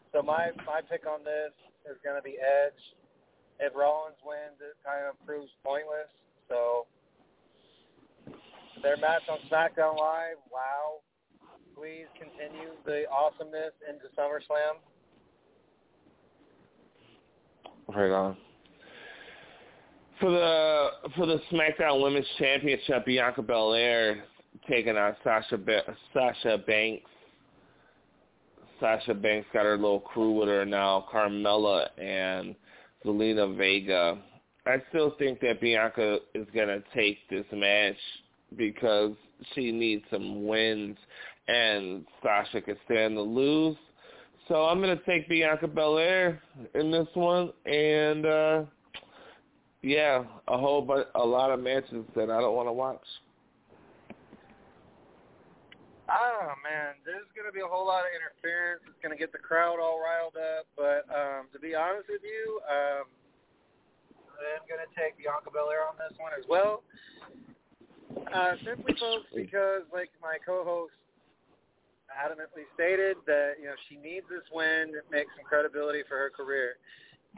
So 0.10 0.26
my 0.26 0.50
my 0.66 0.82
pick 0.82 1.06
on 1.06 1.22
this 1.22 1.54
is 1.86 2.02
going 2.02 2.18
to 2.18 2.26
be 2.26 2.42
Edge. 2.42 2.82
If 3.62 3.78
Rollins 3.78 4.18
wins, 4.26 4.58
it 4.58 4.74
kind 4.82 5.06
of 5.06 5.14
proves 5.30 5.54
pointless. 5.62 6.10
So 6.50 6.90
their 8.82 8.98
match 8.98 9.30
on 9.30 9.38
SmackDown 9.46 9.94
Live, 9.94 10.42
wow. 10.50 11.06
Please 11.78 12.10
continue 12.18 12.74
the 12.86 13.06
awesomeness 13.12 13.78
into 13.86 14.10
SummerSlam. 14.18 14.82
Right 17.94 18.12
on. 18.12 18.38
For 20.20 20.32
the 20.32 20.90
for 21.16 21.26
the 21.26 21.42
SmackDown 21.52 22.02
Women's 22.02 22.28
Championship, 22.38 23.06
Bianca 23.06 23.42
Belair 23.42 24.24
taking 24.70 24.96
on 24.96 25.16
Sasha 25.24 25.58
ba- 25.58 25.96
Sasha 26.14 26.58
Banks. 26.66 27.10
Sasha 28.80 29.14
Banks 29.14 29.48
got 29.54 29.66
her 29.66 29.78
little 29.78 30.00
crew 30.00 30.32
with 30.40 30.48
her 30.48 30.66
now, 30.66 31.06
Carmella 31.12 31.88
and 31.98 32.56
Zelina 33.06 33.56
Vega. 33.58 34.18
I 34.66 34.78
still 34.90 35.16
think 35.20 35.40
that 35.42 35.62
Bianca 35.62 36.20
is 36.34 36.48
gonna 36.56 36.82
take 36.94 37.18
this 37.30 37.46
match 37.52 37.98
because 38.56 39.14
she 39.54 39.72
needs 39.72 40.04
some 40.10 40.48
wins, 40.48 40.98
and 41.48 42.06
Sasha 42.24 42.62
can 42.62 42.78
stand 42.86 43.16
to 43.16 43.22
lose. 43.22 43.78
So 44.48 44.66
I'm 44.66 44.80
gonna 44.80 45.00
take 45.06 45.28
Bianca 45.28 45.68
Belair 45.68 46.42
in 46.74 46.92
this 46.92 47.08
one, 47.16 47.52
and 47.66 48.26
uh 48.26 48.64
yeah, 49.86 50.26
a 50.48 50.58
whole 50.58 50.82
bunch, 50.82 51.06
a 51.14 51.22
lot 51.22 51.52
of 51.52 51.62
matches 51.62 52.02
that 52.16 52.34
I 52.34 52.42
don't 52.42 52.58
want 52.58 52.68
to 52.68 52.74
watch. 52.74 53.06
Oh 56.10 56.54
man, 56.66 56.98
there's 57.06 57.30
gonna 57.38 57.54
be 57.54 57.62
a 57.62 57.70
whole 57.70 57.86
lot 57.86 58.02
of 58.02 58.14
interference. 58.14 58.82
It's 58.90 58.98
gonna 59.02 59.18
get 59.18 59.30
the 59.30 59.38
crowd 59.38 59.78
all 59.78 60.02
riled 60.02 60.38
up. 60.38 60.66
But 60.74 61.06
um, 61.14 61.54
to 61.54 61.62
be 61.62 61.78
honest 61.78 62.10
with 62.10 62.26
you, 62.26 62.62
um, 62.66 63.06
I'm 64.42 64.66
gonna 64.66 64.90
take 64.98 65.22
Bianca 65.22 65.54
Belair 65.54 65.86
on 65.86 65.98
this 66.02 66.18
one 66.18 66.34
as 66.34 66.46
well. 66.50 66.82
Uh, 68.34 68.58
simply, 68.66 68.98
folks, 68.98 69.30
because 69.38 69.86
like 69.94 70.10
my 70.18 70.42
co-host 70.42 70.98
adamantly 72.10 72.66
stated 72.74 73.18
that 73.30 73.62
you 73.62 73.70
know 73.70 73.78
she 73.86 74.02
needs 74.02 74.26
this 74.34 74.46
win 74.50 74.98
to 74.98 75.06
make 75.14 75.30
some 75.38 75.46
credibility 75.46 76.02
for 76.10 76.18
her 76.18 76.34
career. 76.34 76.82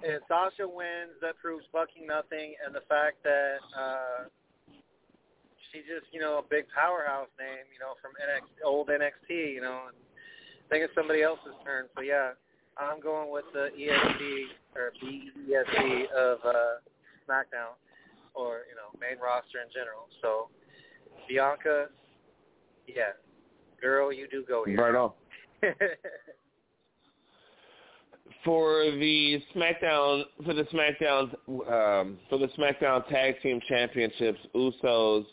If 0.04 0.22
Sasha 0.28 0.68
wins, 0.68 1.18
that 1.22 1.38
proves 1.38 1.66
fucking 1.72 2.06
nothing, 2.06 2.54
and 2.66 2.74
the 2.74 2.86
fact 2.88 3.24
that 3.24 3.58
uh, 3.74 4.30
she's 5.72 5.86
just 5.90 6.14
you 6.14 6.20
know 6.20 6.38
a 6.38 6.46
big 6.46 6.66
powerhouse 6.70 7.32
name, 7.40 7.66
you 7.74 7.80
know 7.80 7.98
from 8.02 8.14
NX, 8.18 8.46
old 8.66 8.90
NXT, 8.90 9.54
you 9.54 9.62
know. 9.62 9.90
And 9.90 9.98
I 9.98 10.66
think 10.70 10.84
it's 10.86 10.96
somebody 10.96 11.24
else's 11.24 11.58
turn. 11.66 11.86
So 11.96 12.02
yeah, 12.02 12.38
I'm 12.78 13.00
going 13.00 13.32
with 13.32 13.46
the 13.54 13.74
EST 13.74 14.22
or 14.76 14.94
BEST 15.02 16.12
of 16.14 16.38
uh, 16.46 16.78
SmackDown, 17.26 17.74
or 18.34 18.70
you 18.70 18.78
know 18.78 18.94
main 19.02 19.18
roster 19.18 19.66
in 19.66 19.70
general. 19.74 20.08
So 20.22 20.50
Bianca, 21.28 21.88
yeah, 22.88 23.18
girl, 23.82 24.14
you 24.14 24.28
do 24.30 24.44
go 24.48 24.64
here. 24.66 24.78
Right 24.78 24.96
on. 24.96 25.12
for 28.44 28.84
the 28.86 29.42
SmackDown 29.56 30.24
for 30.46 30.54
the 30.54 30.64
SmackDown 30.64 31.34
um, 31.48 32.18
for 32.30 32.38
the 32.38 32.48
SmackDown 32.58 33.08
Tag 33.10 33.36
Team 33.42 33.60
Championships, 33.68 34.40
Usos 34.56 35.26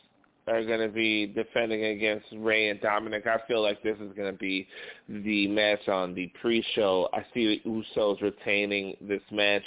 are 0.47 0.65
going 0.65 0.81
to 0.81 0.89
be 0.89 1.27
defending 1.27 1.85
against 1.85 2.27
Rey 2.37 2.69
and 2.69 2.81
Dominik. 2.81 3.27
I 3.27 3.39
feel 3.47 3.63
like 3.63 3.83
this 3.83 3.97
is 3.97 4.13
going 4.15 4.31
to 4.31 4.39
be 4.39 4.67
the 5.09 5.47
match 5.49 5.89
on 5.89 6.15
the 6.15 6.31
pre-show. 6.41 7.09
I 7.15 7.25
see 7.33 7.63
the 7.65 7.71
Usos 7.71 8.21
retaining 8.21 8.97
this 9.01 9.23
match 9.31 9.63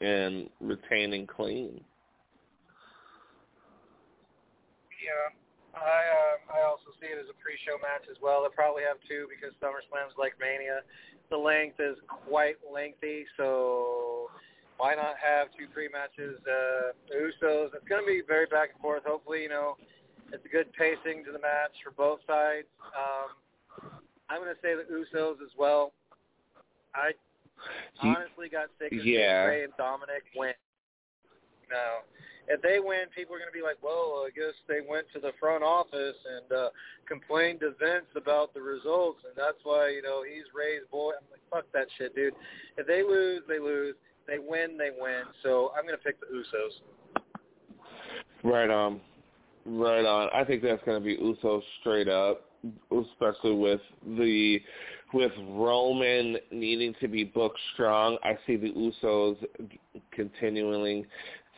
and 0.00 0.48
retaining 0.60 1.26
clean. 1.26 1.80
Yeah, 5.04 5.30
I 5.78 6.00
um, 6.02 6.38
I 6.50 6.66
also 6.66 6.90
see 7.00 7.06
it 7.06 7.18
as 7.20 7.28
a 7.28 7.36
pre-show 7.38 7.76
match 7.78 8.08
as 8.10 8.16
well. 8.20 8.42
They'll 8.42 8.56
probably 8.56 8.82
have 8.82 8.96
two 9.06 9.28
because 9.28 9.54
SummerSlam's 9.60 10.16
like 10.18 10.34
Mania. 10.40 10.80
The 11.30 11.36
length 11.36 11.80
is 11.80 11.96
quite 12.06 12.56
lengthy, 12.72 13.24
so 13.36 14.30
why 14.76 14.94
not 14.94 15.14
have 15.22 15.48
two 15.58 15.66
pre-matches? 15.72 16.38
Uh, 16.46 16.92
the 17.08 17.14
Usos. 17.16 17.74
It's 17.74 17.88
going 17.88 18.02
to 18.02 18.06
be 18.06 18.22
very 18.26 18.46
back 18.46 18.70
and 18.72 18.80
forth. 18.80 19.02
Hopefully, 19.06 19.42
you 19.42 19.48
know, 19.48 19.76
it's 20.32 20.44
a 20.44 20.48
good 20.48 20.72
pacing 20.72 21.24
to 21.24 21.32
the 21.32 21.38
match 21.38 21.72
for 21.82 21.90
both 21.90 22.20
sides. 22.26 22.66
Um, 22.94 23.90
I'm 24.28 24.42
going 24.42 24.54
to 24.54 24.60
say 24.62 24.74
the 24.74 24.86
Usos 24.92 25.42
as 25.42 25.50
well. 25.58 25.92
I 26.94 27.10
honestly 28.02 28.48
got 28.48 28.68
sick 28.78 28.92
of 28.92 29.04
Yeah. 29.04 29.44
Rey 29.44 29.64
and 29.64 29.72
Dominik 29.74 30.26
win. 30.36 30.52
No. 31.70 32.04
If 32.48 32.62
they 32.62 32.78
win, 32.78 33.10
people 33.14 33.34
are 33.34 33.38
going 33.38 33.50
to 33.50 33.58
be 33.58 33.62
like, 33.62 33.78
well, 33.82 34.24
I 34.26 34.30
guess 34.34 34.54
they 34.68 34.80
went 34.86 35.06
to 35.14 35.20
the 35.20 35.32
front 35.40 35.64
office 35.64 36.16
and 36.36 36.52
uh, 36.52 36.68
complained 37.08 37.60
to 37.60 37.74
Vince 37.80 38.06
about 38.14 38.54
the 38.54 38.60
results, 38.60 39.20
and 39.24 39.34
that's 39.36 39.58
why, 39.64 39.88
you 39.90 40.02
know, 40.02 40.22
he's 40.22 40.44
Rey's 40.54 40.86
boy. 40.90 41.12
I'm 41.18 41.26
like, 41.30 41.42
fuck 41.50 41.72
that 41.72 41.86
shit, 41.98 42.14
dude. 42.14 42.34
If 42.76 42.86
they 42.86 43.02
lose, 43.02 43.42
they 43.48 43.58
lose. 43.58 43.94
They 44.26 44.38
win, 44.38 44.76
they 44.76 44.90
win. 44.96 45.22
So 45.42 45.72
I'm 45.76 45.86
going 45.86 45.96
to 45.96 46.02
pick 46.02 46.18
the 46.20 46.26
Usos. 46.26 47.22
Right 48.42 48.70
on. 48.70 49.00
Right 49.64 50.04
on. 50.04 50.28
I 50.34 50.44
think 50.44 50.62
that's 50.62 50.82
going 50.84 51.00
to 51.00 51.04
be 51.04 51.16
Usos 51.16 51.62
straight 51.80 52.08
up, 52.08 52.42
especially 52.90 53.54
with 53.54 53.80
the 54.16 54.60
with 55.12 55.32
Roman 55.50 56.36
needing 56.50 56.94
to 57.00 57.06
be 57.08 57.22
booked 57.24 57.58
strong. 57.74 58.18
I 58.24 58.36
see 58.46 58.56
the 58.56 58.72
Usos 58.72 59.36
continuing 60.12 61.06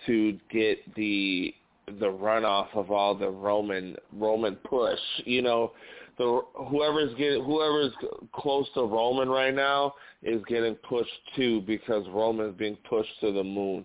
to 0.06 0.38
get 0.50 0.94
the 0.94 1.54
the 1.98 2.06
runoff 2.06 2.68
of 2.74 2.90
all 2.90 3.14
the 3.14 3.30
Roman 3.30 3.96
Roman 4.12 4.56
push. 4.56 4.98
You 5.24 5.42
know, 5.42 5.72
the 6.18 6.42
whoever's 6.68 7.14
getting 7.14 7.44
whoever's 7.44 7.92
close 8.32 8.66
to 8.74 8.82
Roman 8.82 9.28
right 9.28 9.54
now 9.54 9.94
is 10.22 10.42
getting 10.48 10.74
pushed 10.74 11.10
too 11.36 11.62
because 11.62 12.04
Roman's 12.08 12.56
being 12.56 12.76
pushed 12.88 13.20
to 13.20 13.32
the 13.32 13.44
moon. 13.44 13.84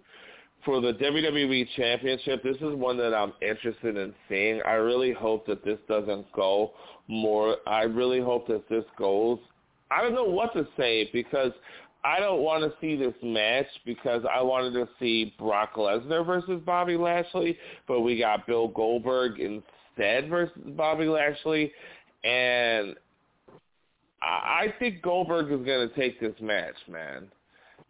For 0.65 0.79
the 0.79 0.93
WWE 0.93 1.67
Championship, 1.75 2.41
this 2.41 2.55
is 2.55 2.73
one 2.75 2.97
that 2.97 3.13
I'm 3.13 3.33
interested 3.41 3.97
in 3.97 4.13
seeing. 4.29 4.61
I 4.65 4.73
really 4.73 5.11
hope 5.11 5.45
that 5.47 5.63
this 5.65 5.77
doesn't 5.89 6.31
go 6.31 6.71
more. 7.09 7.57
I 7.67 7.81
really 7.81 8.21
hope 8.21 8.47
that 8.47 8.67
this 8.69 8.85
goes. 8.97 9.39
I 9.91 10.01
don't 10.01 10.15
know 10.15 10.23
what 10.23 10.53
to 10.53 10.65
say 10.77 11.09
because 11.11 11.51
I 12.05 12.19
don't 12.19 12.41
want 12.41 12.63
to 12.63 12.73
see 12.81 12.97
this 12.97 13.13
match 13.23 13.67
because 13.85 14.23
I 14.31 14.41
wanted 14.41 14.73
to 14.73 14.89
see 14.99 15.33
Brock 15.39 15.75
Lesnar 15.75 16.25
versus 16.25 16.61
Bobby 16.65 16.97
Lashley, 16.97 17.57
but 17.87 18.01
we 18.01 18.19
got 18.19 18.45
Bill 18.45 18.67
Goldberg 18.67 19.39
instead 19.39 20.29
versus 20.29 20.57
Bobby 20.75 21.05
Lashley, 21.05 21.71
and 22.23 22.95
I 24.21 24.73
think 24.79 25.01
Goldberg 25.01 25.51
is 25.51 25.65
going 25.65 25.87
to 25.87 25.95
take 25.95 26.19
this 26.19 26.35
match, 26.41 26.75
man. 26.89 27.27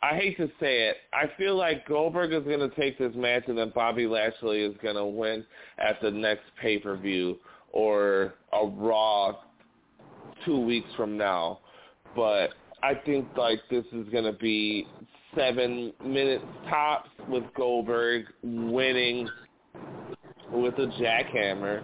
I 0.01 0.15
hate 0.15 0.35
to 0.37 0.47
say 0.59 0.89
it. 0.89 0.97
I 1.13 1.31
feel 1.37 1.55
like 1.55 1.87
Goldberg 1.87 2.33
is 2.33 2.43
going 2.43 2.59
to 2.59 2.75
take 2.75 2.97
this 2.99 3.13
match 3.15 3.43
and 3.47 3.57
then 3.57 3.71
Bobby 3.73 4.05
Lashley 4.05 4.61
is 4.61 4.75
going 4.81 4.95
to 4.95 5.05
win 5.05 5.45
at 5.77 6.01
the 6.01 6.11
next 6.11 6.43
pay-per-view 6.61 7.37
or 7.71 8.33
a 8.51 8.65
Raw 8.65 9.37
two 10.45 10.59
weeks 10.59 10.89
from 10.97 11.17
now. 11.17 11.59
But 12.15 12.49
I 12.83 12.95
think 13.05 13.29
like 13.37 13.61
this 13.71 13.85
is 13.93 14.05
to 14.25 14.33
be 14.33 14.85
seven 15.37 15.93
minutes 16.03 16.43
tops 16.69 17.09
with 17.29 17.45
Goldberg 17.55 18.25
winning 18.43 19.29
with 20.51 20.73
a 20.75 20.87
jackhammer. 20.99 21.81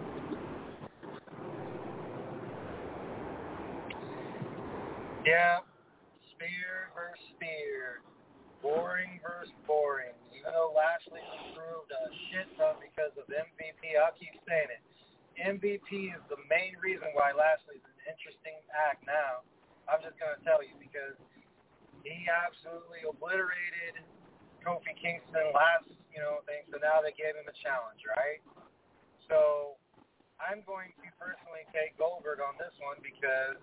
Yeah, 5.24 5.64
spear 6.36 6.92
versus 6.92 7.24
spear, 7.32 8.04
boring 8.60 9.20
versus 9.24 9.54
boring. 9.66 10.12
Even 10.36 10.52
though 10.52 10.76
Lashley 10.76 11.24
improved 11.48 11.88
a 11.96 12.12
shit 12.28 12.44
ton 12.60 12.76
because 12.76 13.16
of 13.16 13.24
MVP. 13.24 13.96
I'll 13.96 14.12
keep 14.20 14.36
saying 14.44 14.68
it. 14.68 14.84
MVP 15.40 16.12
is 16.12 16.20
the 16.28 16.36
main 16.52 16.76
reason 16.84 17.08
why 17.16 17.32
Lashley's 17.32 17.80
an 17.88 17.96
interesting 18.04 18.60
act 18.68 19.00
now 19.08 19.40
I'm 19.90 20.00
just 20.00 20.14
going 20.22 20.30
to 20.30 20.42
tell 20.46 20.62
you 20.62 20.78
because 20.78 21.18
he 22.06 22.30
absolutely 22.30 23.02
obliterated 23.02 24.00
Kofi 24.62 24.94
Kingston 24.94 25.50
last, 25.50 25.90
you 26.14 26.22
know, 26.22 26.40
thing. 26.46 26.62
So 26.70 26.78
now 26.78 27.02
they 27.02 27.12
gave 27.12 27.34
him 27.34 27.44
a 27.50 27.56
challenge, 27.58 28.06
right? 28.06 28.38
So 29.26 29.74
I'm 30.38 30.62
going 30.64 30.94
to 31.02 31.08
personally 31.18 31.66
take 31.74 31.98
Goldberg 31.98 32.40
on 32.40 32.56
this 32.56 32.72
one 32.80 33.02
because 33.02 33.58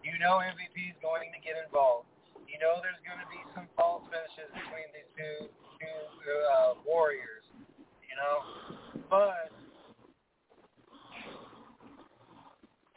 you 0.00 0.16
know 0.16 0.40
MVP 0.40 0.94
is 0.94 0.98
going 1.04 1.28
to 1.34 1.40
get 1.42 1.58
involved. 1.60 2.08
You 2.48 2.58
know 2.62 2.80
there's 2.80 2.98
going 3.04 3.20
to 3.20 3.28
be 3.28 3.42
some 3.52 3.68
false 3.76 4.06
finishes 4.08 4.48
between 4.54 4.88
these 4.94 5.10
two 5.14 5.50
two 5.80 6.38
uh, 6.52 6.74
warriors, 6.84 7.44
you 8.04 8.16
know, 8.16 8.36
but 9.08 9.48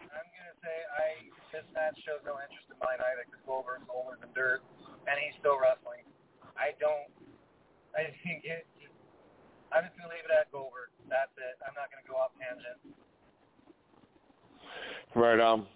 I'm 0.03 0.27
gonna 0.35 0.57
say 0.59 0.75
I 0.91 1.31
this 1.53 1.63
match 1.71 1.93
shows 2.01 2.19
no 2.25 2.41
interest 2.41 2.65
in 2.73 2.77
mine 2.81 2.97
either 2.97 3.29
because 3.29 3.45
Goldberg's 3.45 3.85
older 3.87 4.17
than 4.17 4.33
dirt, 4.33 4.65
and 5.05 5.15
he's 5.21 5.37
still 5.37 5.61
wrestling. 5.61 6.01
I 6.57 6.73
don't. 6.81 7.07
I 7.93 8.09
think 8.25 8.43
it. 8.43 8.65
I'm 9.69 9.85
just 9.85 9.93
gonna 9.97 10.09
leave 10.09 10.25
it 10.25 10.33
at 10.33 10.49
Goldberg. 10.49 10.89
That's 11.07 11.31
it. 11.37 11.55
I'm 11.61 11.77
not 11.77 11.93
gonna 11.93 12.05
go 12.09 12.17
off 12.17 12.33
tangent. 12.41 12.81
Right. 15.13 15.39
Um. 15.39 15.69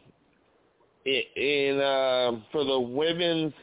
In 1.06 1.80
uh, 1.80 2.42
for 2.52 2.66
the 2.66 2.80
women's 2.80 3.54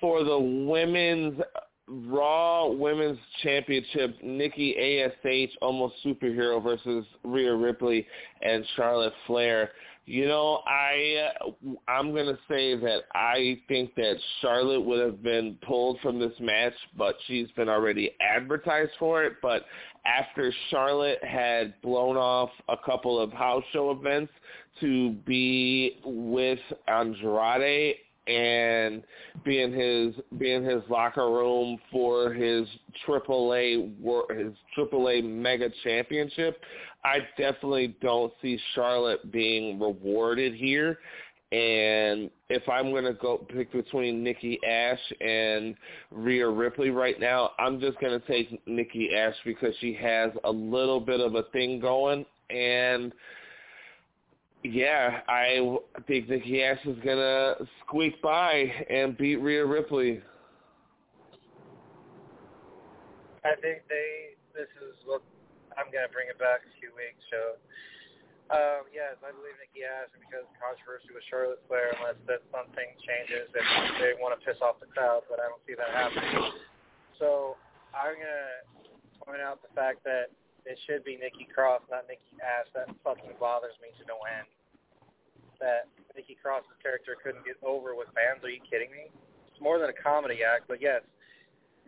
for 0.00 0.22
the 0.22 0.38
women's 0.68 1.40
Raw 1.86 2.68
Women's 2.68 3.18
Championship, 3.42 4.16
Nikki 4.22 5.02
Ash 5.02 5.48
almost 5.60 5.94
superhero 6.04 6.62
versus 6.62 7.04
Rhea 7.24 7.54
Ripley 7.54 8.06
and 8.42 8.64
Charlotte 8.76 9.12
Flair. 9.26 9.70
You 10.06 10.26
know, 10.26 10.60
I 10.66 11.30
uh, 11.40 11.50
I'm 11.88 12.14
gonna 12.14 12.38
say 12.46 12.76
that 12.76 13.04
I 13.14 13.58
think 13.68 13.94
that 13.94 14.16
Charlotte 14.42 14.82
would 14.82 15.00
have 15.00 15.22
been 15.22 15.56
pulled 15.66 15.98
from 16.00 16.18
this 16.18 16.38
match, 16.40 16.74
but 16.96 17.16
she's 17.26 17.50
been 17.52 17.70
already 17.70 18.14
advertised 18.20 18.92
for 18.98 19.24
it. 19.24 19.34
But 19.40 19.64
after 20.04 20.52
Charlotte 20.70 21.24
had 21.24 21.80
blown 21.80 22.18
off 22.18 22.50
a 22.68 22.76
couple 22.76 23.18
of 23.18 23.32
house 23.32 23.64
show 23.72 23.92
events 23.92 24.32
to 24.80 25.12
be 25.24 25.98
with 26.04 26.58
Andrade 26.86 27.96
and 28.26 29.02
be 29.44 29.60
in 29.60 29.72
his 29.72 30.14
be 30.38 30.52
in 30.52 30.64
his 30.64 30.82
locker 30.88 31.30
room 31.30 31.78
for 31.92 32.32
his 32.32 32.66
AAA 33.06 33.92
his 34.36 34.52
AAA 34.76 35.24
Mega 35.24 35.68
Championship. 35.82 36.60
I 37.04 37.18
definitely 37.36 37.96
don't 38.00 38.32
see 38.40 38.58
Charlotte 38.74 39.30
being 39.30 39.78
rewarded 39.78 40.54
here. 40.54 40.98
And 41.52 42.30
if 42.48 42.68
I'm 42.68 42.90
going 42.90 43.04
to 43.04 43.12
go 43.12 43.46
pick 43.54 43.70
between 43.70 44.24
Nikki 44.24 44.58
Ash 44.66 44.98
and 45.20 45.76
Rhea 46.10 46.48
Ripley 46.48 46.90
right 46.90 47.20
now, 47.20 47.50
I'm 47.60 47.78
just 47.78 48.00
going 48.00 48.18
to 48.18 48.26
take 48.26 48.66
Nikki 48.66 49.14
Ash 49.14 49.34
because 49.44 49.72
she 49.80 49.94
has 49.94 50.32
a 50.42 50.50
little 50.50 50.98
bit 50.98 51.20
of 51.20 51.36
a 51.36 51.44
thing 51.52 51.78
going. 51.78 52.24
And 52.50 53.12
yeah, 54.64 55.20
I 55.28 55.60
think 56.08 56.28
Nikki 56.28 56.64
Ash 56.64 56.80
is 56.88 56.96
to 57.20 57.68
squeak 57.84 58.20
by 58.24 58.72
and 58.88 59.16
beat 59.16 59.36
Rhea 59.36 59.64
Ripley. 59.64 60.24
I 63.44 63.52
think 63.60 63.84
they, 63.92 64.40
this 64.56 64.72
is 64.80 64.96
what 65.04 65.20
I'm 65.76 65.92
to 66.08 66.12
bring 66.16 66.32
it 66.32 66.40
back 66.40 66.64
a 66.64 66.72
few 66.80 66.96
weeks. 66.96 67.20
So, 67.28 67.60
um, 68.56 68.88
yes, 68.88 69.20
I 69.20 69.36
believe 69.36 69.52
Nikki 69.60 69.84
Ash, 69.84 70.08
and 70.16 70.24
because 70.24 70.48
controversy 70.56 71.12
with 71.12 71.28
Charlotte 71.28 71.60
Flair, 71.68 71.92
unless 72.00 72.16
that 72.24 72.40
something 72.48 72.88
changes 73.04 73.52
and 73.52 74.00
they 74.00 74.16
want 74.16 74.32
to 74.32 74.40
piss 74.40 74.56
off 74.64 74.80
the 74.80 74.88
crowd, 74.88 75.28
but 75.28 75.44
I 75.44 75.52
don't 75.52 75.60
see 75.68 75.76
that 75.76 75.92
happening. 75.92 76.56
So 77.20 77.60
I'm 77.92 78.16
to 78.16 79.20
point 79.20 79.44
out 79.44 79.60
the 79.60 79.68
fact 79.76 80.00
that 80.08 80.32
it 80.64 80.78
should 80.88 81.04
be 81.04 81.16
Nikki 81.20 81.46
Cross, 81.48 81.82
not 81.90 82.08
Nikki 82.08 82.36
Ash. 82.40 82.68
That 82.74 82.88
fucking 83.04 83.36
bothers 83.38 83.76
me 83.84 83.92
to 84.00 84.04
no 84.08 84.16
end. 84.24 84.48
That 85.60 85.88
Nikki 86.16 86.36
Cross's 86.40 86.74
character 86.82 87.16
couldn't 87.20 87.44
get 87.44 87.56
over 87.62 87.94
with 87.94 88.08
fans. 88.16 88.42
Are 88.42 88.50
you 88.50 88.64
kidding 88.64 88.90
me? 88.90 89.12
It's 89.52 89.60
more 89.60 89.78
than 89.78 89.88
a 89.88 89.96
comedy 89.96 90.42
act, 90.42 90.66
but 90.66 90.80
yes, 90.80 91.02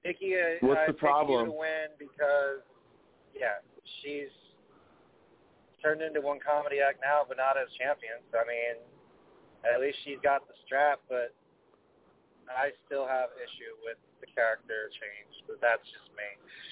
Nikki. 0.04 0.36
What's 0.60 0.80
I 0.84 0.92
the 0.92 0.98
problem? 0.98 1.50
to 1.50 1.56
win 1.56 1.90
because, 1.98 2.62
yeah, 3.34 3.58
she's 4.00 4.30
turned 5.82 6.02
into 6.02 6.20
one 6.20 6.38
comedy 6.38 6.78
act 6.78 7.00
now, 7.02 7.22
but 7.26 7.36
not 7.36 7.56
as 7.56 7.68
champion. 7.74 8.22
So, 8.30 8.38
I 8.38 8.46
mean, 8.46 8.76
at 9.66 9.80
least 9.80 9.98
she's 10.04 10.20
got 10.22 10.46
the 10.46 10.54
strap, 10.64 11.00
but 11.08 11.34
I 12.50 12.70
still 12.86 13.06
have 13.06 13.30
issue 13.36 13.74
with 13.84 13.98
the 14.20 14.26
character 14.32 14.90
change. 14.98 15.34
But 15.46 15.60
that's 15.60 15.82
just 15.90 16.10
me. 16.18 16.28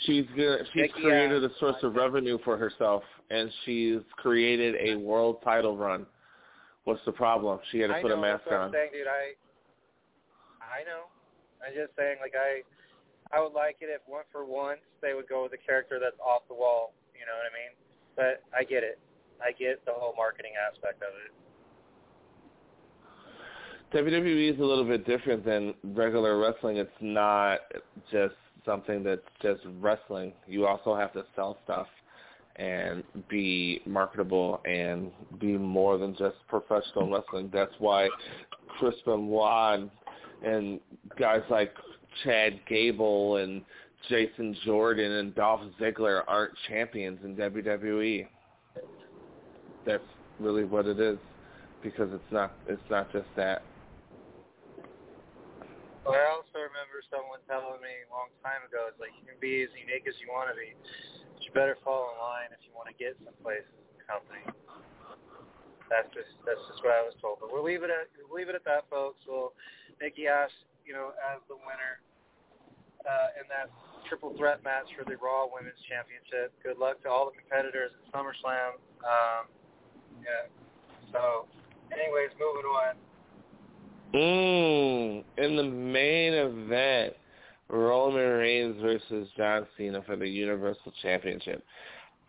She's 0.07 0.27
good. 0.35 0.67
She's 0.73 0.91
Nikki 0.91 1.03
created 1.03 1.45
uh, 1.45 1.49
a 1.49 1.59
source 1.59 1.79
of 1.83 1.95
revenue 1.95 2.39
for 2.45 2.57
herself, 2.57 3.03
and 3.31 3.51
she's 3.65 4.01
created 4.17 4.75
a 4.81 4.97
world 4.99 5.39
title 5.45 5.77
run. 5.77 6.07
What's 6.85 7.05
the 7.07 7.13
problem? 7.13 7.61
She 7.71 7.79
had 7.79 7.89
to 7.89 7.97
I 7.97 8.03
put 8.03 8.11
know, 8.11 8.19
a 8.19 8.21
mask 8.21 8.45
on. 8.51 8.55
I'm 8.55 8.61
just 8.69 8.75
saying, 8.75 8.91
dude. 8.93 9.07
I, 9.07 9.33
I 10.61 10.83
know. 10.85 11.09
I'm 11.65 11.73
just 11.73 11.97
saying, 11.97 12.19
like 12.21 12.35
I, 12.37 12.61
I 13.33 13.41
would 13.41 13.55
like 13.55 13.79
it 13.81 13.89
if 13.89 14.03
one 14.07 14.29
for 14.31 14.45
once 14.45 14.85
they 15.01 15.15
would 15.15 15.29
go 15.29 15.45
with 15.45 15.55
a 15.57 15.63
character 15.63 15.97
that's 16.03 16.19
off 16.21 16.43
the 16.49 16.55
wall. 16.55 16.93
You 17.15 17.25
know 17.25 17.33
what 17.33 17.49
I 17.49 17.55
mean? 17.55 17.73
But 18.19 18.45
I 18.53 18.69
get 18.69 18.85
it. 18.85 18.99
I 19.41 19.53
get 19.53 19.81
the 19.87 19.95
whole 19.95 20.13
marketing 20.17 20.53
aspect 20.61 21.01
of 21.01 21.15
it. 21.25 21.33
WWE 23.95 24.53
is 24.53 24.59
a 24.59 24.65
little 24.65 24.85
bit 24.85 25.07
different 25.07 25.45
than 25.45 25.73
regular 25.85 26.37
wrestling. 26.37 26.79
It's 26.79 26.91
not 27.01 27.61
just 28.11 28.35
something 28.67 29.05
that's 29.05 29.21
just 29.41 29.61
wrestling. 29.79 30.33
You 30.49 30.67
also 30.67 30.97
have 30.97 31.13
to 31.13 31.25
sell 31.37 31.59
stuff 31.65 31.87
and 32.57 33.05
be 33.29 33.83
marketable 33.87 34.61
and 34.65 35.13
be 35.41 35.57
more 35.57 35.97
than 35.97 36.17
just 36.17 36.35
professional 36.49 37.09
wrestling. 37.09 37.51
That's 37.53 37.75
why 37.79 38.09
Chris 38.79 38.97
Benoit 39.05 39.89
and 40.45 40.81
guys 41.17 41.43
like 41.49 41.73
Chad 42.25 42.61
Gable 42.69 43.37
and 43.37 43.63
Jason 44.09 44.57
Jordan 44.65 45.13
and 45.13 45.35
Dolph 45.37 45.61
Ziggler 45.81 46.23
aren't 46.27 46.53
champions 46.69 47.21
in 47.25 47.37
WWE. 47.37 48.27
that's 49.87 50.03
really 50.41 50.65
what 50.65 50.87
it 50.87 50.99
is 50.99 51.19
because 51.83 52.09
it's 52.13 52.33
not 52.33 52.53
it's 52.67 52.83
not 52.91 53.13
just 53.13 53.27
that. 53.37 53.63
Well, 56.05 56.21
I 56.21 56.29
also 56.37 56.61
remember 56.61 57.01
someone 57.09 57.41
telling 57.49 57.81
me 57.81 58.05
a 58.05 58.13
long 58.13 58.29
time 58.45 58.61
ago, 58.69 58.93
it's 58.93 59.01
like 59.01 59.17
you 59.17 59.25
can 59.25 59.41
be 59.41 59.65
as 59.65 59.73
unique 59.73 60.05
as 60.05 60.13
you 60.21 60.29
want 60.29 60.53
to 60.53 60.57
be, 60.57 60.77
but 61.33 61.41
you 61.41 61.49
better 61.57 61.81
fall 61.81 62.13
in 62.13 62.21
line 62.21 62.53
if 62.53 62.61
you 62.61 62.77
want 62.77 62.93
to 62.93 62.97
get 63.01 63.17
someplace 63.25 63.65
as 63.65 64.05
company. 64.05 64.45
That's 65.89 66.09
just 66.13 66.29
that's 66.45 66.61
just 66.69 66.85
what 66.85 66.93
I 66.93 67.01
was 67.01 67.17
told. 67.25 67.41
But 67.41 67.57
we'll 67.57 67.65
leave 67.65 67.81
it 67.81 67.89
at 67.89 68.13
we'll 68.21 68.37
leave 68.37 68.53
it 68.53 68.57
at 68.57 68.69
that, 68.69 68.85
folks. 68.93 69.25
We'll 69.25 69.57
Nikki 69.97 70.29
Ash, 70.29 70.53
you 70.85 70.93
know, 70.93 71.17
as 71.25 71.41
the 71.49 71.57
winner 71.57 72.05
uh, 73.09 73.41
in 73.41 73.49
that 73.49 73.73
triple 74.05 74.37
threat 74.37 74.61
match 74.61 74.89
for 74.93 75.09
the 75.09 75.17
Raw 75.17 75.49
Women's 75.49 75.81
Championship. 75.89 76.53
Good 76.61 76.77
luck 76.77 77.01
to 77.05 77.09
all 77.09 77.33
the 77.33 77.37
competitors 77.37 77.97
at 77.97 78.05
SummerSlam. 78.13 78.77
Um, 79.01 79.49
yeah. 80.21 80.53
So, 81.13 81.49
anyways, 81.93 82.33
moving 82.37 82.69
on. 82.69 83.01
Mm, 84.15 85.25
in 85.39 85.57
the 85.57 85.65
main 85.65 86.35
event, 86.35 87.15
Roman 87.69 88.29
Reigns 88.39 88.81
versus 88.81 89.29
John 89.37 89.67
Cena 89.77 90.03
for 90.07 90.15
the 90.17 90.29
Universal 90.29 90.93
Championship. 91.03 91.65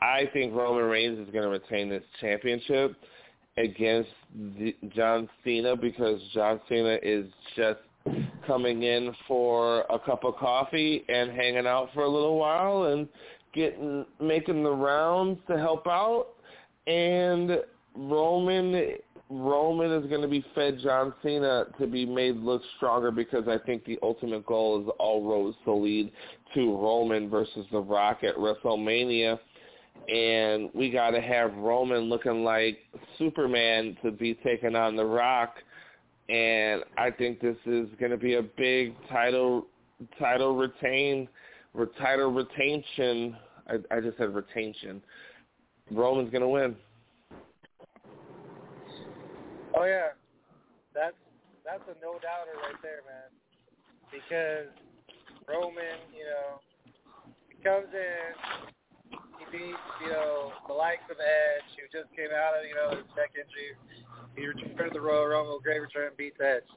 I 0.02 0.30
think 0.34 0.54
Roman 0.54 0.86
Reigns 0.86 1.20
is 1.20 1.32
going 1.32 1.44
to 1.44 1.50
retain 1.50 1.90
this 1.90 2.04
championship 2.20 2.96
against 3.58 4.10
the, 4.58 4.76
John 4.96 5.30
Cena 5.44 5.76
because 5.76 6.20
John 6.34 6.60
Cena 6.68 6.98
is 7.04 7.28
just 7.56 7.80
coming 8.46 8.84
in 8.84 9.14
for 9.28 9.82
a 9.90 10.00
cup 10.00 10.24
of 10.24 10.36
coffee 10.38 11.04
and 11.08 11.32
hanging 11.32 11.66
out 11.66 11.90
for 11.94 12.04
a 12.04 12.10
little 12.10 12.38
while 12.38 12.84
and 12.86 13.08
getting 13.54 14.06
making 14.20 14.64
the 14.64 14.72
rounds 14.72 15.40
to 15.48 15.58
help 15.58 15.88
out 15.88 16.28
and 16.88 17.60
Roman 17.96 18.96
Roman 19.30 19.92
is 19.92 20.08
going 20.08 20.22
to 20.22 20.28
be 20.28 20.46
fed 20.54 20.80
John 20.84 21.14
Cena 21.24 21.66
to 21.80 21.88
be 21.88 22.06
made 22.06 22.38
look 22.38 22.62
stronger 22.78 23.10
because 23.10 23.48
I 23.48 23.58
think 23.58 23.84
the 23.86 23.98
ultimate 24.04 24.46
goal 24.46 24.82
is 24.82 24.88
all 25.00 25.28
roads 25.28 25.58
to 25.66 25.74
lead 25.74 26.12
to 26.54 26.78
Roman 26.78 27.30
versus 27.30 27.66
The 27.72 27.80
Rock 27.80 28.24
at 28.24 28.36
WrestleMania. 28.36 29.40
And 30.08 30.70
we 30.76 30.92
got 30.92 31.12
to 31.12 31.22
have 31.22 31.56
Roman 31.56 32.02
looking 32.02 32.44
like 32.44 32.78
Superman 33.18 33.98
to 34.04 34.12
be 34.12 34.36
taking 34.36 34.76
on 34.76 34.96
The 34.96 35.06
Rock. 35.06 35.56
And 36.30 36.84
I 36.98 37.10
think 37.10 37.40
this 37.40 37.58
is 37.66 37.88
going 38.00 38.12
to 38.12 38.18
be 38.18 38.36
a 38.36 38.44
big 38.44 38.94
title 39.10 39.66
title 40.20 40.56
retain 40.56 41.28
title 41.98 42.32
retention. 42.32 43.36
I, 43.68 43.96
I 43.96 44.00
just 44.02 44.18
said 44.18 44.36
retention. 44.36 45.02
Roman's 45.92 46.30
going 46.30 46.42
to 46.42 46.48
win. 46.48 46.76
Oh 49.76 49.84
yeah, 49.84 50.16
that's 50.96 51.20
that's 51.68 51.84
a 51.92 51.96
no 52.00 52.16
doubter 52.24 52.56
right 52.64 52.80
there, 52.80 53.04
man. 53.04 53.28
Because 54.08 54.72
Roman, 55.44 56.00
you 56.16 56.24
know, 56.24 56.64
he 57.52 57.60
comes 57.60 57.92
in, 57.92 59.20
he 59.36 59.46
beats, 59.52 59.88
you 60.00 60.10
know, 60.16 60.56
the 60.70 60.74
likes 60.74 61.04
of 61.12 61.20
Edge, 61.20 61.70
who 61.76 61.84
just 61.92 62.08
came 62.16 62.32
out 62.32 62.56
of, 62.56 62.64
you 62.64 62.78
know, 62.78 62.96
his 62.96 63.10
neck 63.20 63.36
injury. 63.36 63.76
He 64.40 64.48
returned 64.48 64.94
to 64.94 64.96
the 64.96 65.04
Royal 65.04 65.28
Rumble, 65.28 65.60
great 65.60 65.82
return, 65.84 66.16
beats 66.16 66.40
Edge. 66.40 66.70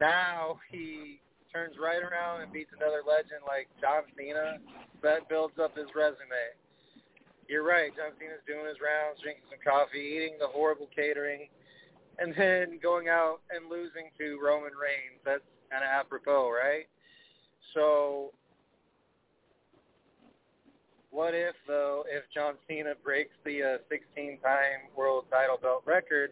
Now 0.00 0.56
he 0.72 1.20
turns 1.52 1.76
right 1.76 2.00
around 2.00 2.42
and 2.42 2.48
beats 2.48 2.72
another 2.72 3.04
legend 3.04 3.44
like 3.44 3.68
John 3.84 4.08
Cena. 4.16 4.58
That 5.04 5.28
builds 5.28 5.60
up 5.60 5.76
his 5.76 5.92
resume. 5.92 6.56
You're 7.44 7.66
right, 7.66 7.92
John 7.92 8.16
Cena's 8.16 8.40
doing 8.48 8.64
his 8.64 8.80
rounds, 8.80 9.20
drinking 9.20 9.44
some 9.52 9.60
coffee, 9.60 10.00
eating 10.00 10.40
the 10.40 10.48
horrible 10.48 10.88
catering 10.96 11.52
and 12.18 12.34
then 12.36 12.78
going 12.82 13.08
out 13.08 13.40
and 13.50 13.70
losing 13.70 14.10
to 14.18 14.38
Roman 14.42 14.72
Reigns. 14.72 15.20
That's 15.24 15.42
kind 15.70 15.84
of 15.84 15.90
apropos, 15.90 16.50
right? 16.50 16.86
So, 17.74 18.32
what 21.10 21.34
if 21.34 21.54
though 21.66 22.04
if 22.08 22.24
John 22.32 22.54
Cena 22.68 22.94
breaks 23.02 23.34
the 23.44 23.62
uh, 23.62 23.78
16-time 23.92 24.90
world 24.96 25.24
title 25.30 25.58
belt 25.60 25.82
record, 25.86 26.30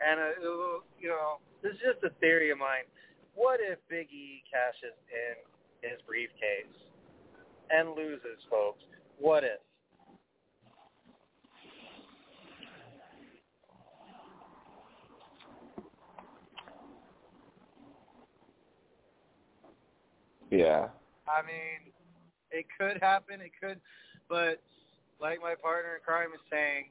and 0.00 0.20
uh, 0.20 0.80
you 1.00 1.08
know 1.08 1.38
this 1.62 1.72
is 1.72 1.80
just 1.80 2.04
a 2.04 2.14
theory 2.20 2.50
of 2.50 2.58
mine. 2.58 2.84
What 3.34 3.60
if 3.60 3.78
Big 3.88 4.08
E 4.10 4.42
cashes 4.50 4.96
in 5.08 5.88
his 5.88 6.00
briefcase 6.06 6.76
and 7.70 7.90
loses, 7.96 8.40
folks? 8.50 8.82
What 9.18 9.44
if? 9.44 9.60
Yeah. 20.50 20.88
I 21.28 21.42
mean, 21.42 21.92
it 22.50 22.66
could 22.78 23.00
happen. 23.00 23.40
It 23.40 23.52
could, 23.60 23.80
but 24.28 24.60
like 25.20 25.40
my 25.40 25.54
partner 25.54 25.96
in 25.96 26.02
crime 26.04 26.30
is 26.34 26.40
saying, 26.50 26.90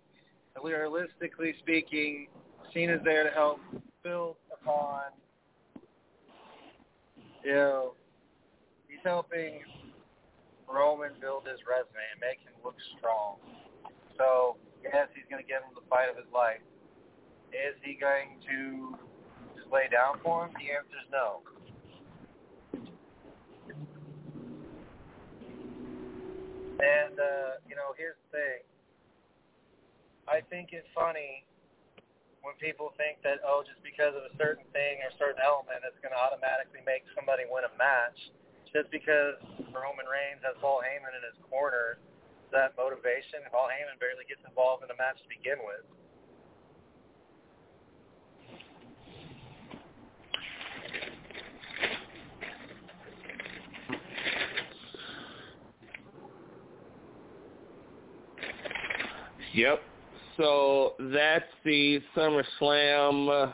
realistically 0.63 1.55
speaking, 1.59 2.27
Cena's 2.73 3.01
there 3.03 3.23
to 3.23 3.31
help 3.31 3.59
build 4.03 4.37
upon. 4.53 5.11
You 7.43 7.53
know, 7.53 7.93
he's 8.87 8.99
helping 9.03 9.61
Roman 10.67 11.11
build 11.19 11.47
his 11.47 11.59
resume 11.67 12.03
and 12.13 12.19
make 12.21 12.39
him 12.39 12.53
look 12.63 12.75
strong. 12.97 13.37
So 14.17 14.57
yes, 14.83 15.07
he's 15.15 15.27
going 15.29 15.41
to 15.43 15.47
give 15.47 15.63
him 15.63 15.75
the 15.75 15.83
fight 15.89 16.09
of 16.09 16.15
his 16.15 16.29
life. 16.33 16.63
Is 17.51 17.75
he 17.81 17.95
going 17.95 18.39
to 18.47 18.95
just 19.57 19.67
lay 19.73 19.89
down 19.91 20.19
for 20.23 20.45
him? 20.45 20.53
The 20.55 20.71
answer 20.71 20.95
is 20.99 21.09
no. 21.11 21.41
And 26.79 27.19
uh, 27.19 27.59
you 27.67 27.75
know, 27.75 27.91
here's 27.99 28.15
the 28.31 28.39
thing. 28.39 28.59
I 30.29 30.39
think 30.47 30.71
it's 30.71 30.87
funny 30.95 31.43
when 32.39 32.55
people 32.61 32.95
think 32.95 33.19
that 33.27 33.43
oh, 33.43 33.67
just 33.67 33.83
because 33.83 34.15
of 34.15 34.23
a 34.23 34.33
certain 34.39 34.63
thing 34.71 35.03
or 35.03 35.11
certain 35.19 35.43
element, 35.43 35.83
it's 35.83 35.99
going 35.99 36.15
to 36.15 36.21
automatically 36.21 36.79
make 36.87 37.03
somebody 37.11 37.43
win 37.49 37.67
a 37.67 37.73
match. 37.75 38.15
Just 38.69 38.87
because 38.93 39.35
Roman 39.73 40.05
Reigns 40.05 40.45
has 40.45 40.53
Paul 40.61 40.85
Heyman 40.85 41.17
in 41.17 41.25
his 41.25 41.33
corner, 41.49 41.97
that 42.53 42.77
motivation. 42.77 43.41
Paul 43.49 43.65
Heyman 43.65 43.97
barely 43.97 44.29
gets 44.29 44.45
involved 44.45 44.85
in 44.85 44.93
a 44.93 44.97
match 45.01 45.17
to 45.25 45.27
begin 45.27 45.57
with. 45.65 45.83
Yep. 59.53 59.81
So 60.37 60.93
that's 60.99 61.45
the 61.65 62.01
SummerSlam. 62.15 63.53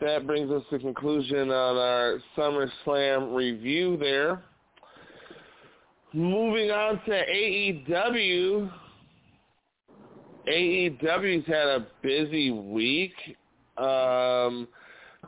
That 0.00 0.26
brings 0.26 0.50
us 0.50 0.62
to 0.70 0.78
conclusion 0.78 1.50
on 1.50 1.76
our 1.76 2.18
SummerSlam 2.36 3.34
review 3.34 3.96
there. 3.96 4.42
Moving 6.12 6.70
on 6.70 7.00
to 7.04 7.10
AEW. 7.10 8.72
AEW's 10.48 11.46
had 11.46 11.68
a 11.68 11.86
busy 12.02 12.50
week 12.50 13.14
um, 13.76 14.68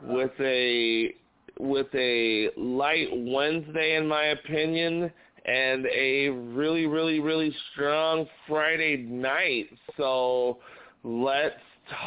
with 0.03 0.31
a 0.39 1.13
with 1.59 1.87
a 1.93 2.49
light 2.55 3.09
Wednesday, 3.11 3.97
in 3.97 4.07
my 4.07 4.25
opinion, 4.27 5.11
and 5.45 5.85
a 5.87 6.29
really, 6.29 6.85
really, 6.85 7.19
really 7.19 7.53
strong 7.73 8.25
Friday 8.47 8.97
night. 8.97 9.69
So 9.97 10.59
let's 11.03 11.55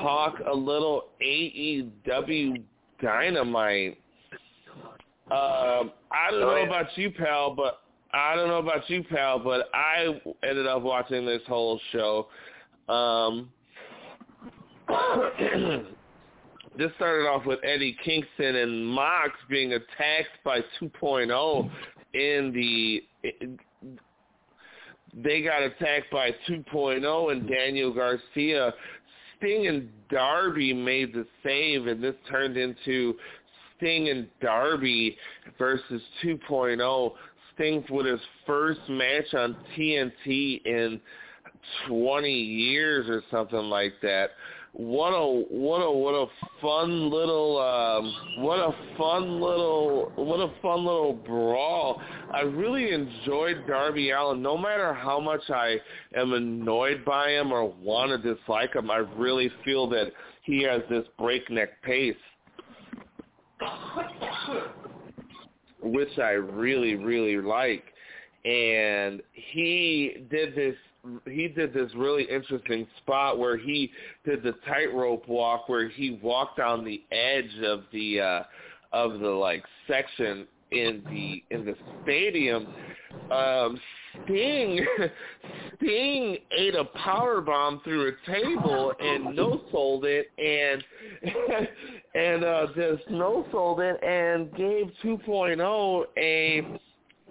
talk 0.00 0.36
a 0.50 0.54
little 0.54 1.10
AEW 1.24 2.62
Dynamite. 3.00 3.98
Um, 5.30 5.92
I 6.10 6.30
don't 6.30 6.40
know 6.40 6.64
about 6.64 6.86
you, 6.96 7.10
pal, 7.10 7.54
but 7.54 7.82
I 8.12 8.34
don't 8.36 8.48
know 8.48 8.58
about 8.58 8.88
you, 8.90 9.02
pal, 9.02 9.38
but 9.38 9.70
I 9.72 10.20
ended 10.42 10.66
up 10.66 10.82
watching 10.82 11.24
this 11.24 11.40
whole 11.46 11.80
show. 11.90 12.28
Um, 12.88 13.50
this 16.76 16.90
started 16.96 17.26
off 17.26 17.46
with 17.46 17.60
Eddie 17.64 17.96
Kingston 18.04 18.56
and 18.56 18.86
Mox 18.86 19.30
being 19.48 19.72
attacked 19.72 20.42
by 20.44 20.60
2.0 20.80 21.70
in 22.14 22.52
the 22.52 23.02
they 25.14 25.42
got 25.42 25.62
attacked 25.62 26.10
by 26.10 26.30
2.0 26.48 27.32
and 27.32 27.48
Daniel 27.48 27.92
Garcia. 27.92 28.72
Sting 29.36 29.66
and 29.66 29.88
Darby 30.10 30.72
made 30.72 31.12
the 31.12 31.26
save, 31.42 31.86
and 31.86 32.02
this 32.02 32.14
turned 32.30 32.56
into 32.56 33.14
Sting 33.76 34.08
and 34.08 34.28
Darby 34.40 35.16
versus 35.58 36.00
2.0. 36.24 37.12
Sting 37.54 37.84
with 37.90 38.06
his 38.06 38.20
first 38.46 38.80
match 38.88 39.34
on 39.34 39.56
TNT 39.76 40.64
in 40.64 41.00
20 41.88 42.32
years 42.32 43.08
or 43.08 43.22
something 43.30 43.68
like 43.68 43.94
that. 44.02 44.30
What 44.74 45.10
a 45.10 45.44
what 45.50 45.80
a 45.80 45.90
what 45.90 46.14
a 46.14 46.26
fun 46.62 47.10
little 47.10 47.58
um, 47.60 48.42
what 48.42 48.58
a 48.58 48.74
fun 48.96 49.38
little 49.38 50.10
what 50.16 50.40
a 50.40 50.50
fun 50.62 50.86
little 50.86 51.12
brawl. 51.12 52.00
I 52.32 52.40
really 52.40 52.90
enjoyed 52.90 53.66
Darby 53.66 54.12
Allin. 54.12 54.40
No 54.40 54.56
matter 54.56 54.94
how 54.94 55.20
much 55.20 55.42
I 55.50 55.76
am 56.16 56.32
annoyed 56.32 57.04
by 57.04 57.32
him 57.32 57.52
or 57.52 57.70
want 57.70 58.10
to 58.22 58.34
dislike 58.34 58.74
him, 58.74 58.90
I 58.90 58.98
really 59.18 59.50
feel 59.62 59.90
that 59.90 60.10
he 60.42 60.62
has 60.62 60.80
this 60.88 61.04
breakneck 61.18 61.82
pace, 61.82 62.16
which 65.82 66.18
I 66.18 66.30
really 66.30 66.94
really 66.94 67.36
like. 67.36 67.84
And 68.46 69.22
he 69.34 70.26
did 70.30 70.56
this 70.56 70.76
he 71.26 71.48
did 71.48 71.74
this 71.74 71.90
really 71.96 72.24
interesting 72.24 72.86
spot 72.98 73.38
where 73.38 73.56
he 73.56 73.90
did 74.24 74.42
the 74.42 74.54
tightrope 74.66 75.26
walk 75.28 75.68
where 75.68 75.88
he 75.88 76.18
walked 76.22 76.60
on 76.60 76.84
the 76.84 77.02
edge 77.10 77.64
of 77.64 77.84
the 77.92 78.20
uh 78.20 78.42
of 78.92 79.20
the 79.20 79.28
like 79.28 79.64
section 79.88 80.46
in 80.70 81.02
the 81.08 81.42
in 81.54 81.64
the 81.64 81.74
stadium. 82.02 82.66
Um 83.30 83.80
Sting 84.24 84.84
Sting 85.76 86.36
ate 86.56 86.74
a 86.74 86.84
power 86.84 87.40
bomb 87.40 87.80
through 87.82 88.08
a 88.12 88.30
table 88.30 88.92
and 89.00 89.34
no 89.34 89.62
sold 89.72 90.04
it 90.04 90.30
and 90.38 90.84
and 92.14 92.44
uh 92.44 92.66
just 92.76 93.08
no 93.10 93.46
sold 93.50 93.80
it 93.80 94.02
and 94.04 94.54
gave 94.54 94.90
2.0 95.02 96.04
a 96.16 96.78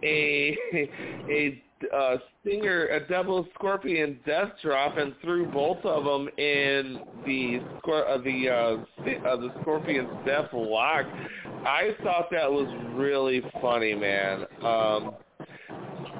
a 0.03 0.57
a 1.29 1.61
uh, 1.93 2.17
Stinger, 2.41 2.87
a 2.87 3.07
double 3.07 3.47
Scorpion 3.55 4.19
Death 4.25 4.49
Drop, 4.63 4.97
and 4.97 5.13
threw 5.21 5.45
both 5.45 5.83
of 5.85 6.03
them 6.03 6.27
in 6.37 6.99
the 7.25 7.59
uh, 7.87 8.17
the 8.17 8.49
uh, 8.49 9.29
uh, 9.29 9.35
the 9.37 9.49
Scorpion's 9.61 10.09
Death 10.25 10.49
Lock. 10.53 11.05
I 11.65 11.91
thought 12.03 12.29
that 12.31 12.51
was 12.51 12.67
really 12.95 13.41
funny, 13.61 13.93
man. 13.93 14.45
Um, 14.63 15.13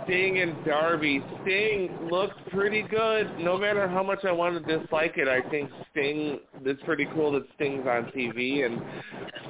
Sting 0.05 0.39
and 0.39 0.63
Darby. 0.65 1.23
Sting 1.41 2.09
looked 2.09 2.49
pretty 2.49 2.83
good. 2.83 3.39
No 3.39 3.57
matter 3.57 3.87
how 3.87 4.03
much 4.03 4.25
I 4.25 4.31
want 4.31 4.65
to 4.65 4.77
dislike 4.77 5.13
it, 5.17 5.27
I 5.27 5.47
think 5.49 5.69
Sting. 5.91 6.39
It's 6.63 6.81
pretty 6.83 7.07
cool 7.13 7.31
that 7.33 7.43
Sting's 7.55 7.87
on 7.87 8.11
TV, 8.15 8.65
and 8.65 8.79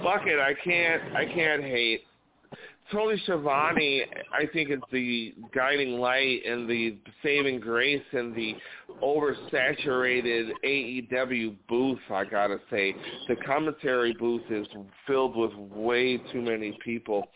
fuck 0.03 0.25
it, 0.25 0.39
I 0.39 0.53
can't. 0.63 1.15
I 1.15 1.25
can't 1.25 1.63
hate. 1.63 2.03
Tony 2.91 3.21
Schiavone, 3.23 4.03
I 4.33 4.45
think, 4.51 4.69
is 4.69 4.79
the 4.91 5.33
guiding 5.55 5.99
light 5.99 6.41
and 6.45 6.69
the 6.69 6.97
saving 7.23 7.59
grace 7.59 8.03
in 8.11 8.33
the 8.33 8.55
oversaturated 9.01 10.51
AEW 10.65 11.55
booth. 11.69 11.99
I 12.09 12.25
gotta 12.25 12.59
say, 12.69 12.93
the 13.27 13.35
commentary 13.37 14.13
booth 14.13 14.43
is 14.49 14.67
filled 15.07 15.37
with 15.37 15.53
way 15.53 16.17
too 16.17 16.41
many 16.41 16.77
people. 16.83 17.27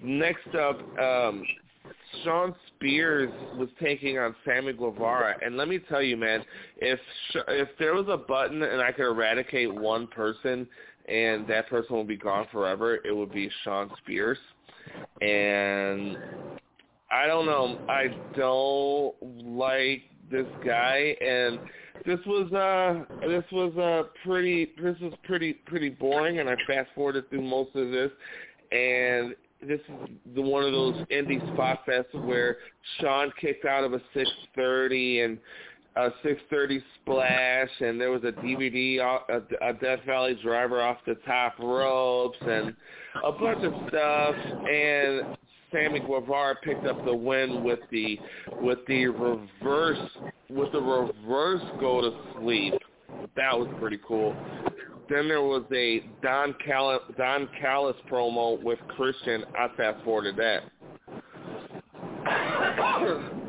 Next 0.00 0.54
up, 0.54 0.78
um, 0.98 1.44
Shawn 2.22 2.54
Spears 2.68 3.32
was 3.56 3.68
taking 3.80 4.18
on 4.18 4.34
Sammy 4.44 4.74
Guevara, 4.74 5.36
and 5.42 5.56
let 5.56 5.68
me 5.68 5.78
tell 5.78 6.02
you, 6.02 6.16
man, 6.16 6.44
if 6.76 7.00
if 7.48 7.68
there 7.78 7.94
was 7.94 8.06
a 8.08 8.18
button 8.18 8.62
and 8.62 8.82
I 8.82 8.92
could 8.92 9.06
eradicate 9.06 9.72
one 9.74 10.06
person 10.08 10.68
and 11.08 11.46
that 11.48 11.68
person 11.68 11.96
would 11.96 12.08
be 12.08 12.16
gone 12.16 12.46
forever, 12.52 12.96
it 12.96 13.16
would 13.16 13.32
be 13.32 13.50
Shawn 13.64 13.90
Spears 13.98 14.38
and 15.20 16.16
I 17.10 17.26
don't 17.26 17.46
know. 17.46 17.78
I 17.88 18.06
don't 18.36 19.14
like 19.56 20.02
this 20.30 20.46
guy, 20.64 21.16
and 21.20 21.58
this 22.06 22.20
was 22.26 22.52
uh 22.52 23.04
this 23.26 23.44
was 23.52 23.76
uh 23.76 24.08
pretty 24.24 24.72
this 24.82 24.96
was 25.00 25.12
pretty 25.24 25.54
pretty 25.54 25.90
boring, 25.90 26.38
and 26.38 26.48
I 26.48 26.54
fast 26.66 26.90
forwarded 26.94 27.28
through 27.30 27.42
most 27.42 27.74
of 27.74 27.90
this, 27.90 28.10
and 28.70 29.34
this 29.60 29.80
is 29.80 30.10
the 30.34 30.40
one 30.40 30.62
of 30.64 30.72
those 30.72 30.94
indie 31.12 31.40
spot 31.52 31.80
fests 31.86 32.14
where 32.24 32.58
Shawn 33.00 33.32
kicked 33.40 33.66
out 33.66 33.84
of 33.84 33.92
a 33.92 34.00
630 34.14 35.20
and 35.20 35.38
a 35.96 36.10
630 36.22 36.82
splash, 37.00 37.68
and 37.80 38.00
there 38.00 38.10
was 38.10 38.22
a 38.22 38.32
DVD, 38.32 39.00
a, 39.00 39.42
a 39.68 39.72
Death 39.74 40.00
Valley 40.06 40.38
driver 40.42 40.80
off 40.80 40.98
the 41.06 41.16
top 41.26 41.58
ropes, 41.58 42.38
and 42.40 42.74
a 43.24 43.32
bunch 43.32 43.64
of 43.64 43.72
stuff. 43.88 44.34
And 44.70 45.36
Sammy 45.72 46.00
Guevara 46.00 46.56
picked 46.62 46.86
up 46.86 47.04
the 47.04 47.14
win 47.14 47.62
with 47.62 47.80
the 47.90 48.18
with 48.60 48.78
the 48.88 49.06
reverse 49.06 50.10
with 50.48 50.72
the 50.72 50.80
reverse 50.80 51.62
go 51.78 52.00
to 52.00 52.12
sleep. 52.40 52.74
That 53.36 53.58
was 53.58 53.68
pretty 53.78 53.98
cool. 54.06 54.34
Then 55.08 55.26
there 55.26 55.42
was 55.42 55.64
a 55.74 56.04
Don 56.22 56.54
Callis, 56.64 57.00
Don 57.16 57.48
Callis 57.60 57.96
promo 58.10 58.62
with 58.62 58.78
Christian. 58.96 59.44
I 59.58 59.68
fast 59.76 60.04
forwarded 60.04 60.36
that. 60.36 60.62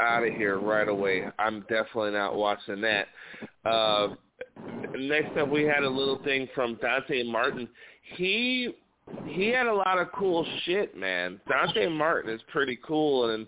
out 0.00 0.24
of 0.26 0.32
here 0.34 0.58
right 0.58 0.88
away. 0.88 1.24
I'm 1.38 1.60
definitely 1.62 2.12
not 2.12 2.34
watching 2.34 2.80
that. 2.80 3.08
Uh, 3.64 4.08
next 4.98 5.36
up, 5.36 5.48
we 5.48 5.64
had 5.64 5.82
a 5.82 5.88
little 5.88 6.22
thing 6.22 6.48
from 6.54 6.76
Dante 6.76 7.22
Martin. 7.24 7.68
He 8.16 8.74
he 9.26 9.48
had 9.48 9.66
a 9.66 9.74
lot 9.74 9.98
of 9.98 10.12
cool 10.12 10.46
shit, 10.64 10.96
man. 10.96 11.40
Dante 11.48 11.88
Martin 11.88 12.32
is 12.32 12.40
pretty 12.52 12.78
cool, 12.86 13.30
and 13.30 13.46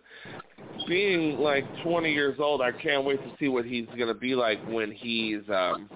being 0.88 1.38
like 1.38 1.64
20 1.84 2.12
years 2.12 2.36
old, 2.40 2.60
I 2.60 2.72
can't 2.72 3.04
wait 3.04 3.22
to 3.22 3.32
see 3.38 3.48
what 3.48 3.64
he's 3.64 3.86
gonna 3.98 4.14
be 4.14 4.34
like 4.34 4.58
when 4.68 4.90
he's 4.90 5.42
um 5.48 5.88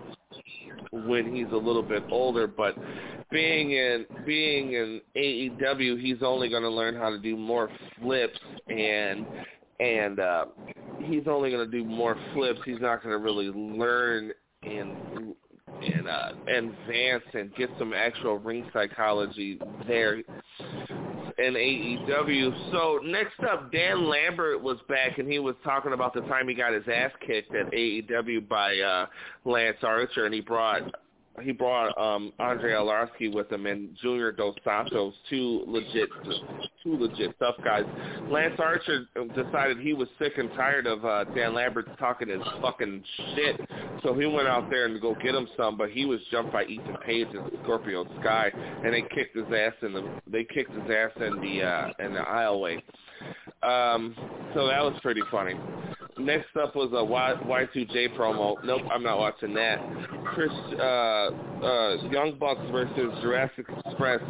when 0.93 1.35
he's 1.35 1.51
a 1.53 1.57
little 1.57 1.83
bit 1.83 2.05
older. 2.11 2.47
But 2.47 2.77
being 3.31 3.73
in 3.73 4.07
being 4.25 4.73
in 4.73 5.01
AEW, 5.17 6.01
he's 6.01 6.23
only 6.23 6.49
gonna 6.49 6.71
learn 6.71 6.95
how 6.95 7.11
to 7.11 7.19
do 7.19 7.37
more 7.37 7.71
flips 8.01 8.39
and 8.69 9.27
and 9.81 10.21
uh, 10.21 10.47
he's 11.03 11.25
only 11.27 11.51
to 11.51 11.67
do 11.67 11.85
more 11.85 12.17
flips. 12.33 12.61
He's 12.65 12.81
not 12.81 13.03
to 13.03 13.09
really 13.19 13.49
learn 13.49 14.33
and 14.63 15.35
and 15.83 16.09
uh, 16.09 16.33
advance 16.47 17.25
and 17.35 17.55
get 17.55 17.71
some 17.79 17.93
actual 17.93 18.39
ring 18.39 18.69
psychology 18.73 19.59
there 19.87 20.17
in 20.17 21.55
AEW. 21.55 22.73
So 22.73 23.01
next 23.05 23.41
up, 23.41 23.71
Dan 23.73 24.09
Lambert 24.09 24.63
was 24.63 24.79
back, 24.89 25.19
and 25.19 25.31
he 25.31 25.39
was 25.39 25.55
talking 25.65 25.93
about 25.93 26.15
the 26.15 26.23
time 26.23 26.49
he 26.49 26.55
got 26.55 26.73
his 26.73 26.85
ass 26.93 27.11
kicked 27.27 27.55
at 27.55 27.71
AEW 27.73 28.49
by 28.49 28.79
uh, 28.79 29.07
Lance 29.45 29.79
Archer, 29.83 30.25
and 30.25 30.35
he 30.35 30.41
brought 30.41 30.83
he 31.43 31.53
brought 31.53 31.97
um 31.99 32.33
Andrei 32.39 32.73
Arlovski 32.73 33.33
with 33.33 33.53
him 33.53 33.67
and 33.67 33.95
Junior 34.01 34.33
Dos 34.33 34.55
Santos, 34.65 35.13
two 35.29 35.65
legit 35.67 36.09
two 36.87 36.97
legit 36.97 37.39
tough 37.39 37.57
guys. 37.65 37.85
Lance 38.31 38.55
Archer 38.59 39.07
decided 39.35 39.79
he 39.79 39.93
was 39.93 40.09
sick 40.19 40.35
and 40.39 40.51
tired 40.51 40.87
of 40.87 41.05
uh 41.05 41.25
Dan 41.35 41.55
Lambert 41.55 41.87
talking 41.99 42.29
his 42.29 42.41
fucking 42.63 43.03
shit. 43.35 43.61
So 44.03 44.15
he 44.15 44.27
went 44.27 44.47
out 44.49 44.71
there 44.71 44.87
and 44.87 45.01
go 45.01 45.15
get 45.23 45.35
him 45.35 45.49
some, 45.57 45.77
but 45.77 45.91
he 45.91 46.05
was 46.05 46.21
jumped 46.31 46.53
by 46.53 46.65
Ethan 46.65 46.97
Page 47.05 47.29
and 47.33 47.51
Scorpio 47.65 48.07
Sky 48.21 48.51
and 48.55 48.95
they 48.95 49.03
kicked 49.03 49.37
his 49.37 49.47
ass 49.47 49.73
in 49.83 49.93
the 49.93 50.09
they 50.27 50.45
kicked 50.45 50.73
his 50.73 50.91
ass 50.91 51.11
in 51.17 51.41
the 51.41 51.63
uh 51.63 51.89
in 51.99 52.15
the 52.15 52.21
aisleway. 52.21 52.77
Um 53.63 54.15
so 54.55 54.69
that 54.69 54.83
was 54.83 54.95
pretty 55.03 55.23
funny. 55.31 55.55
Next 56.19 56.57
up 56.57 56.75
was 56.75 56.91
a 56.95 57.05
Y 57.05 57.35
Y2J 57.45 58.17
promo. 58.17 58.57
Nope, 58.65 58.83
I'm 58.91 59.03
not 59.03 59.19
watching 59.19 59.53
that. 59.55 59.79
Chris 60.27 60.51
uh 60.79 61.31
uh 61.63 61.97
Young 62.11 62.37
Bucks 62.39 62.63
versus 62.71 63.13
Jurassic 63.21 63.67
Express. 63.85 64.21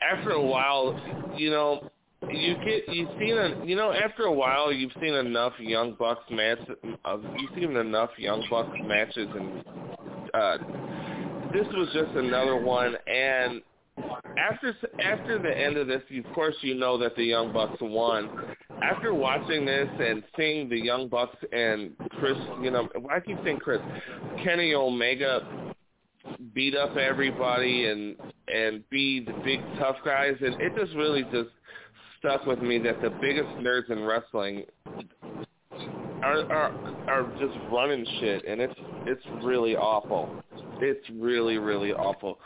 After 0.00 0.32
a 0.32 0.42
while, 0.42 1.00
you 1.36 1.50
know, 1.50 1.90
you 2.30 2.54
get 2.64 2.88
you've 2.88 3.08
seen 3.18 3.36
a 3.36 3.64
you 3.64 3.76
know 3.76 3.92
after 3.92 4.24
a 4.24 4.32
while 4.32 4.72
you've 4.72 4.92
seen 5.00 5.14
enough 5.14 5.52
Young 5.58 5.94
Bucks 5.98 6.24
match 6.30 6.58
uh, 7.04 7.18
you've 7.38 7.50
seen 7.54 7.76
enough 7.76 8.10
Young 8.16 8.44
Bucks 8.50 8.76
matches 8.84 9.28
and 9.34 9.64
uh 10.34 10.58
this 11.52 11.66
was 11.74 11.88
just 11.92 12.16
another 12.16 12.56
one 12.56 12.96
and 13.06 13.62
after 14.38 14.74
after 15.02 15.38
the 15.38 15.56
end 15.56 15.76
of 15.76 15.86
this, 15.86 16.02
of 16.24 16.32
course, 16.32 16.54
you 16.62 16.74
know 16.74 16.96
that 16.98 17.16
the 17.16 17.24
Young 17.24 17.52
Bucks 17.52 17.76
won. 17.80 18.30
After 18.82 19.14
watching 19.14 19.64
this 19.66 19.88
and 20.00 20.22
seeing 20.36 20.68
the 20.68 20.78
Young 20.78 21.08
Bucks 21.08 21.36
and 21.52 21.92
Chris, 22.18 22.36
you 22.62 22.70
know, 22.70 22.88
I 23.10 23.20
keep 23.20 23.36
saying 23.44 23.58
Chris, 23.58 23.80
Kenny 24.42 24.74
Omega 24.74 25.74
beat 26.54 26.74
up 26.74 26.96
everybody 26.96 27.86
and 27.86 28.16
and 28.48 28.88
be 28.90 29.20
the 29.20 29.34
big 29.44 29.60
tough 29.78 29.96
guys, 30.04 30.36
and 30.40 30.60
it 30.60 30.72
just 30.76 30.94
really 30.96 31.24
just 31.24 31.50
stuck 32.22 32.46
with 32.46 32.60
me 32.62 32.78
that 32.78 33.02
the 33.02 33.10
biggest 33.20 33.48
nerds 33.60 33.90
in 33.90 34.04
wrestling 34.04 34.62
are 36.22 36.44
are 36.52 36.72
are 37.08 37.32
just 37.40 37.58
running 37.70 38.06
shit, 38.20 38.46
and 38.46 38.60
it's 38.60 38.74
it's 39.06 39.22
really 39.42 39.74
awful. 39.74 40.30
It's 40.80 41.04
really 41.18 41.58
really 41.58 41.92
awful. 41.92 42.38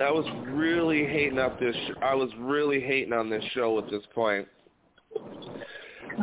I 0.00 0.10
was 0.10 0.26
really 0.48 1.06
hating 1.06 1.38
up 1.38 1.58
this. 1.58 1.74
Sh- 1.74 1.98
I 2.02 2.14
was 2.14 2.30
really 2.38 2.80
hating 2.80 3.12
on 3.12 3.28
this 3.28 3.42
show 3.54 3.78
at 3.78 3.90
this 3.90 4.02
point. 4.14 4.46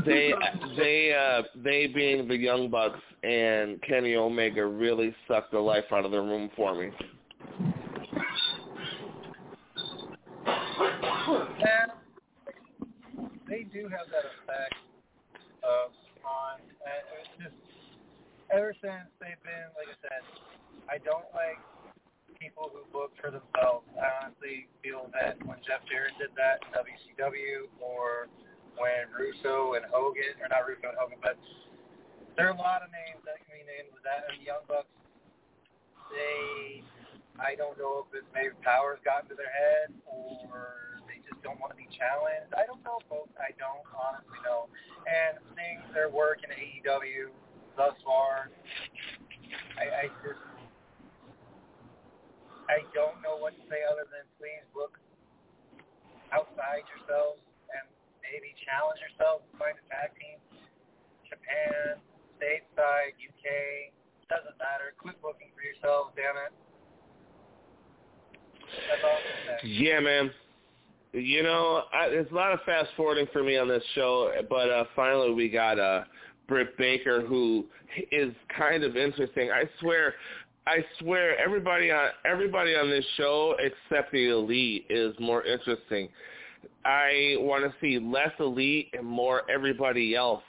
they 0.05 0.31
they 0.77 1.13
uh 1.13 1.43
they 1.61 1.87
being 1.87 2.27
the 2.27 2.37
Young 2.37 2.69
Bucks 2.69 2.99
and 3.23 3.81
Kenny 3.81 4.15
Omega 4.15 4.65
really 4.65 5.13
sucked 5.27 5.51
the 5.51 5.59
life 5.59 5.85
out 5.91 6.05
of 6.05 6.11
the 6.11 6.21
room 6.21 6.49
for 6.55 6.73
me. 6.73 6.91
And 13.42 13.42
they 13.53 13.69
do 13.69 13.85
have 13.85 14.09
that 14.09 14.25
effect 14.25 14.73
of 15.61 15.93
on. 16.25 16.57
And 16.57 17.01
it's 17.21 17.33
just 17.37 17.59
ever 18.49 18.73
since 18.81 19.05
they've 19.21 19.37
been, 19.45 19.69
like 19.77 19.93
I 19.93 19.97
said, 20.01 20.23
I 20.89 20.97
don't 21.05 21.29
like 21.37 21.61
people 22.41 22.73
who 22.73 22.81
book 22.89 23.13
for 23.21 23.29
themselves. 23.29 23.85
I 23.93 24.09
honestly 24.25 24.65
feel 24.81 25.13
that 25.13 25.37
when 25.45 25.61
Jeff 25.61 25.85
Jarrett 25.85 26.17
did 26.17 26.33
that 26.33 26.65
in 26.65 26.73
WCW, 26.73 27.69
or 27.77 28.25
when 28.73 29.05
Russo 29.13 29.77
and 29.77 29.85
Hogan, 29.85 30.33
or 30.41 30.49
not 30.49 30.65
Russo 30.65 30.89
and 30.89 30.97
Hogan, 30.97 31.21
but 31.21 31.37
there 32.33 32.49
are 32.49 32.57
a 32.57 32.59
lot 32.59 32.81
of 32.81 32.89
names 32.89 33.21
that 33.29 33.37
can 33.45 33.53
be 33.53 33.63
named 33.69 33.93
with 33.93 34.01
that. 34.01 34.25
And 34.33 34.41
Young 34.41 34.65
Bucks, 34.65 34.89
they, 36.09 36.81
I 37.37 37.53
don't 37.53 37.77
know 37.77 38.09
if 38.09 38.17
it's 38.17 38.27
maybe 38.33 38.57
power's 38.65 38.99
gotten 39.05 39.29
to 39.29 39.37
their 39.37 39.53
head 39.53 39.93
or 40.09 40.92
don't 41.43 41.59
want 41.59 41.75
to 41.75 41.79
be 41.79 41.91
challenged. 41.91 42.49
I 42.55 42.63
don't 42.65 42.81
know, 42.87 43.03
folks. 43.11 43.35
I 43.35 43.51
don't 43.59 43.83
honestly 43.91 44.39
know. 44.41 44.71
And 45.03 45.37
seeing 45.53 45.83
their 45.91 46.07
work 46.07 46.41
in 46.41 46.49
AEW 46.49 47.29
thus 47.75 47.93
far, 48.07 48.49
I, 49.75 50.07
I 50.07 50.15
just, 50.23 50.41
I 52.71 52.81
don't 52.95 53.19
know 53.19 53.35
what 53.37 53.53
to 53.59 53.63
say 53.67 53.83
other 53.83 54.07
than 54.07 54.23
please 54.39 54.63
look 54.71 54.95
outside 56.31 56.87
yourselves 56.89 57.43
and 57.75 57.85
maybe 58.23 58.55
challenge 58.63 59.03
yourself, 59.03 59.43
find 59.59 59.75
a 59.77 59.85
tag 59.91 60.15
team. 60.15 60.39
Japan, 61.27 61.99
stateside, 62.39 63.13
UK, 63.19 63.91
doesn't 64.31 64.57
matter. 64.57 64.95
Quit 64.97 65.19
looking 65.21 65.51
for 65.51 65.61
yourselves, 65.61 66.15
damn 66.15 66.39
it. 66.39 66.53
Yeah, 69.63 69.99
man. 69.99 70.31
You 71.13 71.43
know, 71.43 71.83
I, 71.93 72.09
there's 72.09 72.31
a 72.31 72.35
lot 72.35 72.53
of 72.53 72.59
fast 72.65 72.89
forwarding 72.97 73.27
for 73.31 73.43
me 73.43 73.55
on 73.55 73.67
this 73.67 73.83
show, 73.93 74.31
but 74.49 74.69
uh 74.69 74.85
finally 74.95 75.31
we 75.33 75.47
got 75.47 75.79
uh 75.79 76.03
Britt 76.47 76.75
Baker, 76.77 77.21
who 77.21 77.65
is 78.11 78.33
kind 78.57 78.83
of 78.83 78.97
interesting. 78.97 79.51
I 79.51 79.63
swear, 79.79 80.15
I 80.65 80.83
swear, 80.99 81.37
everybody 81.37 81.91
on 81.91 82.09
everybody 82.25 82.75
on 82.75 82.89
this 82.89 83.05
show 83.15 83.55
except 83.59 84.11
the 84.11 84.29
elite 84.29 84.87
is 84.89 85.13
more 85.19 85.43
interesting. 85.43 86.09
I 86.83 87.35
want 87.39 87.63
to 87.63 87.73
see 87.79 87.99
less 87.99 88.31
elite 88.39 88.89
and 88.93 89.05
more 89.05 89.49
everybody 89.51 90.15
else. 90.15 90.43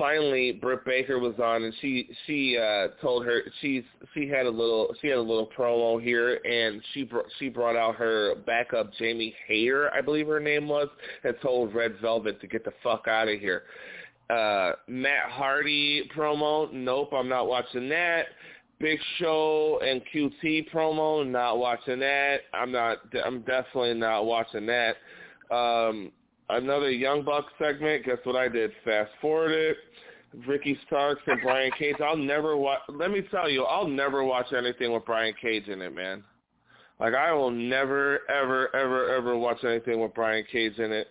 Finally, 0.00 0.52
Britt 0.52 0.82
Baker 0.86 1.18
was 1.18 1.34
on, 1.38 1.62
and 1.62 1.74
she 1.82 2.08
she 2.26 2.56
uh, 2.56 2.88
told 3.02 3.26
her 3.26 3.42
she's 3.60 3.82
she 4.14 4.26
had 4.26 4.46
a 4.46 4.50
little 4.50 4.94
she 5.02 5.08
had 5.08 5.18
a 5.18 5.20
little 5.20 5.50
promo 5.54 6.02
here, 6.02 6.36
and 6.36 6.80
she 6.94 7.02
br- 7.02 7.28
she 7.38 7.50
brought 7.50 7.76
out 7.76 7.96
her 7.96 8.34
backup 8.46 8.90
Jamie 8.94 9.34
Hayter, 9.46 9.92
I 9.92 10.00
believe 10.00 10.26
her 10.26 10.40
name 10.40 10.68
was, 10.68 10.88
and 11.22 11.34
told 11.42 11.74
Red 11.74 11.96
Velvet 12.00 12.40
to 12.40 12.46
get 12.46 12.64
the 12.64 12.72
fuck 12.82 13.08
out 13.08 13.28
of 13.28 13.38
here. 13.38 13.64
Uh, 14.30 14.72
Matt 14.88 15.28
Hardy 15.28 16.08
promo, 16.16 16.72
nope, 16.72 17.10
I'm 17.12 17.28
not 17.28 17.46
watching 17.46 17.90
that. 17.90 18.28
Big 18.78 18.98
Show 19.18 19.80
and 19.84 20.00
QT 20.14 20.70
promo, 20.72 21.28
not 21.28 21.58
watching 21.58 22.00
that. 22.00 22.38
I'm 22.54 22.72
not. 22.72 23.00
I'm 23.22 23.42
definitely 23.42 23.92
not 23.92 24.24
watching 24.24 24.64
that. 24.64 24.96
Um, 25.54 26.10
another 26.56 26.90
Young 26.90 27.22
Bucks 27.22 27.52
segment. 27.58 28.04
Guess 28.04 28.18
what 28.24 28.36
I 28.36 28.48
did? 28.48 28.72
Fast 28.84 29.10
forward 29.20 29.52
it. 29.52 29.76
Ricky 30.46 30.78
Starks 30.86 31.22
and 31.26 31.40
Brian 31.42 31.72
Cage. 31.78 31.96
I'll 32.04 32.16
never 32.16 32.56
watch. 32.56 32.80
Let 32.88 33.10
me 33.10 33.22
tell 33.30 33.48
you, 33.48 33.64
I'll 33.64 33.88
never 33.88 34.22
watch 34.24 34.52
anything 34.56 34.92
with 34.92 35.04
Brian 35.04 35.34
Cage 35.40 35.68
in 35.68 35.82
it, 35.82 35.94
man. 35.94 36.22
Like 37.00 37.14
I 37.14 37.32
will 37.32 37.50
never, 37.50 38.20
ever, 38.30 38.74
ever, 38.76 39.10
ever 39.10 39.36
watch 39.36 39.64
anything 39.64 40.00
with 40.00 40.14
Brian 40.14 40.44
Cage 40.52 40.78
in 40.78 40.92
it. 40.92 41.08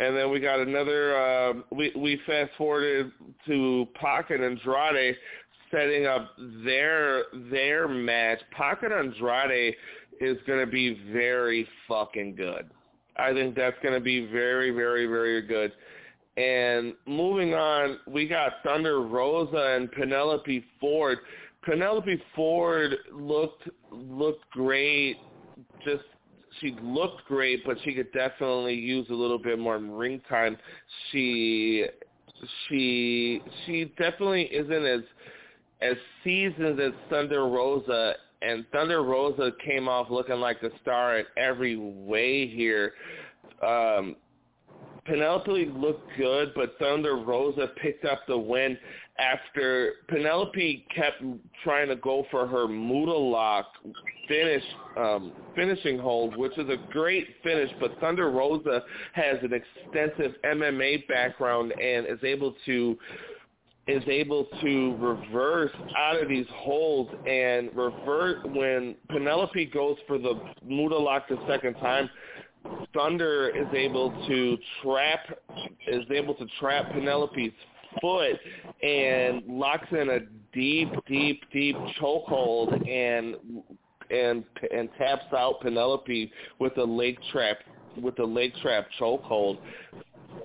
And 0.00 0.16
then 0.16 0.30
we 0.30 0.40
got 0.40 0.60
another. 0.60 1.16
Uh, 1.16 1.52
we 1.70 1.92
we 1.96 2.20
fast 2.26 2.50
forwarded 2.58 3.10
to 3.46 3.86
Pac 3.94 4.30
and 4.30 4.44
Andrade 4.44 5.16
setting 5.70 6.06
up 6.06 6.30
their 6.64 7.24
their 7.50 7.88
match. 7.88 8.38
Pac 8.52 8.82
and 8.82 8.92
Andrade 8.92 9.74
is 10.20 10.36
going 10.46 10.60
to 10.60 10.70
be 10.70 11.00
very 11.12 11.66
fucking 11.88 12.34
good. 12.34 12.70
I 13.18 13.32
think 13.32 13.56
that's 13.56 13.76
going 13.82 13.94
to 13.94 14.00
be 14.00 14.26
very, 14.26 14.70
very, 14.70 15.06
very 15.06 15.42
good. 15.42 15.72
And 16.36 16.94
moving 17.06 17.54
on, 17.54 17.98
we 18.06 18.28
got 18.28 18.52
Thunder 18.64 19.00
Rosa 19.02 19.76
and 19.76 19.90
Penelope 19.90 20.64
Ford. 20.80 21.18
Penelope 21.64 22.22
Ford 22.36 22.94
looked 23.12 23.68
looked 23.90 24.48
great. 24.50 25.16
Just 25.84 26.04
she 26.60 26.76
looked 26.80 27.24
great, 27.26 27.64
but 27.66 27.76
she 27.84 27.92
could 27.92 28.12
definitely 28.12 28.74
use 28.74 29.06
a 29.10 29.14
little 29.14 29.38
bit 29.38 29.58
more 29.58 29.78
ring 29.78 30.20
time. 30.28 30.56
She 31.10 31.86
she 32.68 33.42
she 33.66 33.92
definitely 33.98 34.44
isn't 34.44 34.86
as 34.86 35.00
as 35.80 35.96
seasoned 36.22 36.78
as 36.78 36.92
Thunder 37.10 37.48
Rosa 37.48 38.14
and 38.42 38.64
Thunder 38.72 39.02
Rosa 39.02 39.52
came 39.64 39.88
off 39.88 40.08
looking 40.10 40.36
like 40.36 40.60
the 40.60 40.70
star 40.82 41.18
in 41.18 41.26
every 41.36 41.76
way 41.76 42.46
here. 42.46 42.94
Um, 43.66 44.16
Penelope 45.04 45.72
looked 45.74 46.06
good, 46.18 46.52
but 46.54 46.76
Thunder 46.78 47.16
Rosa 47.16 47.68
picked 47.80 48.04
up 48.04 48.20
the 48.28 48.36
win 48.36 48.76
after 49.18 49.94
Penelope 50.08 50.86
kept 50.94 51.22
trying 51.64 51.88
to 51.88 51.96
go 51.96 52.26
for 52.30 52.46
her 52.46 52.68
Muta 52.68 53.12
lock 53.12 53.66
finish 54.28 54.62
um, 54.96 55.32
finishing 55.56 55.98
hold, 55.98 56.36
which 56.36 56.56
is 56.58 56.68
a 56.68 56.76
great 56.92 57.26
finish. 57.42 57.70
But 57.80 57.98
Thunder 58.00 58.30
Rosa 58.30 58.82
has 59.12 59.38
an 59.42 59.52
extensive 59.52 60.36
MMA 60.44 61.08
background 61.08 61.72
and 61.72 62.06
is 62.06 62.22
able 62.22 62.54
to 62.66 62.96
is 63.88 64.02
able 64.06 64.46
to 64.60 64.96
reverse 64.96 65.72
out 65.96 66.22
of 66.22 66.28
these 66.28 66.46
holds 66.52 67.10
and 67.26 67.74
revert 67.74 68.44
when 68.54 68.94
Penelope 69.08 69.64
goes 69.66 69.96
for 70.06 70.18
the 70.18 70.38
Muta 70.62 70.96
lock 70.96 71.26
the 71.28 71.38
second 71.48 71.74
time. 71.74 72.08
Thunder 72.92 73.48
is 73.48 73.66
able 73.74 74.10
to 74.28 74.58
trap 74.82 75.20
is 75.86 76.04
able 76.10 76.34
to 76.34 76.46
trap 76.60 76.92
Penelope's 76.92 77.54
foot 78.00 78.38
and 78.82 79.42
locks 79.46 79.86
in 79.90 80.10
a 80.10 80.18
deep, 80.52 80.90
deep, 81.06 81.42
deep 81.50 81.76
chokehold 82.00 82.72
and 82.86 83.36
and 84.10 84.44
and 84.74 84.90
taps 84.98 85.32
out 85.32 85.60
Penelope 85.62 86.30
with 86.58 86.76
a 86.76 86.84
leg 86.84 87.18
trap 87.32 87.58
with 87.96 88.18
a 88.18 88.24
leg 88.24 88.52
trap 88.60 88.86
chokehold. 89.00 89.58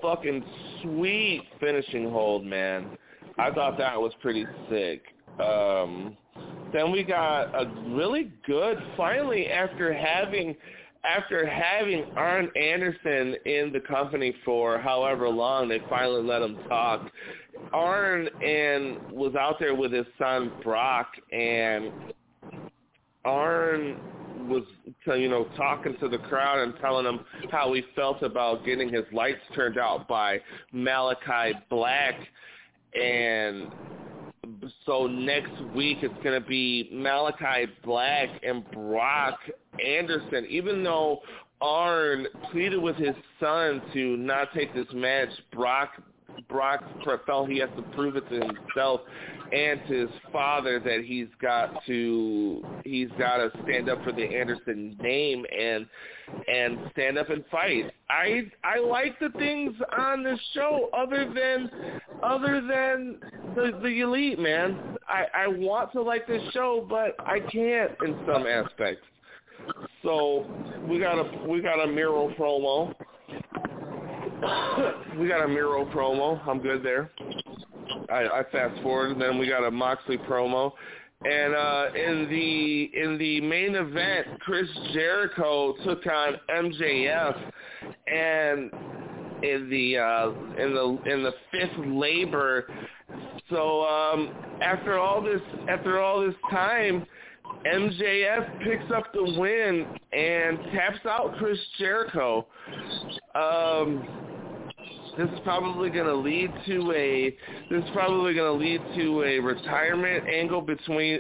Fucking 0.02 0.44
sweet 0.82 1.44
finishing 1.60 2.10
hold, 2.10 2.46
man. 2.46 2.98
I 3.38 3.52
thought 3.52 3.78
that 3.78 4.00
was 4.00 4.14
pretty 4.22 4.46
sick. 4.70 5.04
Um, 5.40 6.16
then 6.72 6.92
we 6.92 7.04
got 7.04 7.54
a 7.54 7.72
really 7.88 8.32
good. 8.46 8.78
Finally, 8.98 9.48
after 9.48 9.94
having 9.94 10.56
after 11.04 11.46
having 11.46 12.06
Arn 12.16 12.50
Anderson 12.56 13.36
in 13.46 13.72
the 13.74 13.82
company 13.88 14.34
for 14.46 14.80
however 14.80 15.28
long, 15.28 15.68
they 15.68 15.80
finally 15.90 16.24
let 16.24 16.42
him 16.42 16.58
talk. 16.70 17.10
Arn 17.74 18.28
and 18.42 19.12
was 19.12 19.36
out 19.36 19.60
there 19.60 19.76
with 19.76 19.92
his 19.92 20.06
son 20.18 20.52
Brock, 20.64 21.08
and 21.32 21.92
Arn 23.26 24.00
was 24.48 24.64
you 25.06 25.30
know 25.30 25.48
talking 25.56 25.96
to 26.00 26.10
the 26.10 26.18
crowd 26.18 26.60
and 26.60 26.74
telling 26.82 27.06
them 27.06 27.26
how 27.52 27.74
he 27.74 27.84
felt 27.96 28.22
about 28.24 28.66
getting 28.66 28.92
his 28.92 29.06
lights 29.12 29.42
turned 29.56 29.78
out 29.78 30.08
by 30.08 30.40
Malachi 30.72 31.58
Black 31.70 32.16
and 33.00 33.72
so 34.86 35.08
next 35.08 35.54
week 35.76 36.00
it's 36.02 36.14
going 36.24 36.40
to 36.40 36.48
be 36.48 36.90
Malachi 36.92 37.72
Black 37.84 38.30
and 38.44 38.70
Brock 38.72 39.40
Anderson. 39.84 40.46
Even 40.50 40.84
though 40.84 41.22
Arn 41.62 42.28
pleaded 42.52 42.82
with 42.82 42.96
his 42.98 43.16
son 43.40 43.82
to 43.94 44.18
not 44.18 44.54
take 44.54 44.74
this 44.74 44.88
match, 44.94 45.30
Brock 45.52 45.92
Brock 46.50 46.84
felt 47.26 47.50
he 47.50 47.60
has 47.60 47.70
to 47.76 47.82
prove 47.96 48.16
it 48.16 48.28
to 48.30 48.36
himself 48.36 49.02
and 49.52 49.80
to 49.88 50.02
his 50.02 50.10
father 50.32 50.80
that 50.80 51.04
he's 51.06 51.28
got 51.42 51.86
to 51.86 52.64
he's 52.84 53.10
got 53.20 53.38
to 53.38 53.52
stand 53.64 53.90
up 53.90 54.04
for 54.04 54.12
the 54.12 54.24
Anderson 54.24 54.98
name 55.02 55.46
and 55.58 55.86
and 56.48 56.80
stand 56.92 57.18
up 57.18 57.30
and 57.30 57.44
fight. 57.52 57.92
I 58.10 58.52
I 58.64 58.80
like 58.80 59.20
the 59.20 59.30
things 59.38 59.76
on 59.98 60.24
this 60.24 60.40
show 60.54 60.90
other 60.96 61.32
than 61.34 61.70
other 62.24 62.62
than 62.62 63.20
the 63.56 63.80
the 63.82 64.02
elite 64.02 64.40
man. 64.40 64.98
I 65.08 65.26
I 65.34 65.48
want 65.48 65.92
to 65.94 66.02
like 66.02 66.28
this 66.28 66.42
show 66.54 66.86
but 66.90 67.16
I 67.20 67.40
can't 67.40 67.92
in 68.06 68.18
some 68.26 68.48
aspects. 68.48 69.06
So 70.02 70.46
we 70.88 71.00
got 71.00 71.18
a 71.18 71.48
we 71.48 71.62
got 71.62 71.84
a 71.84 71.88
Miro 71.88 72.34
promo 72.36 72.94
we 75.20 75.28
got 75.28 75.44
a 75.44 75.48
Miro 75.48 75.86
promo. 75.86 76.46
I'm 76.48 76.60
good 76.60 76.84
there. 76.84 77.12
I, 78.10 78.26
I 78.26 78.44
fast 78.52 78.82
forward, 78.82 79.12
and 79.12 79.22
then 79.22 79.38
we 79.38 79.48
got 79.48 79.66
a 79.66 79.72
Moxley 79.72 80.18
promo. 80.18 80.72
And 81.24 81.56
uh, 81.56 81.88
in 81.96 82.28
the 82.30 82.92
in 83.02 83.18
the 83.18 83.40
main 83.42 83.76
event, 83.76 84.28
Chris 84.42 84.68
Jericho 84.94 85.74
took 85.86 86.06
on 86.06 86.34
MJF, 86.50 87.52
and 88.08 88.72
in 89.42 89.70
the 89.70 89.98
uh, 89.98 90.30
in 90.62 90.74
the 90.74 91.00
in 91.12 91.24
the 91.24 91.32
fifth 91.52 91.86
labor. 91.88 92.68
So 93.50 93.84
um, 93.84 94.34
after 94.62 95.00
all 95.00 95.22
this 95.22 95.42
after 95.70 96.02
all 96.02 96.26
this 96.26 96.36
time, 96.52 97.06
MJF 97.66 98.64
picks 98.64 98.92
up 98.94 99.14
the 99.14 99.24
win 99.40 99.86
and 100.12 100.60
taps 100.74 101.06
out 101.06 101.36
Chris 101.38 101.58
Jericho. 101.78 102.48
Um, 103.34 104.33
this 105.18 105.30
is 105.30 105.40
probably 105.44 105.90
going 105.90 106.08
to 106.08 106.16
lead 106.16 106.52
to 106.66 106.92
a 106.92 107.36
this 107.70 107.84
is 107.84 107.90
probably 107.94 108.34
going 108.34 108.60
to 108.60 108.66
lead 108.66 108.82
to 108.96 109.24
a 109.24 109.40
retirement 109.40 110.28
angle 110.28 110.62
between 110.62 111.20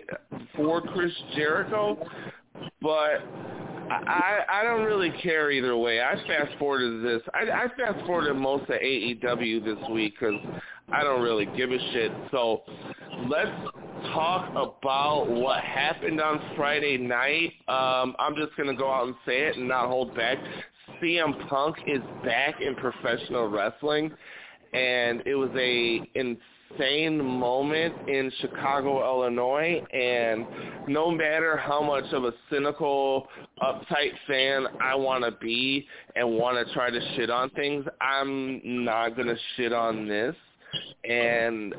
for 0.55 0.81
Chris 0.81 1.11
Jericho, 1.35 1.97
but 2.81 3.21
I 3.89 4.39
I 4.49 4.63
don't 4.63 4.83
really 4.83 5.11
care 5.21 5.51
either 5.51 5.77
way. 5.77 6.01
I 6.01 6.15
fast 6.27 6.57
forwarded 6.57 7.03
this. 7.03 7.21
I, 7.33 7.51
I 7.51 7.67
fast 7.77 8.05
forwarded 8.05 8.35
most 8.35 8.63
of 8.63 8.79
AEW 8.81 9.63
this 9.63 9.89
week 9.91 10.15
because 10.19 10.39
I 10.91 11.03
don't 11.03 11.21
really 11.21 11.45
give 11.57 11.71
a 11.71 11.77
shit. 11.91 12.11
So 12.31 12.63
let's 13.29 13.51
talk 14.13 14.49
about 14.51 15.29
what 15.29 15.63
happened 15.63 16.19
on 16.19 16.41
Friday 16.55 16.97
night. 16.97 17.53
Um, 17.67 18.15
I'm 18.19 18.35
just 18.35 18.55
gonna 18.57 18.75
go 18.75 18.91
out 18.91 19.07
and 19.07 19.15
say 19.25 19.41
it 19.47 19.57
and 19.57 19.67
not 19.67 19.87
hold 19.87 20.15
back. 20.15 20.37
CM 21.03 21.49
Punk 21.49 21.75
is 21.85 21.99
back 22.23 22.61
in 22.61 22.75
professional 22.75 23.49
wrestling, 23.49 24.09
and 24.73 25.21
it 25.25 25.35
was 25.35 25.49
a 25.57 26.01
insane 26.15 27.21
moment 27.21 27.93
in 28.07 28.31
Chicago, 28.39 29.03
Illinois. 29.03 29.83
And 29.91 30.47
no 30.87 31.11
matter 31.11 31.57
how 31.57 31.83
much 31.83 32.05
of 32.13 32.23
a 32.23 32.31
cynical, 32.49 33.27
uptight 33.61 34.13
fan 34.27 34.65
I 34.81 34.95
want 34.95 35.25
to 35.25 35.31
be 35.31 35.85
and 36.15 36.37
want 36.37 36.65
to 36.65 36.73
try 36.73 36.89
to 36.89 37.15
shit 37.17 37.29
on 37.29 37.49
things, 37.49 37.85
I'm 37.99 38.61
not 38.63 39.17
gonna 39.17 39.35
shit 39.57 39.73
on 39.73 40.07
this. 40.07 40.35
And 41.03 41.75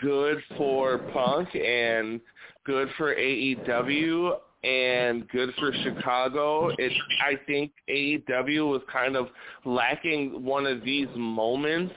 good 0.00 0.40
for 0.56 0.98
Punk 1.12 1.48
and 1.56 2.20
good 2.64 2.88
for 2.96 3.12
AEW 3.12 4.38
and 4.66 5.28
good 5.28 5.50
for 5.58 5.72
Chicago. 5.84 6.68
It 6.78 6.92
I 7.24 7.38
think 7.46 7.72
AEW 7.88 8.68
was 8.68 8.82
kind 8.92 9.16
of 9.16 9.28
lacking 9.64 10.44
one 10.44 10.66
of 10.66 10.82
these 10.82 11.08
moments. 11.14 11.94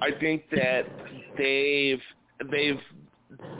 I 0.00 0.10
think 0.18 0.44
that 0.50 0.84
they've 1.36 2.00
they've 2.50 2.80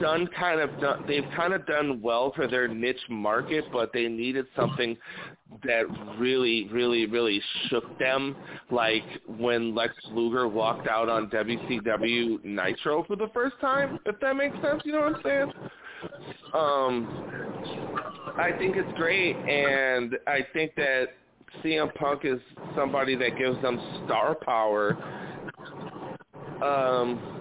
done 0.00 0.28
kind 0.38 0.60
of 0.60 0.80
done, 0.80 1.04
they've 1.06 1.26
kind 1.36 1.52
of 1.52 1.66
done 1.66 2.00
well 2.00 2.32
for 2.34 2.46
their 2.46 2.68
niche 2.68 2.96
market, 3.10 3.64
but 3.72 3.92
they 3.92 4.08
needed 4.08 4.46
something 4.56 4.96
that 5.64 5.84
really, 6.18 6.68
really, 6.68 7.06
really 7.06 7.40
shook 7.68 7.98
them, 7.98 8.34
like 8.70 9.04
when 9.26 9.74
Lex 9.74 9.94
Luger 10.12 10.48
walked 10.48 10.88
out 10.88 11.08
on 11.08 11.28
WCW 11.30 12.44
Nitro 12.44 13.04
for 13.04 13.16
the 13.16 13.28
first 13.34 13.56
time. 13.60 13.98
If 14.06 14.18
that 14.20 14.34
makes 14.34 14.56
sense, 14.62 14.82
you 14.84 14.92
know 14.92 15.00
what 15.00 15.16
I'm 15.16 15.22
saying? 15.22 15.52
Um, 16.54 17.24
I 18.38 18.52
think 18.58 18.76
it's 18.76 18.96
great, 18.96 19.36
and 19.36 20.16
I 20.26 20.46
think 20.52 20.74
that 20.76 21.08
CM 21.62 21.94
Punk 21.94 22.24
is 22.24 22.40
somebody 22.76 23.16
that 23.16 23.36
gives 23.38 23.60
them 23.62 23.80
star 24.04 24.34
power. 24.34 24.96
Um, 26.62 27.38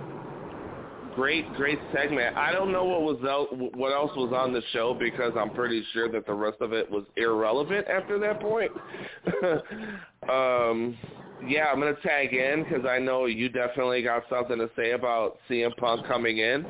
great, 1.16 1.52
great 1.56 1.80
segment. 1.94 2.38
I 2.38 2.52
don't 2.52 2.72
know 2.72 2.84
what 2.84 3.02
was 3.02 3.18
else, 3.28 3.50
what 3.76 3.92
else 3.92 4.12
was 4.16 4.34
on 4.36 4.54
the 4.54 4.62
show 4.72 4.94
because 4.94 5.34
I'm 5.38 5.50
pretty 5.52 5.84
sure 5.94 6.12
that 6.12 6.26
the 6.26 6.34
rest 6.34 6.58
of 6.62 6.74
it 6.74 6.90
was 6.90 7.06
irrelevant 7.16 7.88
after 7.88 8.20
that 8.20 8.40
point. 8.40 8.72
um, 10.30 10.98
yeah, 11.48 11.66
I'm 11.72 11.80
gonna 11.80 11.94
tag 12.04 12.34
in 12.34 12.64
because 12.64 12.86
I 12.86 13.00
know 13.00 13.26
you 13.26 13.50
definitely 13.50 14.02
got 14.02 14.24
something 14.30 14.58
to 14.58 14.70
say 14.76 14.92
about 14.92 15.38
CM 15.50 15.76
Punk 15.78 16.08
coming 16.08 16.40
in. 16.40 16.66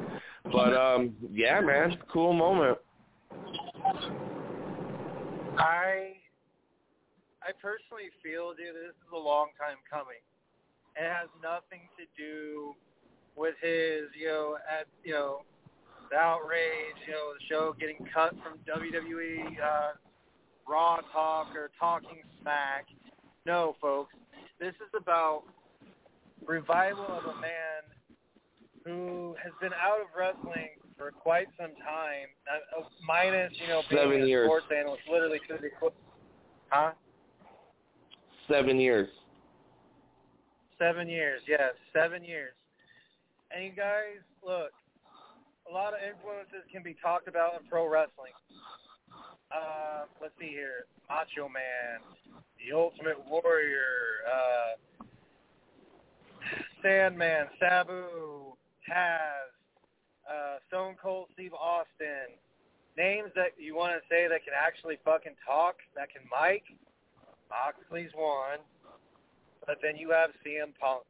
But 0.51 0.73
um, 0.73 1.15
yeah, 1.33 1.59
man, 1.61 1.97
cool 2.11 2.33
moment. 2.33 2.77
I 5.57 6.13
I 7.41 7.51
personally 7.61 8.11
feel, 8.23 8.51
dude, 8.51 8.75
this 8.75 8.91
is 8.91 9.11
a 9.13 9.17
long 9.17 9.49
time 9.59 9.77
coming. 9.89 10.21
It 10.95 11.07
has 11.07 11.29
nothing 11.41 11.87
to 11.97 12.05
do 12.17 12.73
with 13.35 13.55
his, 13.61 14.09
you 14.19 14.27
know, 14.27 14.57
at 14.67 14.87
you 15.03 15.13
know, 15.13 15.41
the 16.09 16.17
outrage, 16.17 16.97
you 17.05 17.13
know, 17.13 17.33
the 17.33 17.45
show 17.49 17.75
getting 17.79 18.05
cut 18.13 18.33
from 18.43 18.59
WWE 18.67 19.59
uh, 19.61 19.91
Raw 20.67 20.99
Talk 21.13 21.55
or 21.55 21.71
Talking 21.79 22.21
Smack. 22.41 22.85
No, 23.45 23.75
folks, 23.81 24.13
this 24.59 24.73
is 24.75 24.91
about 24.99 25.43
revival 26.45 27.05
of 27.05 27.23
a 27.25 27.41
man 27.41 27.83
who 28.88 29.35
has 29.43 29.51
been 29.59 29.73
out 29.73 29.99
of 29.99 30.07
wrestling 30.17 30.69
for 30.97 31.11
quite 31.11 31.47
some 31.59 31.71
time, 31.83 32.31
uh, 32.47 32.83
minus 33.05 33.51
you 33.61 33.67
know 33.67 33.81
being 33.89 34.01
Seven 34.01 34.23
a 34.23 34.25
years. 34.25 34.47
sports 34.47 34.65
analyst, 34.75 35.03
literally 35.11 35.39
to 35.47 35.57
the 35.61 35.69
huh? 36.69 36.91
Seven 38.49 38.79
years. 38.79 39.09
Seven 40.79 41.09
years, 41.09 41.41
yes, 41.47 41.73
seven 41.93 42.23
years. 42.23 42.53
And 43.51 43.63
you 43.63 43.71
guys, 43.71 44.21
look, 44.45 44.71
a 45.69 45.73
lot 45.73 45.93
of 45.93 45.99
influences 46.01 46.63
can 46.71 46.83
be 46.83 46.95
talked 47.01 47.27
about 47.27 47.59
in 47.59 47.67
pro 47.67 47.89
wrestling. 47.89 48.33
Uh, 49.51 50.05
let's 50.21 50.33
see 50.39 50.49
here. 50.49 50.85
Macho 51.09 51.47
Man, 51.49 52.03
The 52.59 52.75
Ultimate 52.75 53.17
Warrior, 53.29 54.23
uh, 54.27 55.03
Sandman, 56.83 57.47
Sabu, 57.59 58.53
Taz, 58.89 59.51
uh, 60.29 60.57
Stone 60.67 60.95
Cold 61.01 61.27
Steve 61.33 61.53
Austin. 61.53 62.33
Names 62.97 63.29
that 63.35 63.53
you 63.59 63.75
want 63.75 63.93
to 63.93 64.01
say 64.09 64.27
that 64.27 64.43
can 64.43 64.57
actually 64.57 64.97
fucking 65.05 65.35
talk, 65.45 65.77
that 65.95 66.09
can 66.09 66.23
mic. 66.33 66.63
Moxley's 67.49 68.11
one. 68.15 68.59
But 69.65 69.77
then 69.83 69.97
you 69.97 70.09
have 70.11 70.31
CM 70.43 70.73
Punk. 70.79 71.03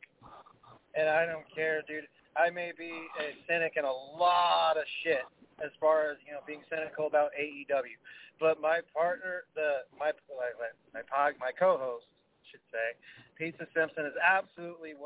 And 0.96 1.08
I 1.08 1.26
don't 1.26 1.46
care, 1.54 1.82
dude. 1.88 2.08
I 2.36 2.50
may 2.50 2.72
be 2.78 2.92
a 3.22 3.34
cynic 3.48 3.74
in 3.78 3.86
a 3.86 3.92
lot 3.92 4.78
of 4.78 4.84
shit 5.04 5.26
as 5.64 5.72
far 5.82 6.10
as 6.14 6.18
you 6.26 6.34
know 6.34 6.42
being 6.46 6.62
cynical 6.70 7.08
about 7.08 7.34
AEW, 7.34 7.98
but 8.40 8.62
my 8.62 8.82
partner, 8.94 9.50
the 9.58 9.90
my 9.98 10.14
my 10.30 10.54
my, 10.94 11.02
pod, 11.10 11.34
my 11.42 11.50
co-host 11.50 12.06
should 12.46 12.64
say, 12.70 12.94
Pizza 13.36 13.66
Simpson 13.74 14.06
is 14.06 14.14
absolutely 14.22 14.94
100% 14.94 15.02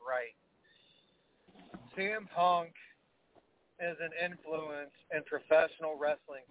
right. 0.00 0.34
CM 1.96 2.28
Punk 2.34 2.72
is 3.80 3.96
an 4.00 4.10
influence 4.22 4.92
in 5.14 5.22
professional 5.24 5.96
wrestling, 5.98 6.46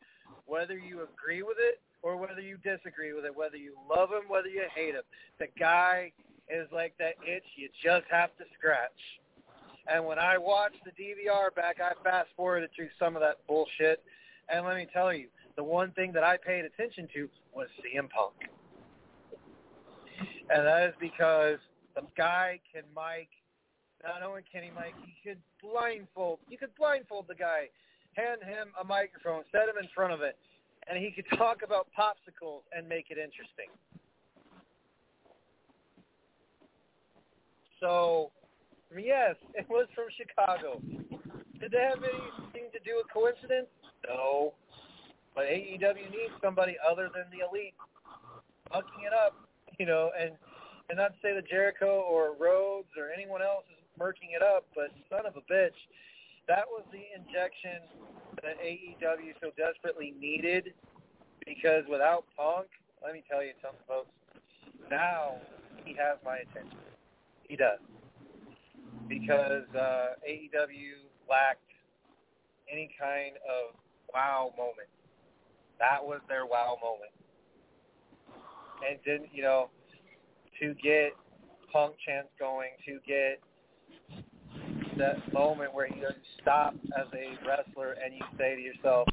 whether 0.45 0.77
you 0.77 1.01
agree 1.03 1.43
with 1.43 1.57
it 1.59 1.79
or 2.03 2.17
whether 2.17 2.41
you 2.41 2.57
disagree 2.57 3.13
with 3.13 3.25
it, 3.25 3.35
whether 3.35 3.57
you 3.57 3.75
love 3.89 4.09
him, 4.09 4.27
whether 4.27 4.47
you 4.47 4.63
hate 4.75 4.95
him. 4.95 5.03
The 5.39 5.47
guy 5.59 6.11
is 6.49 6.67
like 6.71 6.93
that 6.99 7.15
itch 7.25 7.45
you 7.55 7.69
just 7.83 8.05
have 8.11 8.35
to 8.37 8.43
scratch. 8.57 8.91
And 9.87 10.05
when 10.05 10.19
I 10.19 10.37
watched 10.37 10.83
the 10.85 10.91
DVR 10.91 11.53
back, 11.55 11.77
I 11.81 11.93
fast 12.03 12.29
forwarded 12.35 12.69
through 12.75 12.89
some 12.99 13.15
of 13.15 13.21
that 13.21 13.37
bullshit. 13.47 14.03
And 14.49 14.65
let 14.65 14.75
me 14.75 14.87
tell 14.91 15.13
you, 15.13 15.27
the 15.55 15.63
one 15.63 15.91
thing 15.91 16.11
that 16.13 16.23
I 16.23 16.37
paid 16.37 16.65
attention 16.65 17.07
to 17.13 17.29
was 17.53 17.67
CM 17.79 18.09
Punk. 18.09 18.33
And 20.49 20.65
that 20.65 20.89
is 20.89 20.95
because 20.99 21.57
the 21.95 22.03
guy 22.15 22.59
can 22.73 22.83
mic. 22.95 23.29
Not 24.03 24.23
only 24.23 24.41
can 24.49 24.63
he 24.63 24.69
mic, 24.69 24.93
he 25.05 25.29
could 25.29 25.39
blindfold. 25.61 26.39
You 26.49 26.57
could 26.57 26.73
blindfold 26.75 27.25
the 27.27 27.35
guy, 27.35 27.69
hand 28.13 28.41
him 28.43 28.69
a 28.79 28.83
microphone, 28.83 29.43
set 29.51 29.69
him 29.69 29.77
in 29.81 29.87
front 29.93 30.13
of 30.13 30.21
it, 30.21 30.37
and 30.89 30.97
he 30.97 31.11
could 31.11 31.29
talk 31.37 31.61
about 31.63 31.87
popsicles 31.97 32.61
and 32.75 32.87
make 32.87 33.11
it 33.11 33.17
interesting. 33.17 33.69
So 37.79 38.31
Yes, 38.97 39.35
it 39.55 39.67
was 39.69 39.87
from 39.95 40.11
Chicago. 40.19 40.81
Did 41.59 41.71
they 41.71 41.79
have 41.79 42.03
anything 42.03 42.67
to 42.73 42.79
do 42.83 42.99
with 42.99 43.07
coincidence? 43.07 43.71
No. 44.07 44.53
But 45.33 45.45
AEW 45.45 46.11
needs 46.11 46.35
somebody 46.43 46.75
other 46.83 47.07
than 47.15 47.31
the 47.31 47.47
elite 47.47 47.75
mucking 48.67 49.07
it 49.07 49.13
up, 49.13 49.35
you 49.79 49.85
know, 49.85 50.11
and 50.19 50.31
and 50.89 50.97
not 50.97 51.15
to 51.15 51.19
say 51.23 51.33
that 51.33 51.47
Jericho 51.47 52.03
or 52.03 52.35
Rhodes 52.35 52.91
or 52.99 53.15
anyone 53.15 53.41
else 53.41 53.63
is 53.71 53.80
murking 54.01 54.33
it 54.33 54.41
up, 54.41 54.65
but 54.73 54.89
son 55.09 55.27
of 55.27 55.37
a 55.37 55.45
bitch, 55.45 55.77
that 56.47 56.65
was 56.65 56.81
the 56.91 57.05
injection 57.13 57.85
that 58.41 58.57
AEW 58.57 59.37
so 59.39 59.51
desperately 59.55 60.15
needed 60.19 60.73
because 61.45 61.83
without 61.89 62.25
Punk, 62.35 62.67
let 63.03 63.13
me 63.13 63.23
tell 63.29 63.43
you 63.43 63.53
something, 63.61 63.85
folks. 63.87 64.09
Now 64.89 65.37
he 65.85 65.93
has 65.93 66.17
my 66.25 66.37
attention. 66.37 66.77
He 67.47 67.55
does. 67.55 67.79
Because 69.07 69.69
uh, 69.75 70.17
AEW 70.27 71.05
lacked 71.29 71.61
any 72.71 72.89
kind 72.99 73.35
of 73.45 73.75
wow 74.13 74.51
moment. 74.57 74.89
That 75.79 76.03
was 76.03 76.21
their 76.27 76.45
wow 76.45 76.77
moment. 76.81 77.11
And 78.87 78.97
didn't, 79.05 79.29
you 79.33 79.43
know, 79.43 79.69
to 80.59 80.73
get 80.75 81.13
punk 81.71 81.95
chants 82.05 82.29
going, 82.39 82.71
to 82.85 82.99
get 83.05 83.39
that 84.97 85.33
moment 85.33 85.73
where 85.73 85.87
you 85.87 86.07
stop 86.41 86.75
as 86.97 87.07
a 87.13 87.37
wrestler 87.47 87.95
and 88.03 88.13
you 88.13 88.21
say 88.37 88.55
to 88.55 88.61
yourself, 88.61 89.07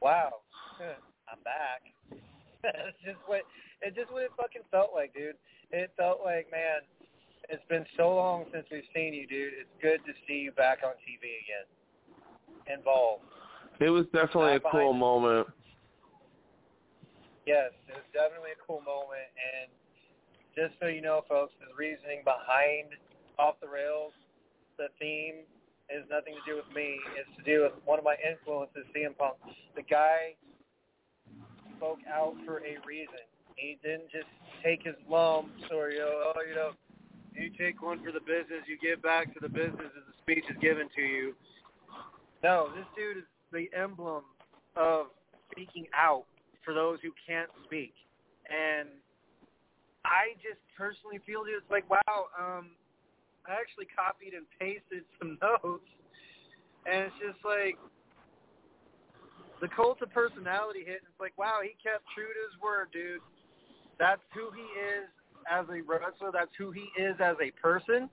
"Wow, 0.00 0.40
I'm 0.80 1.42
back." 1.44 1.82
It's 2.64 2.98
just 3.04 3.18
what 3.26 3.42
it 3.82 3.94
just 3.94 4.10
what 4.10 4.24
it 4.24 4.32
fucking 4.36 4.62
felt 4.70 4.90
like, 4.92 5.14
dude. 5.14 5.36
It 5.70 5.92
felt 5.96 6.20
like, 6.24 6.50
man, 6.50 6.82
it's 7.48 7.62
been 7.68 7.86
so 7.96 8.14
long 8.14 8.46
since 8.52 8.66
we've 8.70 8.88
seen 8.94 9.14
you, 9.14 9.26
dude. 9.26 9.54
It's 9.54 9.70
good 9.80 10.04
to 10.06 10.12
see 10.26 10.42
you 10.44 10.52
back 10.52 10.80
on 10.84 10.92
TV 11.06 11.38
again, 11.46 12.78
involved. 12.78 13.22
It 13.80 13.90
was 13.90 14.06
definitely 14.12 14.56
a 14.56 14.60
cool 14.60 14.92
moment. 14.92 15.46
Yes, 17.46 17.70
it 17.88 17.94
was 17.94 18.08
definitely 18.12 18.52
a 18.52 18.60
cool 18.66 18.82
moment, 18.82 19.30
and 19.38 19.70
just 20.52 20.74
so 20.80 20.88
you 20.88 21.00
know, 21.00 21.22
folks, 21.28 21.54
the 21.62 21.72
reasoning 21.78 22.20
behind 22.26 22.92
Off 23.38 23.54
the 23.62 23.68
Rails, 23.68 24.12
the 24.78 24.88
theme, 24.98 25.44
is 25.88 26.04
nothing 26.10 26.36
to 26.36 26.44
do 26.44 26.56
with 26.56 26.68
me. 26.74 27.00
It's 27.16 27.28
to 27.40 27.44
do 27.44 27.62
with 27.64 27.72
one 27.84 27.98
of 27.98 28.04
my 28.04 28.16
influences, 28.20 28.84
CM 28.92 29.16
Punk. 29.16 29.36
The 29.74 29.82
guy 29.82 30.36
spoke 31.76 32.00
out 32.08 32.34
for 32.44 32.58
a 32.60 32.76
reason. 32.86 33.24
He 33.56 33.78
didn't 33.82 34.10
just 34.12 34.28
take 34.62 34.84
his 34.84 34.96
lumps 35.08 35.64
or, 35.72 35.90
you 35.90 35.98
know, 35.98 36.32
oh, 36.36 36.40
you 36.46 36.54
know, 36.54 36.70
you 37.34 37.50
take 37.58 37.82
one 37.82 38.04
for 38.04 38.12
the 38.12 38.20
business, 38.20 38.66
you 38.66 38.76
give 38.82 39.02
back 39.02 39.32
to 39.34 39.40
the 39.40 39.48
business 39.48 39.90
as 39.96 40.04
the 40.06 40.16
speech 40.22 40.44
is 40.50 40.56
given 40.60 40.88
to 40.94 41.02
you. 41.02 41.34
No, 42.42 42.68
this 42.76 42.86
dude 42.94 43.18
is 43.18 43.28
the 43.52 43.70
emblem 43.76 44.22
of 44.76 45.06
speaking 45.50 45.86
out 45.94 46.24
for 46.64 46.74
those 46.74 46.98
who 47.02 47.10
can't 47.26 47.48
speak. 47.64 47.94
And 48.50 48.88
I 50.04 50.36
just 50.42 50.60
personally 50.76 51.18
feel 51.26 51.42
it's 51.46 51.70
like, 51.70 51.88
wow, 51.88 52.26
um, 52.38 52.70
I 53.48 53.56
actually 53.56 53.88
copied 53.88 54.36
and 54.36 54.44
pasted 54.60 55.08
some 55.18 55.38
notes, 55.42 55.88
and 56.84 57.08
it's 57.08 57.18
just 57.18 57.40
like 57.44 57.80
the 59.60 59.68
cult 59.68 60.02
of 60.02 60.12
personality 60.12 60.84
hit. 60.84 61.02
And 61.02 61.08
it's 61.08 61.20
like, 61.20 61.36
wow, 61.36 61.60
he 61.64 61.74
kept 61.82 62.04
true 62.14 62.28
to 62.28 62.40
his 62.46 62.56
word, 62.62 62.88
dude. 62.92 63.24
That's 63.98 64.22
who 64.34 64.52
he 64.54 64.62
is 64.78 65.08
as 65.50 65.66
a 65.72 65.80
wrestler. 65.82 66.30
That's 66.32 66.52
who 66.56 66.70
he 66.70 66.92
is 67.00 67.16
as 67.18 67.36
a 67.42 67.50
person. 67.58 68.08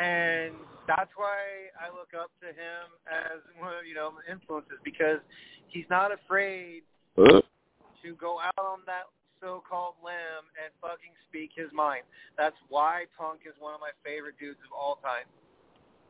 And 0.00 0.54
that's 0.88 1.10
why 1.14 1.70
I 1.78 1.90
look 1.94 2.14
up 2.16 2.30
to 2.40 2.48
him 2.48 2.86
as 3.06 3.42
one 3.58 3.74
of, 3.74 3.86
you 3.86 3.94
know, 3.94 4.12
influences 4.30 4.78
because 4.84 5.20
he's 5.68 5.86
not 5.90 6.10
afraid 6.12 6.82
to 7.16 8.14
go 8.18 8.40
out 8.40 8.58
on 8.58 8.80
that 8.86 9.04
so-called 9.44 10.00
limb 10.00 10.48
and 10.56 10.72
fucking 10.80 11.12
speak 11.28 11.52
his 11.54 11.68
mind. 11.76 12.08
That's 12.40 12.56
why 12.72 13.04
Punk 13.12 13.40
is 13.44 13.52
one 13.60 13.76
of 13.76 13.80
my 13.84 13.92
favorite 14.00 14.40
dudes 14.40 14.64
of 14.64 14.72
all 14.72 14.96
time. 15.04 15.28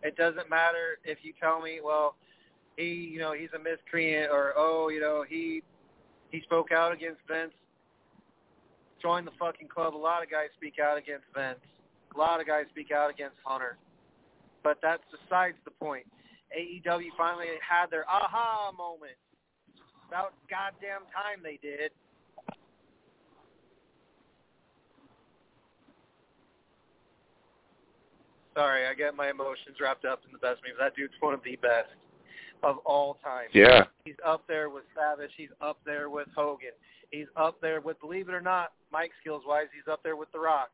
It 0.06 0.14
doesn't 0.14 0.48
matter 0.48 1.02
if 1.02 1.18
you 1.26 1.34
tell 1.42 1.60
me, 1.60 1.80
well, 1.82 2.14
he, 2.76 3.10
you 3.10 3.18
know, 3.18 3.32
he's 3.32 3.50
a 3.54 3.58
miscreant, 3.58 4.30
or 4.30 4.54
oh, 4.56 4.88
you 4.88 5.00
know, 5.00 5.24
he 5.26 5.62
he 6.30 6.40
spoke 6.42 6.70
out 6.70 6.92
against 6.92 7.20
Vince. 7.26 7.52
Join 9.02 9.24
the 9.24 9.34
fucking 9.38 9.68
club. 9.68 9.94
A 9.94 9.98
lot 9.98 10.22
of 10.22 10.30
guys 10.30 10.48
speak 10.56 10.78
out 10.78 10.98
against 10.98 11.26
Vince. 11.34 11.58
A 12.14 12.18
lot 12.18 12.40
of 12.40 12.46
guys 12.46 12.64
speak 12.70 12.90
out 12.90 13.10
against 13.10 13.36
Hunter. 13.44 13.76
But 14.62 14.78
that's 14.82 15.02
besides 15.10 15.56
the 15.64 15.70
point. 15.70 16.06
AEW 16.56 17.10
finally 17.18 17.46
had 17.60 17.90
their 17.90 18.08
aha 18.08 18.72
moment. 18.76 19.18
About 20.08 20.34
goddamn 20.48 21.06
time 21.12 21.42
they 21.42 21.58
did. 21.62 21.90
Sorry, 28.54 28.86
I 28.86 28.94
get 28.94 29.16
my 29.16 29.30
emotions 29.30 29.78
wrapped 29.80 30.04
up 30.04 30.22
in 30.26 30.32
the 30.32 30.38
best 30.38 30.60
memes. 30.62 30.78
That 30.78 30.94
dude's 30.94 31.14
one 31.20 31.34
of 31.34 31.42
the 31.42 31.56
best 31.56 31.90
of 32.62 32.78
all 32.84 33.18
time. 33.22 33.48
Yeah. 33.52 33.84
He's 34.04 34.14
up 34.24 34.44
there 34.46 34.70
with 34.70 34.84
Savage. 34.94 35.32
He's 35.36 35.50
up 35.60 35.78
there 35.84 36.08
with 36.08 36.28
Hogan. 36.36 36.70
He's 37.10 37.26
up 37.36 37.60
there 37.60 37.80
with, 37.80 38.00
believe 38.00 38.28
it 38.28 38.34
or 38.34 38.40
not, 38.40 38.72
mic 38.92 39.10
skills 39.20 39.42
wise, 39.46 39.66
he's 39.74 39.90
up 39.90 40.02
there 40.02 40.16
with 40.16 40.30
The 40.32 40.38
Rock. 40.38 40.70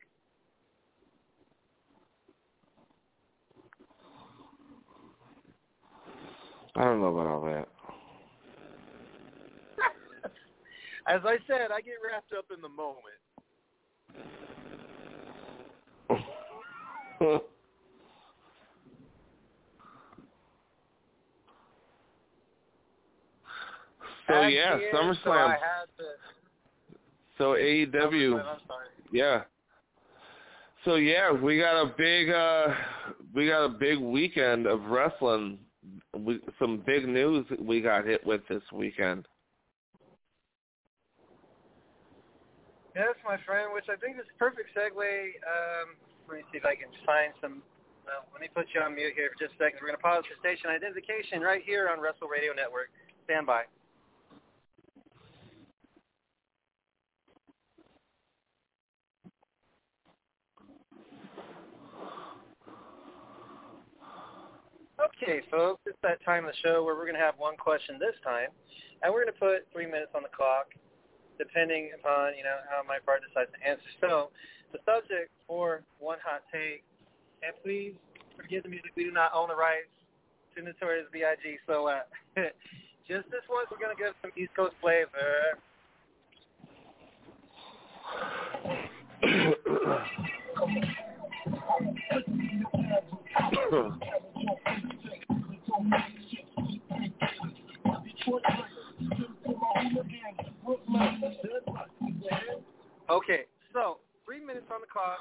I 6.76 6.85
don't 6.85 7.01
know 7.01 7.09
about 7.09 7.26
all 7.26 7.45
that. 7.45 7.68
As 11.07 11.20
I 11.24 11.37
said, 11.47 11.70
I 11.72 11.81
get 11.81 11.95
wrapped 12.07 12.33
up 12.33 12.47
in 12.55 12.62
the 12.62 12.68
moment. 12.68 13.16
So 24.31 24.43
yeah, 24.43 24.78
SummerSlam. 24.95 25.24
So, 25.24 25.31
I 25.33 25.51
had 25.51 25.87
to, 25.99 26.05
So 27.39 27.45
AEW, 27.53 28.43
yeah. 29.12 29.43
So 30.85 30.95
yeah, 30.95 31.33
we 31.33 31.59
got 31.59 31.83
a 31.83 31.93
big, 31.97 32.31
uh 32.31 32.68
we 33.35 33.47
got 33.49 33.64
a 33.64 33.68
big 33.68 33.99
weekend 33.99 34.66
of 34.66 34.83
wrestling. 34.85 35.59
We, 36.16 36.41
some 36.59 36.83
big 36.87 37.07
news 37.07 37.47
we 37.61 37.81
got 37.81 38.07
hit 38.07 38.24
with 38.26 38.43
this 38.49 38.62
weekend. 38.72 39.26
Yes, 42.95 43.14
my 43.24 43.39
friend, 43.47 43.70
which 43.72 43.87
I 43.87 43.95
think 43.97 44.18
is 44.18 44.26
a 44.26 44.39
perfect 44.39 44.74
segue. 44.74 44.99
Um, 44.99 45.95
let 46.28 46.39
me 46.39 46.45
see 46.51 46.59
if 46.59 46.64
I 46.64 46.74
can 46.74 46.91
find 47.07 47.33
some. 47.41 47.62
Well, 48.05 48.26
let 48.33 48.41
me 48.41 48.49
put 48.51 48.66
you 48.74 48.81
on 48.81 48.95
mute 48.95 49.14
here 49.14 49.31
for 49.31 49.39
just 49.39 49.55
a 49.55 49.70
second. 49.70 49.78
We're 49.78 49.95
going 49.95 50.01
to 50.01 50.03
pause 50.03 50.24
for 50.26 50.35
station 50.43 50.70
identification 50.70 51.41
right 51.41 51.62
here 51.62 51.87
on 51.87 52.01
Wrestle 52.01 52.26
Radio 52.26 52.51
Network. 52.53 52.91
Stand 53.24 53.47
by. 53.47 53.70
Okay, 65.01 65.40
folks, 65.51 65.80
it's 65.86 65.96
that 66.03 66.22
time 66.24 66.44
of 66.44 66.53
the 66.53 66.61
show 66.61 66.84
where 66.84 66.94
we're 66.94 67.09
going 67.09 67.16
to 67.16 67.24
have 67.24 67.38
one 67.38 67.57
question 67.57 67.96
this 67.98 68.12
time, 68.22 68.48
and 69.03 69.09
we're 69.09 69.24
going 69.24 69.32
to 69.32 69.40
put 69.40 69.64
three 69.72 69.86
minutes 69.86 70.12
on 70.14 70.22
the 70.22 70.28
clock, 70.28 70.68
depending 71.38 71.88
upon 71.96 72.36
you 72.36 72.44
know 72.44 72.61
how 72.68 72.84
my 72.84 72.98
part 73.01 73.22
decides 73.24 73.48
to 73.57 73.61
answer. 73.64 73.88
So, 74.01 74.28
the 74.72 74.78
subject 74.84 75.32
for 75.48 75.80
one 76.01 76.18
hot 76.20 76.42
take, 76.53 76.84
and 77.40 77.57
please 77.64 77.94
forgive 78.36 78.64
the 78.64 78.68
music, 78.68 78.92
we 78.94 79.05
do 79.05 79.11
not 79.11 79.32
own 79.32 79.48
the 79.48 79.57
rights 79.57 79.88
to 80.57 80.62
Notorious 80.62 81.07
B.I.G. 81.12 81.57
So, 81.66 81.88
uh, 81.88 82.05
just 83.09 83.24
this 83.32 83.40
once, 83.48 83.68
we're 83.72 83.80
going 83.80 83.96
to 83.96 84.03
give 84.03 84.12
some 84.20 84.32
East 84.36 84.53
Coast 84.55 84.76
flavor. 84.84 85.57
Okay, 103.11 103.43
so 103.72 103.99
three 104.24 104.38
minutes 104.38 104.66
on 104.70 104.80
the 104.80 104.86
clock. 104.86 105.18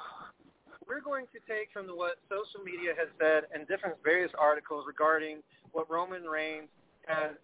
We're 0.86 1.00
going 1.00 1.26
to 1.34 1.40
take 1.50 1.72
from 1.72 1.86
what 1.90 2.22
social 2.30 2.62
media 2.62 2.94
has 2.94 3.08
said 3.18 3.50
and 3.50 3.66
different 3.66 3.96
various 4.04 4.30
articles 4.38 4.84
regarding 4.86 5.42
what 5.72 5.90
Roman 5.90 6.22
Reigns 6.22 6.68
has 7.06 7.34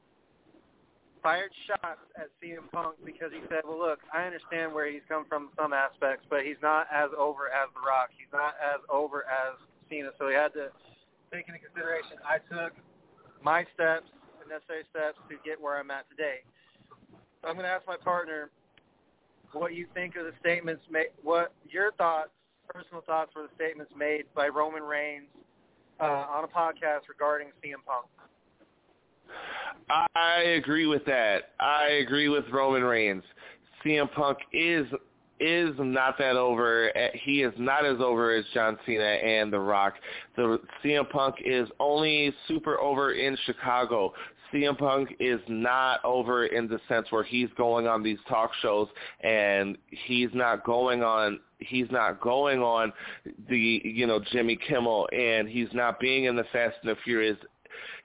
fired 1.23 1.51
shots 1.67 2.07
at 2.15 2.31
CM 2.39 2.71
Punk 2.71 2.95
because 3.05 3.35
he 3.35 3.43
said, 3.51 3.67
well, 3.67 3.79
look, 3.79 3.99
I 4.15 4.23
understand 4.23 4.73
where 4.73 4.87
he's 4.91 5.03
come 5.09 5.27
from 5.29 5.51
some 5.59 5.73
aspects, 5.73 6.27
but 6.31 6.47
he's 6.47 6.61
not 6.63 6.87
as 6.95 7.11
over 7.19 7.51
as 7.51 7.67
The 7.75 7.83
Rock. 7.83 8.15
He's 8.15 8.31
not 8.31 8.55
as 8.63 8.79
over 8.87 9.27
as 9.27 9.59
Cena. 9.89 10.11
So 10.19 10.29
he 10.29 10.35
had 10.35 10.53
to 10.55 10.69
take 11.33 11.49
into 11.49 11.61
consideration, 11.61 12.19
I 12.25 12.39
took 12.39 12.73
my 13.43 13.65
steps, 13.75 14.07
the 14.43 14.49
necessary 14.49 14.85
steps 14.91 15.19
to 15.29 15.37
get 15.45 15.61
where 15.61 15.79
I'm 15.79 15.91
at 15.91 16.09
today. 16.11 16.43
So 17.43 17.49
I'm 17.49 17.55
going 17.55 17.67
to 17.67 17.73
ask 17.73 17.87
my 17.87 17.97
partner 17.97 18.51
what 19.53 19.75
you 19.75 19.87
think 19.95 20.17
of 20.17 20.25
the 20.25 20.33
statements 20.41 20.83
made, 20.91 21.15
what 21.23 21.53
your 21.69 21.93
thoughts, 21.93 22.31
personal 22.69 23.03
thoughts 23.03 23.33
were 23.35 23.43
the 23.43 23.55
statements 23.55 23.93
made 23.97 24.25
by 24.35 24.49
Roman 24.49 24.83
Reigns 24.83 25.29
uh, 26.01 26.05
on 26.05 26.45
a 26.45 26.49
podcast 26.49 27.09
regarding 27.09 27.49
CM 27.63 27.83
Punk. 27.87 28.07
I 30.15 30.41
agree 30.57 30.87
with 30.87 31.05
that. 31.07 31.53
I 31.61 32.01
agree 32.03 32.29
with 32.29 32.45
Roman 32.53 32.83
Reigns. 32.83 33.23
CM 33.85 34.13
Punk 34.13 34.39
is 34.53 34.87
is 35.41 35.75
not 35.79 36.19
that 36.19 36.37
over. 36.37 36.97
Eh, 36.97 37.11
he 37.15 37.43
is 37.43 37.53
not 37.59 37.85
as 37.85 37.99
over 38.01 38.33
as 38.33 38.45
John 38.55 38.79
Cena 38.87 39.03
and 39.03 39.53
The 39.53 39.61
Rock. 39.61 39.95
The 40.37 40.61
CM 40.83 41.09
Punk 41.11 41.37
is 41.45 41.69
only 41.81 42.35
super 42.49 42.81
over 42.81 43.13
in 43.13 43.37
Chicago. 43.45 44.13
CM 44.53 44.79
Punk 44.79 45.15
is 45.19 45.41
not 45.49 46.05
over 46.05 46.47
in 46.47 46.69
the 46.69 46.81
sense 46.89 47.07
where 47.11 47.25
he's 47.25 47.49
going 47.57 47.87
on 47.87 48.03
these 48.03 48.19
talk 48.29 48.51
shows 48.63 48.89
and 49.21 49.77
he's 49.91 50.31
not 50.33 50.65
going 50.65 51.03
on 51.03 51.41
he's 51.59 51.91
not 51.91 52.21
going 52.21 52.61
on 52.61 52.93
the 53.49 53.81
you 53.85 54.07
know 54.07 54.21
Jimmy 54.33 54.57
Kimmel 54.57 55.09
and 55.13 55.49
he's 55.49 55.69
not 55.73 55.99
being 55.99 56.25
in 56.25 56.37
the 56.37 56.45
Fast 56.53 56.77
and 56.83 56.91
the 56.91 56.97
Furious 57.05 57.39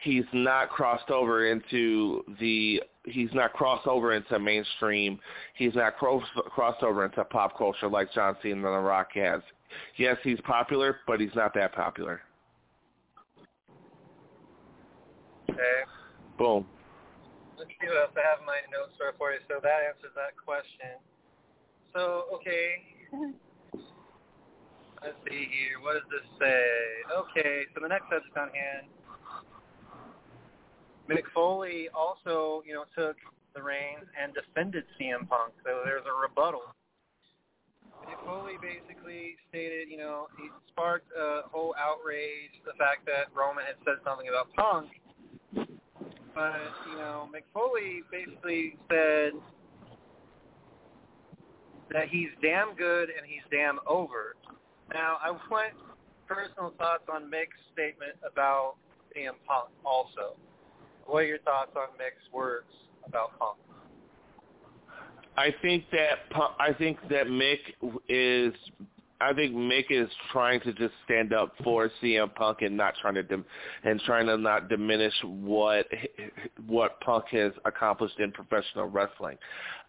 he's 0.02 0.26
not 0.34 0.70
crossed 0.70 1.10
over 1.10 1.48
into 1.48 2.24
the 2.40 2.82
he's 3.06 3.30
not 3.34 3.54
crossed 3.54 3.88
over 3.88 4.14
into 4.14 4.40
mainstream. 4.40 5.20
He's 5.56 5.76
not 5.76 5.98
cross, 5.98 6.24
crossed 6.54 6.84
over 6.84 7.06
into 7.06 7.24
pop 7.26 7.58
culture 7.58 7.88
like 7.88 8.14
John 8.14 8.36
Cena 8.42 8.56
and 8.56 8.64
The 8.64 8.70
Rock 8.70 9.10
has. 9.16 9.42
Yes, 9.98 10.18
he's 10.24 10.40
popular, 10.42 10.98
but 11.08 11.20
he's 11.20 11.36
not 11.36 11.54
that 11.56 11.74
popular. 11.74 12.22
Okay. 15.50 15.84
Boom. 16.38 16.66
Let's 17.58 17.70
see 17.80 17.88
what 17.88 17.98
else 17.98 18.12
I 18.18 18.26
have 18.26 18.40
in 18.40 18.46
my 18.46 18.60
notes 18.72 18.98
for 18.98 19.32
you. 19.32 19.40
So 19.48 19.60
that 19.62 19.80
answers 19.88 20.12
that 20.16 20.34
question. 20.44 20.98
So, 21.94 22.26
okay. 22.36 22.82
Let's 25.04 25.18
see 25.28 25.50
here. 25.50 25.82
What 25.82 25.94
does 25.94 26.10
this 26.10 26.26
say? 26.40 26.66
Okay, 27.10 27.66
so 27.74 27.82
the 27.82 27.88
next 27.90 28.06
subject 28.10 28.38
on 28.38 28.50
hand 28.54 28.88
Mick 31.10 31.24
Foley 31.34 31.90
also, 31.94 32.64
you 32.66 32.74
know, 32.74 32.86
took 32.98 33.18
the 33.56 33.62
reins 33.62 34.06
and 34.22 34.34
defended 34.34 34.84
CM 35.00 35.28
Punk. 35.28 35.54
So 35.66 35.82
there's 35.84 36.06
a 36.06 36.14
rebuttal. 36.14 36.74
Foley 38.26 38.54
basically 38.62 39.36
stated, 39.50 39.90
you 39.90 39.98
know, 39.98 40.28
he 40.38 40.50
sparked 40.70 41.10
a 41.18 41.42
whole 41.52 41.74
outrage, 41.78 42.52
the 42.66 42.74
fact 42.78 43.06
that 43.06 43.34
Roman 43.36 43.66
had 43.66 43.76
said 43.86 44.04
something 44.06 44.28
about 44.30 44.54
Punk. 44.54 44.90
But, 46.34 46.62
you 46.90 46.96
know, 46.96 47.28
Mick 47.34 47.44
Foley 47.54 48.04
basically 48.12 48.78
said 48.90 49.34
that 51.92 52.08
he's 52.10 52.30
damn 52.42 52.76
good 52.76 53.10
and 53.10 53.26
he's 53.26 53.44
damn 53.52 53.80
over. 53.88 54.36
Now, 54.94 55.18
I 55.24 55.32
want 55.32 55.74
personal 56.28 56.74
thoughts 56.78 57.04
on 57.12 57.24
Mick's 57.24 57.60
statement 57.74 58.16
about 58.24 58.76
CM 59.12 59.36
Punk 59.48 59.70
also. 59.84 60.36
What 61.12 61.24
are 61.24 61.28
your 61.28 61.40
thoughts 61.40 61.72
on 61.76 61.88
Mick's 62.00 62.32
words 62.34 62.68
about 63.06 63.38
Punk? 63.38 63.58
I 65.36 65.54
think 65.62 65.84
that 65.92 66.20
I 66.58 66.72
think 66.72 67.00
that 67.10 67.28
Mick 67.28 67.58
is 68.08 68.54
I 69.20 69.34
think 69.34 69.54
Mick 69.54 69.88
is 69.90 70.08
trying 70.32 70.62
to 70.62 70.72
just 70.72 70.94
stand 71.04 71.34
up 71.34 71.52
for 71.66 71.92
CM 72.02 72.34
Punk 72.34 72.62
and 72.62 72.78
not 72.78 72.94
trying 73.02 73.16
to 73.16 73.24
dim, 73.24 73.44
and 73.84 74.00
trying 74.06 74.28
to 74.28 74.38
not 74.38 74.70
diminish 74.70 75.14
what 75.24 75.86
what 76.66 77.02
Punk 77.02 77.26
has 77.32 77.52
accomplished 77.66 78.18
in 78.20 78.32
professional 78.32 78.86
wrestling. 78.86 79.38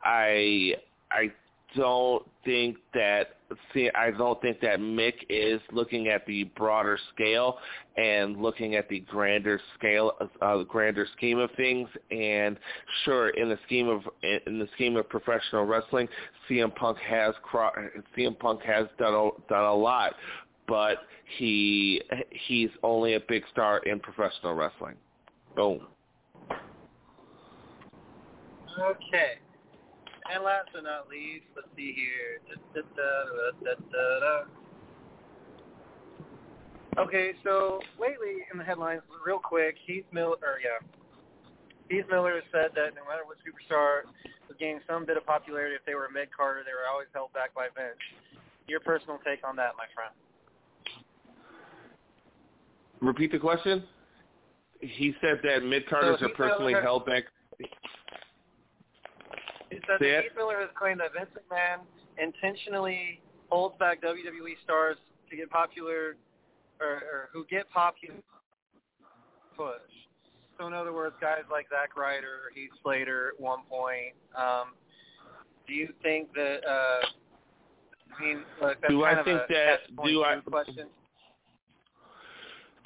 I 0.03 0.75
I 1.13 1.31
don't 1.77 2.27
think 2.45 2.77
that 2.95 3.37
see 3.73 3.91
I 3.95 4.11
don't 4.11 4.41
think 4.41 4.61
that 4.61 4.81
Mick 4.81 5.15
is 5.29 5.61
looking 5.71 6.09
at 6.09 6.27
the 6.27 6.45
broader 6.57 6.99
scale 7.15 7.59
and 7.97 8.41
looking 8.41 8.75
at 8.75 8.89
the 8.89 9.01
grander 9.01 9.61
scale 9.79 10.13
uh, 10.41 10.63
grander 10.63 11.07
scheme 11.17 11.39
of 11.39 11.51
things. 11.57 11.89
And 12.11 12.59
sure 13.05 13.31
in 13.31 13.49
the 13.49 13.59
scheme 13.67 13.89
of 13.89 14.03
in 14.23 14.59
the 14.59 14.69
scheme 14.75 14.97
of 14.97 15.09
professional 15.09 15.65
wrestling 15.65 16.09
CM 16.49 16.75
Punk 16.75 16.99
has 16.99 17.35
CM 18.17 18.39
Punk 18.39 18.63
has 18.63 18.87
done 18.99 19.15
a, 19.15 19.31
done 19.49 19.65
a 19.65 19.75
lot 19.75 20.15
but 20.69 20.99
he 21.39 22.01
he's 22.47 22.71
only 22.83 23.15
a 23.15 23.21
big 23.29 23.43
star 23.51 23.79
in 23.81 23.99
professional 24.01 24.55
wrestling. 24.55 24.95
Boom. 25.57 25.87
Okay 28.79 29.42
and 30.31 30.45
last 30.45 30.69
but 30.73 30.85
not 30.85 31.09
least, 31.09 31.45
let's 31.57 31.69
see 31.77 31.93
here. 31.95 32.39
Da, 32.75 32.83
da, 32.83 33.83
da, 34.21 34.45
okay, 37.03 37.33
so 37.43 37.81
lately 38.01 38.47
in 38.53 38.59
the 38.59 38.65
headlines, 38.65 39.03
real 39.25 39.39
quick, 39.39 39.77
Heath 39.87 40.05
Miller, 40.13 40.37
or 40.43 40.61
yeah, 40.63 40.79
Heath 41.89 42.07
Miller 42.11 42.35
has 42.35 42.45
said 42.53 42.71
that 42.75 42.95
no 42.95 43.05
matter 43.09 43.25
what 43.25 43.39
superstar 43.43 44.09
was 44.49 44.57
gaining 44.59 44.81
some 44.87 45.05
bit 45.05 45.17
of 45.17 45.27
popularity, 45.27 45.75
if 45.75 45.85
they 45.85 45.95
were 45.95 46.07
a 46.07 46.13
mid 46.13 46.29
Carter, 46.35 46.63
they 46.65 46.73
were 46.73 46.89
always 46.91 47.09
held 47.15 47.33
back 47.33 47.55
by 47.55 47.69
Vince. 47.77 47.99
Your 48.69 48.81
personal 48.81 49.19
take 49.25 49.41
on 49.47 49.57
that, 49.57 49.73
my 49.77 49.85
friend? 49.95 50.15
Repeat 53.01 53.33
the 53.33 53.39
question. 53.39 53.83
He 54.81 55.15
said 55.21 55.41
that 55.43 55.65
mid 55.65 55.87
Carters 55.89 56.21
so 56.21 56.27
are 56.27 56.29
personally 56.31 56.73
Miller, 56.73 56.83
held 56.83 57.07
back. 57.07 57.25
He 59.73 59.81
said 59.87 59.97
that 60.01 60.23
Heath 60.25 60.33
Miller 60.37 60.61
has 60.61 60.71
claimed 60.79 61.01
that 61.01 61.13
Vince 61.17 61.31
McMahon 61.33 61.81
intentionally 62.19 63.21
holds 63.49 63.77
back 63.79 64.03
WWE 64.03 64.55
stars 64.65 64.97
to 65.31 65.37
get 65.37 65.51
popular 65.51 66.17
or, 66.81 66.89
or 66.89 67.29
who 67.33 67.45
get 67.47 67.71
popular 67.71 68.17
push. 69.57 69.93
So 70.59 70.67
in 70.67 70.75
other 70.75 70.93
words, 70.93 71.15
guys 71.21 71.43
like 71.51 71.67
Zack 71.71 71.97
Ryder, 71.97 72.53
Heath 72.55 72.71
Slater 72.83 73.33
at 73.35 73.41
one 73.41 73.61
point. 73.69 74.15
Um, 74.37 74.75
do 75.67 75.75
you 75.75 75.89
think 76.03 76.33
that? 76.35 76.59
Uh, 76.69 77.07
I 78.19 78.23
mean, 78.23 78.43
look, 78.61 78.81
that's 78.81 78.93
do 78.93 79.03
kind 79.03 79.17
I 79.17 79.21
of 79.21 79.25
think 79.25 79.41
a 79.41 79.47
that? 79.49 80.05
Do 80.05 80.23
I? 80.23 80.37
Question. 80.41 80.89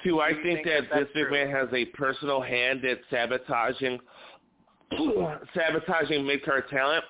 Do 0.03 0.19
I 0.19 0.31
think, 0.31 0.43
think 0.43 0.65
that, 0.65 0.81
that 0.91 1.13
Vince 1.13 1.27
McMahon 1.31 1.51
has 1.51 1.67
a 1.73 1.85
personal 1.85 2.41
hand 2.41 2.85
at 2.85 2.99
sabotaging 3.09 3.99
sabotaging 5.53 6.25
mid-card 6.25 6.65
talent. 6.69 7.03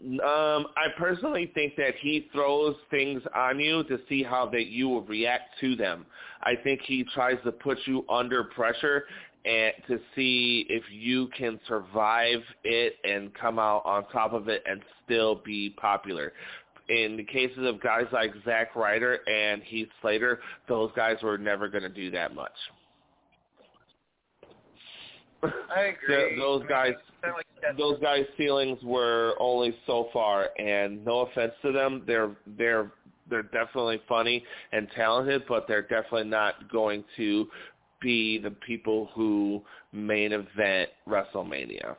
Um, 0.00 0.66
I 0.76 0.88
personally 0.98 1.50
think 1.54 1.76
that 1.76 1.94
he 2.00 2.28
throws 2.32 2.74
things 2.90 3.22
on 3.36 3.60
you 3.60 3.84
to 3.84 3.98
see 4.08 4.22
how 4.22 4.46
that 4.46 4.66
you 4.66 4.88
will 4.88 5.02
react 5.02 5.58
to 5.60 5.76
them. 5.76 6.06
I 6.42 6.54
think 6.56 6.80
he 6.82 7.04
tries 7.14 7.38
to 7.44 7.52
put 7.52 7.78
you 7.86 8.04
under 8.08 8.44
pressure 8.44 9.04
and 9.44 9.72
to 9.88 9.98
see 10.14 10.66
if 10.68 10.82
you 10.90 11.28
can 11.36 11.58
survive 11.68 12.40
it 12.64 12.94
and 13.04 13.32
come 13.34 13.58
out 13.58 13.82
on 13.84 14.06
top 14.08 14.32
of 14.32 14.48
it 14.48 14.62
and 14.66 14.80
still 15.04 15.36
be 15.44 15.70
popular. 15.70 16.32
In 16.88 17.16
the 17.16 17.24
cases 17.24 17.66
of 17.66 17.80
guys 17.80 18.06
like 18.12 18.32
Zack 18.44 18.74
Ryder 18.74 19.20
and 19.28 19.62
Heath 19.62 19.88
Slater, 20.00 20.40
those 20.68 20.90
guys 20.96 21.16
were 21.22 21.38
never 21.38 21.68
going 21.68 21.82
to 21.82 21.88
do 21.88 22.10
that 22.10 22.34
much. 22.34 22.52
I 25.42 25.94
agree. 26.04 26.36
Those 26.38 26.62
guys, 26.68 26.94
like 27.22 27.46
those 27.76 27.98
guys' 28.00 28.26
feelings 28.36 28.78
were 28.82 29.34
only 29.40 29.76
so 29.86 30.08
far, 30.12 30.48
and 30.58 31.04
no 31.04 31.20
offense 31.20 31.52
to 31.62 31.72
them, 31.72 32.02
they're 32.06 32.36
they're 32.58 32.92
they're 33.30 33.42
definitely 33.44 34.00
funny 34.08 34.44
and 34.72 34.88
talented, 34.94 35.42
but 35.48 35.66
they're 35.66 35.82
definitely 35.82 36.24
not 36.24 36.70
going 36.70 37.04
to 37.16 37.48
be 38.00 38.38
the 38.38 38.50
people 38.50 39.08
who 39.14 39.62
main 39.92 40.32
event 40.32 40.90
WrestleMania 41.08 41.96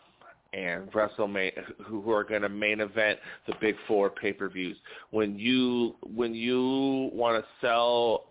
and 0.54 0.92
WrestleMania 0.92 1.64
who 1.86 2.12
are 2.12 2.24
going 2.24 2.42
to 2.42 2.50
main 2.50 2.82
event 2.82 3.20
the 3.48 3.54
big 3.60 3.76
four 3.88 4.10
pay-per-views. 4.10 4.78
When 5.12 5.38
you 5.40 5.96
when 6.14 6.36
you 6.36 7.10
want 7.14 7.44
to 7.44 7.66
sell 7.66 8.26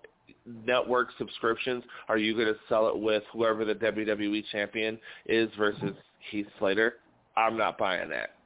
network 0.46 1.08
subscriptions, 1.18 1.84
are 2.08 2.18
you 2.18 2.34
going 2.34 2.46
to 2.46 2.58
sell 2.68 2.88
it 2.88 2.98
with 2.98 3.22
whoever 3.32 3.64
the 3.64 3.74
WWE 3.74 4.44
champion 4.50 4.98
is 5.26 5.48
versus 5.58 5.94
Heath 6.30 6.46
Slater? 6.58 6.94
I'm 7.36 7.56
not 7.56 7.78
buying 7.78 8.08
that. 8.10 8.36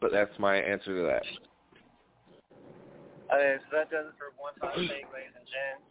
But 0.00 0.12
that's 0.12 0.36
my 0.38 0.56
answer 0.56 0.96
to 0.96 1.02
that. 1.06 1.22
Okay, 3.32 3.56
so 3.64 3.76
that 3.76 3.90
does 3.90 4.12
it 4.12 4.16
for 4.20 4.36
one 4.36 4.52
final 4.60 4.76
take, 4.76 5.08
ladies 5.08 5.32
and 5.32 5.46
gents. 5.48 5.88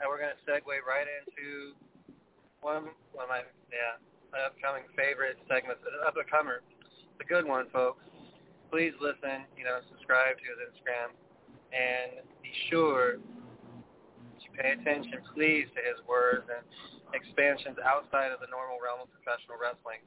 And 0.00 0.08
we're 0.08 0.18
going 0.18 0.34
to 0.34 0.42
segue 0.42 0.66
right 0.82 1.06
into 1.06 1.76
one 2.64 2.76
of, 2.76 2.84
one 3.12 3.28
of 3.28 3.30
my, 3.30 3.44
yeah, 3.70 4.00
my 4.32 4.42
upcoming 4.42 4.88
favorite 4.96 5.38
segments, 5.46 5.84
uh, 5.86 6.08
up 6.08 6.16
and 6.16 6.26
comer. 6.26 6.66
The 7.20 7.28
good 7.28 7.46
one, 7.46 7.68
folks. 7.70 8.02
Please 8.72 8.96
listen, 8.98 9.46
you 9.54 9.62
know, 9.62 9.78
subscribe 9.92 10.40
to 10.40 10.46
his 10.46 10.58
Instagram, 10.66 11.14
and 11.70 12.26
be 12.42 12.50
sure 12.70 13.22
pay 14.60 14.76
attention, 14.76 15.24
please, 15.32 15.64
to 15.72 15.80
his 15.80 15.96
words 16.04 16.44
and 16.52 16.60
expansions 17.16 17.80
outside 17.80 18.28
of 18.28 18.44
the 18.44 18.50
normal 18.52 18.76
realm 18.76 19.00
of 19.00 19.08
professional 19.08 19.56
wrestling. 19.56 20.04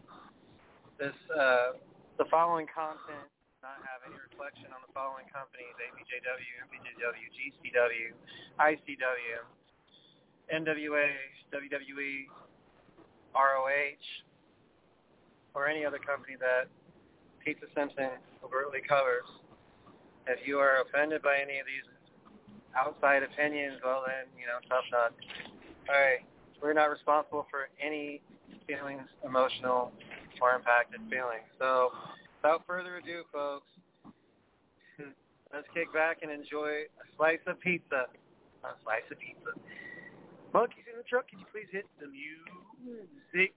This, 1.02 1.18
uh, 1.34 1.82
the 2.22 2.30
following 2.30 2.70
content 2.70 3.26
not 3.66 3.82
have 3.82 4.06
any 4.06 4.20
reflection 4.20 4.70
on 4.70 4.86
the 4.86 4.92
following 4.94 5.26
companies: 5.34 5.74
APJW, 5.82 6.54
MPJW, 6.70 7.28
GCW, 7.34 8.08
ICW, 8.62 9.38
NWA, 10.54 11.10
WWE, 11.50 12.14
ROH, 13.34 14.06
or 15.56 15.66
any 15.66 15.82
other 15.82 15.98
company 15.98 16.38
that 16.38 16.70
Pizza 17.42 17.66
Simpson 17.74 18.22
overtly 18.44 18.84
covers. 18.86 19.26
If 20.28 20.46
you 20.46 20.60
are 20.60 20.84
offended 20.84 21.22
by 21.24 21.40
any 21.42 21.60
of 21.60 21.66
these 21.66 21.88
outside 22.76 23.24
opinions, 23.24 23.80
well 23.84 24.04
then, 24.06 24.28
you 24.40 24.46
know, 24.46 24.60
tough 24.70 24.86
nut. 24.92 25.14
All 25.90 25.96
right, 25.96 26.24
we're 26.62 26.74
not 26.74 26.90
responsible 26.90 27.48
for 27.50 27.70
any 27.82 28.22
feelings, 28.68 29.08
emotional 29.24 29.92
or 30.42 30.56
impacted 30.56 31.02
feelings. 31.10 31.48
So, 31.60 31.92
without 32.42 32.64
further 32.68 32.98
ado, 32.98 33.24
folks, 33.32 33.68
let's 35.54 35.68
kick 35.74 35.94
back 35.94 36.20
and 36.24 36.32
enjoy 36.32 36.88
a 36.88 37.06
slice 37.18 37.44
of 37.48 37.60
pizza. 37.60 38.08
A 38.64 38.76
slice 38.84 39.04
of 39.12 39.20
pizza. 39.20 39.60
Monkeys 40.54 40.86
in 40.90 40.98
the 40.98 41.04
truck, 41.04 41.30
could 41.30 41.40
you 41.40 41.46
please 41.52 41.68
hit 41.72 41.86
the 42.00 42.08
music? 42.08 43.54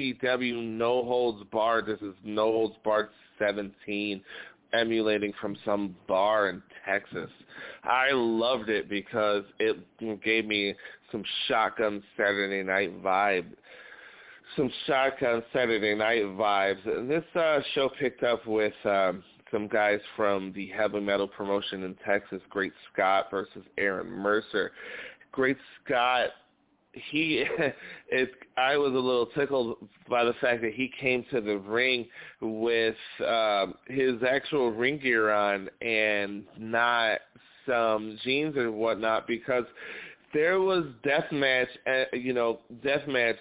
ICW 0.00 0.62
No 0.62 1.04
Holds 1.04 1.44
Barred. 1.52 1.86
This 1.86 2.00
is 2.00 2.14
No 2.24 2.44
Holds 2.52 2.76
Barred 2.84 3.08
17, 3.38 4.22
emulating 4.72 5.32
from 5.40 5.56
some 5.64 5.96
bar 6.06 6.48
in 6.48 6.62
Texas. 6.84 7.30
I 7.84 8.10
loved 8.12 8.68
it 8.68 8.88
because 8.88 9.44
it 9.58 9.76
gave 10.22 10.46
me 10.46 10.74
some 11.12 11.24
Shotgun 11.46 12.02
Saturday 12.16 12.62
Night 12.62 13.02
vibe. 13.02 13.46
Some 14.56 14.70
Shotgun 14.86 15.42
Saturday 15.52 15.94
Night 15.94 16.22
vibes. 16.22 16.86
And 16.86 17.10
this 17.10 17.24
uh, 17.34 17.60
show 17.74 17.90
picked 17.98 18.22
up 18.22 18.46
with... 18.46 18.74
Um, 18.84 19.22
some 19.52 19.68
guys 19.68 20.00
from 20.16 20.52
the 20.54 20.66
heavy 20.76 21.00
metal 21.00 21.28
promotion 21.28 21.84
in 21.84 21.94
Texas, 22.04 22.40
Great 22.50 22.72
Scott 22.92 23.26
versus 23.30 23.62
Aaron 23.78 24.08
Mercer. 24.08 24.72
Great 25.32 25.56
Scott, 25.84 26.30
he 27.10 27.44
it 28.08 28.30
I 28.56 28.76
was 28.76 28.92
a 28.92 28.96
little 28.96 29.26
tickled 29.26 29.76
by 30.08 30.24
the 30.24 30.34
fact 30.40 30.62
that 30.62 30.74
he 30.74 30.90
came 31.00 31.24
to 31.30 31.40
the 31.40 31.58
ring 31.58 32.06
with 32.40 32.96
um 33.26 33.74
his 33.86 34.22
actual 34.28 34.72
ring 34.72 34.98
gear 34.98 35.30
on 35.30 35.68
and 35.80 36.44
not 36.58 37.20
some 37.66 38.18
jeans 38.22 38.56
or 38.56 38.70
whatnot 38.70 39.26
because 39.26 39.64
there 40.34 40.60
was 40.60 40.84
deathmatch, 41.04 41.68
uh, 41.86 42.04
you 42.12 42.32
know, 42.34 42.60
deathmatch 42.84 43.36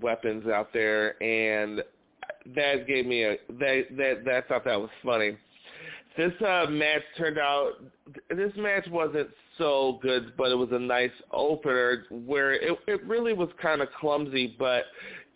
weapons 0.00 0.46
out 0.48 0.72
there, 0.72 1.22
and 1.22 1.82
that 2.56 2.86
gave 2.86 3.06
me 3.06 3.24
a 3.24 3.36
that 3.48 3.84
that 3.96 4.22
that 4.24 4.44
I 4.44 4.48
thought 4.48 4.64
that 4.64 4.80
was 4.80 4.90
funny. 5.04 5.36
This 6.16 6.32
uh, 6.42 6.66
match 6.68 7.02
turned 7.16 7.38
out. 7.38 7.72
This 8.28 8.52
match 8.56 8.86
wasn't 8.90 9.28
so 9.56 9.98
good, 10.02 10.34
but 10.36 10.50
it 10.50 10.54
was 10.54 10.68
a 10.72 10.78
nice 10.78 11.10
opener 11.32 12.04
where 12.10 12.52
it 12.52 12.78
it 12.86 13.04
really 13.06 13.32
was 13.32 13.48
kind 13.60 13.80
of 13.80 13.88
clumsy, 13.98 14.54
but 14.58 14.84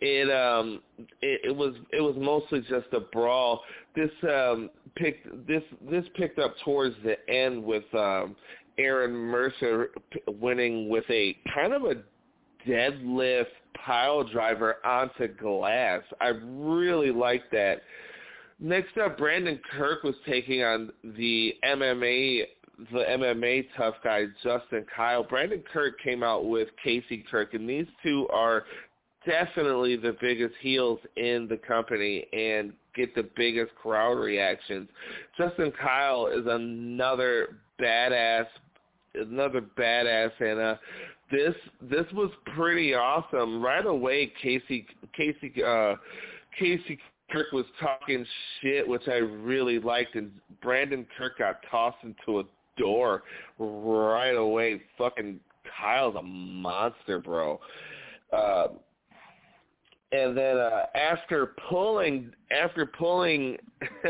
it 0.01 0.31
um 0.31 0.83
it, 1.23 1.41
it 1.45 1.57
was 1.57 1.75
it 1.93 2.01
was 2.01 2.15
mostly 2.19 2.61
just 2.61 2.93
a 2.93 3.01
brawl. 3.01 3.63
This 3.95 4.11
um 4.25 4.71
picked 4.97 5.47
this 5.47 5.63
this 5.91 6.05
picked 6.15 6.39
up 6.39 6.55
towards 6.65 6.95
the 7.05 7.17
end 7.31 7.63
with 7.65 7.85
um 7.95 8.37
Aaron 8.79 9.13
Mercer 9.13 9.91
winning 10.27 10.89
with 10.89 11.05
a 11.09 11.37
kind 11.55 11.73
of 11.73 11.85
a 11.85 11.95
deadlift 12.69 13.47
pile 13.85 14.25
driver 14.25 14.77
onto 14.85 15.29
glass. 15.29 16.03
I 16.21 16.33
really 16.45 17.11
liked 17.11 17.51
that. 17.53 17.83
Next 18.59 18.97
up, 18.97 19.19
Brandon 19.19 19.61
Kirk 19.77 20.03
was 20.03 20.15
taking 20.27 20.63
on 20.63 20.91
the 21.05 21.55
MMA, 21.63 22.45
the 22.91 23.05
MMA 23.11 23.67
tough 23.77 23.97
guy 24.03 24.25
Justin 24.43 24.87
Kyle. 24.95 25.23
Brandon 25.23 25.63
Kirk 25.73 26.01
came 26.01 26.23
out 26.23 26.47
with 26.47 26.69
Casey 26.83 27.25
Kirk, 27.31 27.53
and 27.53 27.69
these 27.69 27.87
two 28.03 28.27
are 28.33 28.65
definitely 29.27 29.97
the 29.97 30.17
biggest 30.21 30.55
heels 30.61 30.99
in 31.17 31.49
the 31.49 31.59
company 31.59 32.27
and 32.33 32.73
get 32.95 33.15
the 33.15 33.29
biggest 33.37 33.75
crowd 33.75 34.15
reactions. 34.15 34.89
Justin 35.37 35.73
Kyle 35.79 36.29
is 36.29 36.47
another 36.47 37.59
badass, 37.79 38.47
another 39.15 39.61
badass, 39.61 40.31
and 40.41 40.59
uh, 40.59 40.77
this 41.31 41.55
this 41.83 42.07
was 42.15 42.31
pretty 42.55 42.95
awesome. 42.95 43.63
Right 43.63 43.85
away, 43.85 44.33
Casey 44.41 44.87
Casey 45.15 45.53
uh, 45.63 45.97
Casey 46.59 46.99
Kirk 47.31 47.53
was 47.53 47.65
talking 47.81 48.25
shit, 48.61 48.87
which 48.87 49.09
I 49.09 49.17
really 49.17 49.79
liked, 49.79 50.15
and 50.15 50.31
Brandon 50.63 51.07
Kirk 51.19 51.39
got 51.39 51.61
tossed 51.71 51.99
into 52.03 52.41
a 52.41 52.45
door 52.79 53.25
right 53.59 54.37
away. 54.37 54.81
Fucking 54.97 55.41
Kyle's 55.79 56.15
a 56.17 56.23
monster, 56.23 57.19
bro. 57.19 57.61
Uh, 58.33 58.69
and 60.13 60.37
then 60.37 60.57
uh, 60.57 60.87
after 60.95 61.55
pulling 61.69 62.33
after 62.51 62.87
pulling 62.87 63.57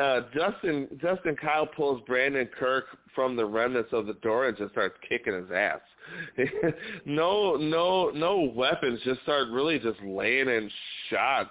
uh, 0.00 0.20
Justin 0.34 0.88
Justin 1.00 1.36
Kyle 1.36 1.66
pulls 1.66 2.00
Brandon 2.06 2.48
Kirk 2.58 2.86
from 3.14 3.36
the 3.36 3.44
remnants 3.44 3.90
of 3.92 4.06
the 4.06 4.14
door 4.14 4.48
and 4.48 4.56
just 4.56 4.72
starts 4.72 4.96
kicking 5.08 5.34
his 5.34 5.50
ass. 5.54 5.80
no 7.04 7.56
no 7.56 8.10
no 8.10 8.52
weapons, 8.54 9.00
just 9.04 9.20
start 9.22 9.48
really 9.50 9.78
just 9.78 10.00
laying 10.02 10.48
in 10.48 10.70
shots. 11.10 11.50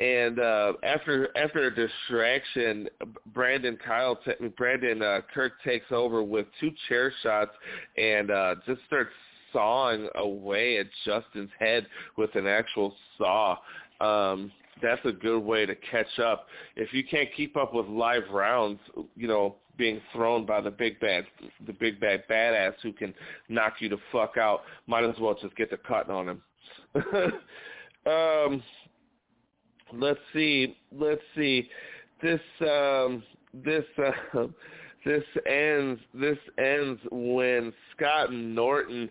And 0.00 0.40
uh, 0.40 0.72
after 0.82 1.28
after 1.36 1.66
a 1.66 1.74
distraction, 1.74 2.88
Brandon 3.34 3.78
Kyle 3.84 4.16
t- 4.16 4.48
Brandon 4.56 5.02
uh, 5.02 5.20
Kirk 5.32 5.52
takes 5.62 5.86
over 5.92 6.24
with 6.24 6.46
two 6.58 6.70
chair 6.88 7.12
shots 7.22 7.52
and 7.96 8.30
uh, 8.30 8.54
just 8.66 8.80
starts 8.86 9.10
sawing 9.52 10.08
away 10.14 10.78
at 10.78 10.86
Justin's 11.04 11.50
head 11.58 11.86
with 12.16 12.34
an 12.34 12.46
actual 12.46 12.94
saw. 13.18 13.56
Um, 14.00 14.52
that's 14.82 15.04
a 15.04 15.12
good 15.12 15.40
way 15.40 15.66
to 15.66 15.74
catch 15.74 16.18
up. 16.18 16.46
If 16.76 16.92
you 16.92 17.04
can't 17.04 17.28
keep 17.36 17.56
up 17.56 17.74
with 17.74 17.86
live 17.86 18.22
rounds, 18.30 18.80
you 19.14 19.28
know, 19.28 19.56
being 19.76 20.00
thrown 20.12 20.44
by 20.46 20.60
the 20.60 20.70
big 20.70 21.00
bad, 21.00 21.24
the 21.66 21.72
big 21.72 22.00
bad 22.00 22.24
badass 22.28 22.74
who 22.82 22.92
can 22.92 23.14
knock 23.48 23.74
you 23.80 23.88
the 23.88 23.98
fuck 24.12 24.36
out, 24.36 24.62
might 24.86 25.04
as 25.04 25.14
well 25.20 25.36
just 25.40 25.56
get 25.56 25.70
the 25.70 25.76
cut 25.76 26.08
on 26.10 26.28
him. 26.28 26.42
um, 28.06 28.62
let's 29.92 30.20
see, 30.32 30.76
let's 30.92 31.22
see. 31.36 31.68
This, 32.22 32.40
um, 32.60 33.22
this, 33.54 33.84
uh, 34.34 34.46
this 35.04 35.24
ends. 35.46 36.00
This 36.14 36.38
ends 36.58 37.00
when 37.10 37.72
Scott 37.96 38.32
Norton 38.32 39.08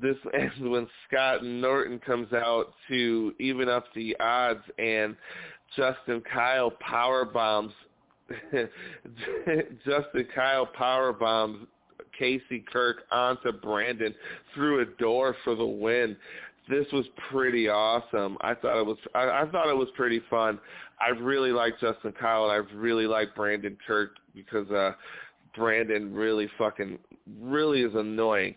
this 0.00 0.16
ends 0.34 0.54
when 0.60 0.86
Scott 1.08 1.44
Norton 1.44 1.98
comes 1.98 2.32
out 2.32 2.74
to 2.88 3.34
even 3.38 3.68
up 3.68 3.84
the 3.94 4.16
odds 4.20 4.62
and 4.78 5.16
Justin 5.76 6.22
Kyle 6.32 6.70
power 6.80 7.24
bombs 7.24 7.72
Justin 9.84 10.26
Kyle 10.34 10.66
power 10.66 11.12
bombs 11.12 11.66
Casey 12.18 12.64
Kirk 12.72 13.04
onto 13.10 13.52
Brandon 13.52 14.14
through 14.54 14.80
a 14.80 14.84
door 14.98 15.36
for 15.44 15.54
the 15.54 15.66
win. 15.66 16.16
This 16.68 16.86
was 16.92 17.04
pretty 17.30 17.68
awesome. 17.68 18.36
I 18.40 18.54
thought 18.54 18.80
it 18.80 18.86
was 18.86 18.98
I, 19.14 19.42
I 19.42 19.44
thought 19.50 19.70
it 19.70 19.76
was 19.76 19.88
pretty 19.96 20.20
fun. 20.28 20.58
I 21.00 21.10
really 21.10 21.52
like 21.52 21.78
Justin 21.80 22.12
Kyle 22.18 22.44
and 22.44 22.52
I 22.52 22.74
really 22.74 23.06
like 23.06 23.34
Brandon 23.34 23.76
Kirk 23.86 24.16
because 24.34 24.68
uh 24.70 24.92
Brandon 25.54 26.12
really 26.12 26.48
fucking 26.58 26.98
really 27.40 27.82
is 27.82 27.94
annoying. 27.94 28.54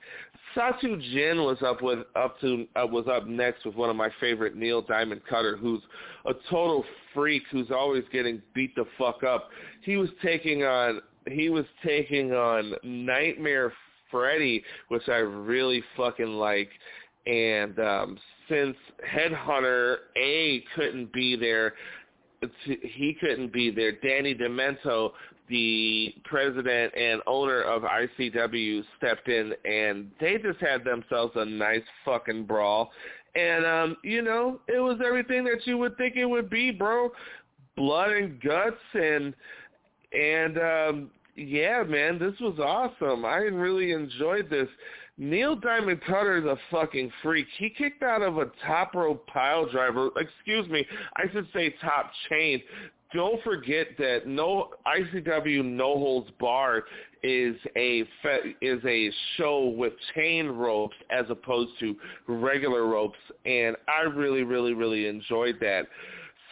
Satu 0.55 1.01
Jin 1.13 1.43
was 1.43 1.57
up 1.65 1.81
with 1.81 1.99
up 2.15 2.39
to 2.41 2.67
uh, 2.75 2.85
was 2.85 3.07
up 3.07 3.27
next 3.27 3.65
with 3.65 3.75
one 3.75 3.89
of 3.89 3.95
my 3.95 4.09
favorite 4.19 4.55
Neil 4.55 4.81
Diamond 4.81 5.21
Cutter, 5.29 5.57
who's 5.57 5.81
a 6.25 6.33
total 6.49 6.83
freak 7.13 7.43
who's 7.51 7.71
always 7.71 8.03
getting 8.11 8.41
beat 8.53 8.75
the 8.75 8.85
fuck 8.97 9.23
up. 9.23 9.49
He 9.81 9.97
was 9.97 10.09
taking 10.23 10.63
on 10.63 11.01
he 11.27 11.49
was 11.49 11.65
taking 11.85 12.33
on 12.33 12.73
Nightmare 12.83 13.73
Freddy, 14.09 14.63
which 14.87 15.07
I 15.07 15.17
really 15.17 15.83
fucking 15.95 16.25
like. 16.25 16.69
And 17.27 17.77
um, 17.79 18.17
since 18.49 18.75
Headhunter 19.13 19.97
A 20.17 20.63
couldn't 20.75 21.13
be 21.13 21.35
there, 21.35 21.73
he 22.65 23.15
couldn't 23.19 23.53
be 23.53 23.69
there. 23.69 23.91
Danny 23.91 24.33
Demanto, 24.33 25.11
the 25.49 26.13
president 26.25 26.93
and 26.95 27.21
owner 27.27 27.61
of 27.61 27.83
ICW, 27.83 28.83
stepped 28.97 29.27
in, 29.27 29.53
and 29.65 30.11
they 30.19 30.37
just 30.37 30.59
had 30.59 30.83
themselves 30.83 31.33
a 31.35 31.45
nice 31.45 31.83
fucking 32.05 32.45
brawl. 32.45 32.91
And 33.35 33.65
um, 33.65 33.97
you 34.03 34.21
know, 34.21 34.59
it 34.67 34.79
was 34.79 34.99
everything 35.05 35.43
that 35.45 35.65
you 35.65 35.77
would 35.77 35.97
think 35.97 36.15
it 36.15 36.25
would 36.25 36.49
be, 36.49 36.71
bro. 36.71 37.11
Blood 37.75 38.11
and 38.11 38.41
guts 38.41 38.75
and 38.93 39.33
and 40.11 40.57
um 40.57 41.11
yeah, 41.35 41.83
man, 41.83 42.19
this 42.19 42.33
was 42.41 42.59
awesome. 42.59 43.23
I 43.23 43.37
really 43.37 43.93
enjoyed 43.93 44.49
this. 44.49 44.67
Neil 45.17 45.55
Diamond 45.55 46.01
Cutter 46.01 46.37
is 46.37 46.45
a 46.45 46.57
fucking 46.71 47.11
freak. 47.21 47.47
He 47.57 47.69
kicked 47.69 48.03
out 48.03 48.21
of 48.21 48.37
a 48.37 48.51
top 48.65 48.95
rope 48.95 49.25
pile 49.27 49.69
driver. 49.69 50.09
Excuse 50.17 50.67
me, 50.69 50.85
I 51.17 51.23
should 51.31 51.47
say 51.53 51.75
top 51.81 52.11
chain. 52.29 52.61
Don't 53.13 53.41
forget 53.43 53.87
that 53.97 54.27
no 54.27 54.69
ICW 54.85 55.65
No 55.65 55.97
Holds 55.97 56.29
Barred 56.39 56.83
is 57.23 57.55
a 57.75 58.03
is 58.61 58.79
a 58.85 59.11
show 59.35 59.73
with 59.75 59.93
chain 60.15 60.47
ropes 60.47 60.95
as 61.09 61.25
opposed 61.29 61.71
to 61.79 61.95
regular 62.27 62.85
ropes, 62.85 63.17
and 63.45 63.75
I 63.87 64.01
really, 64.01 64.43
really, 64.43 64.73
really 64.73 65.07
enjoyed 65.07 65.57
that. 65.59 65.87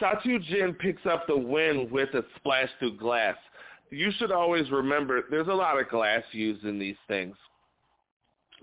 Satu 0.00 0.42
Jin 0.44 0.74
picks 0.74 1.06
up 1.06 1.26
the 1.26 1.36
win 1.36 1.88
with 1.90 2.10
a 2.14 2.24
splash 2.36 2.68
through 2.78 2.98
glass 2.98 3.36
you 3.90 4.10
should 4.18 4.32
always 4.32 4.70
remember 4.70 5.22
there's 5.30 5.48
a 5.48 5.54
lot 5.54 5.80
of 5.80 5.88
glass 5.88 6.22
used 6.32 6.64
in 6.64 6.78
these 6.78 6.96
things. 7.06 7.36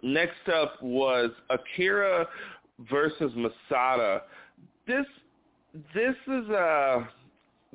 Next 0.04 0.48
up 0.54 0.82
was 0.82 1.32
Akira 1.50 2.28
versus 2.90 3.32
Masada. 3.36 4.24
This 4.88 5.06
this 5.94 6.16
is 6.28 6.50
a 6.50 7.08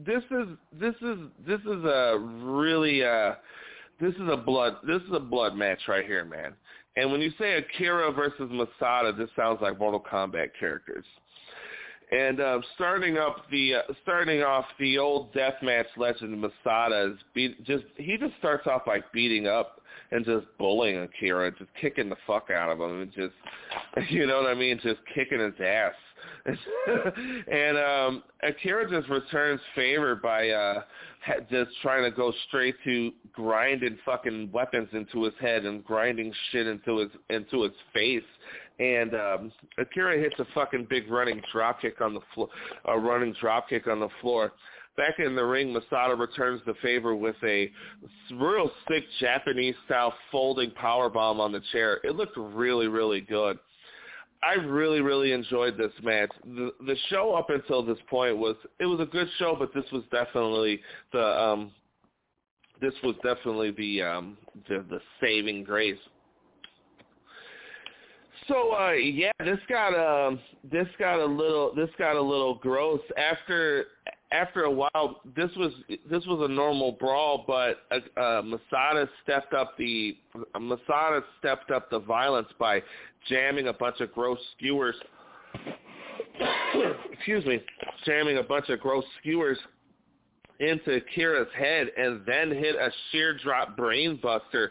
this 0.07 0.23
is 0.31 0.49
this 0.79 0.95
is 1.03 1.19
this 1.47 1.61
is 1.61 1.85
a 1.85 2.19
really 2.19 3.05
uh 3.05 3.35
this 4.01 4.15
is 4.15 4.29
a 4.31 4.37
blood 4.37 4.77
this 4.87 5.03
is 5.03 5.13
a 5.13 5.21
blood 5.21 5.55
match 5.55 5.81
right 5.89 6.05
here, 6.05 6.25
man. 6.25 6.55
And 6.97 7.13
when 7.13 7.21
you 7.21 7.31
say 7.39 7.55
Akira 7.55 8.13
versus 8.13 8.51
Masada, 8.51 9.13
this 9.13 9.31
sounds 9.37 9.61
like 9.63 9.79
Mortal 9.79 10.01
Kombat 10.01 10.49
characters. 10.59 11.05
And 12.12 12.41
uh, 12.41 12.61
starting 12.74 13.19
up 13.19 13.49
the 13.51 13.77
uh, 13.77 13.93
starting 14.03 14.43
off 14.43 14.65
the 14.81 14.99
old 14.99 15.32
deathmatch 15.32 15.87
legend 15.97 16.41
Masada 16.41 17.12
is 17.12 17.19
beat, 17.35 17.62
just 17.65 17.85
he 17.97 18.16
just 18.16 18.32
starts 18.39 18.66
off 18.66 18.85
by 18.85 18.99
beating 19.12 19.47
up 19.47 19.81
and 20.11 20.24
just 20.24 20.47
bullying 20.59 20.99
Akira, 20.99 21.53
just 21.53 21.70
kicking 21.81 22.09
the 22.09 22.16
fuck 22.27 22.51
out 22.51 22.69
of 22.69 22.81
him, 22.81 23.03
and 23.03 23.12
just 23.12 24.11
you 24.11 24.27
know 24.27 24.43
what 24.43 24.51
I 24.51 24.55
mean, 24.55 24.81
just 24.82 25.01
kicking 25.15 25.39
his 25.39 25.55
ass. 25.65 25.95
and 26.47 27.78
um 27.78 28.23
Akira 28.43 28.91
just 28.91 29.09
returns 29.09 29.61
favor 29.74 30.16
by 30.16 30.49
uh 30.49 30.82
just 31.51 31.70
trying 31.82 32.03
to 32.03 32.11
go 32.11 32.32
straight 32.49 32.74
to 32.85 33.12
grinding 33.32 33.99
fucking 34.05 34.51
weapons 34.53 34.89
into 34.93 35.24
his 35.24 35.35
head 35.41 35.65
and 35.65 35.85
grinding 35.85 36.32
shit 36.51 36.66
into 36.66 36.99
his 36.99 37.11
into 37.28 37.62
his 37.62 37.73
face 37.93 38.23
and 38.81 39.15
um, 39.15 39.52
Akira 39.78 40.19
hits 40.19 40.35
a 40.39 40.47
fucking 40.55 40.86
big 40.89 41.11
running 41.11 41.43
drop 41.52 41.82
kick 41.82 42.01
on 42.01 42.15
the 42.15 42.20
floor, 42.35 42.48
a 42.86 42.98
running 42.98 43.35
drop 43.40 43.69
kick 43.69 43.86
on 43.86 44.01
the 44.01 44.09
floor. 44.20 44.52
Back 44.97 45.19
in 45.19 45.36
the 45.36 45.44
ring, 45.44 45.73
Masada 45.73 46.15
returns 46.15 46.61
the 46.66 46.74
favor 46.82 47.15
with 47.15 47.36
a 47.44 47.70
real 48.32 48.70
sick 48.89 49.05
Japanese-style 49.20 50.15
folding 50.32 50.70
power 50.73 51.09
bomb 51.09 51.40
on 51.40 51.52
the 51.52 51.62
chair. 51.73 52.01
It 52.02 52.16
looked 52.16 52.36
really, 52.36 52.89
really 52.89 53.20
good. 53.20 53.59
I 54.43 54.55
really, 54.55 55.01
really 55.01 55.32
enjoyed 55.32 55.77
this 55.77 55.93
match. 56.02 56.31
The 56.44 56.73
the 56.86 56.97
show 57.11 57.35
up 57.35 57.51
until 57.51 57.82
this 57.82 57.98
point 58.09 58.39
was 58.39 58.57
it 58.78 58.86
was 58.86 58.98
a 59.01 59.05
good 59.05 59.28
show, 59.39 59.55
but 59.59 59.73
this 59.74 59.85
was 59.93 60.02
definitely 60.11 60.81
the 61.12 61.23
um 61.23 61.70
this 62.81 62.94
was 63.05 63.15
definitely 63.23 63.73
the 63.73 64.01
um 64.02 64.39
the 64.66 64.82
the 64.89 65.01
saving 65.20 65.62
grace 65.62 65.98
so 68.51 68.75
uh 68.75 68.93
yeah, 68.93 69.31
this 69.39 69.59
got 69.69 69.95
um 69.95 70.39
this 70.71 70.89
got 70.99 71.21
a 71.21 71.25
little 71.25 71.73
this 71.75 71.89
got 71.99 72.17
a 72.17 72.21
little 72.21 72.57
gross 72.57 73.01
after 73.17 73.87
after 74.33 74.65
a 74.65 74.71
while. 74.71 75.21
This 75.37 75.51
was 75.57 75.73
this 75.89 76.25
was 76.27 76.49
a 76.49 76.53
normal 76.53 76.93
brawl, 76.93 77.45
but 77.47 77.79
uh, 77.91 78.21
uh 78.21 78.43
Masada 78.43 79.09
stepped 79.23 79.55
up 79.55 79.77
the 79.79 80.17
Masada 80.59 81.23
stepped 81.39 81.71
up 81.71 81.91
the 81.91 82.01
violence 82.01 82.49
by 82.59 82.83
jamming 83.29 83.69
a 83.69 83.73
bunch 83.73 84.01
of 84.01 84.13
gross 84.13 84.39
skewers. 84.57 84.97
excuse 87.13 87.45
me, 87.47 87.61
jamming 88.05 88.39
a 88.39 88.43
bunch 88.43 88.69
of 88.69 88.81
gross 88.81 89.05
skewers 89.21 89.59
into 90.61 91.01
Kira's 91.17 91.49
head 91.57 91.89
and 91.97 92.21
then 92.27 92.51
hit 92.51 92.77
a 92.77 92.91
sheer 93.11 93.37
drop 93.39 93.77
brainbuster 93.77 94.69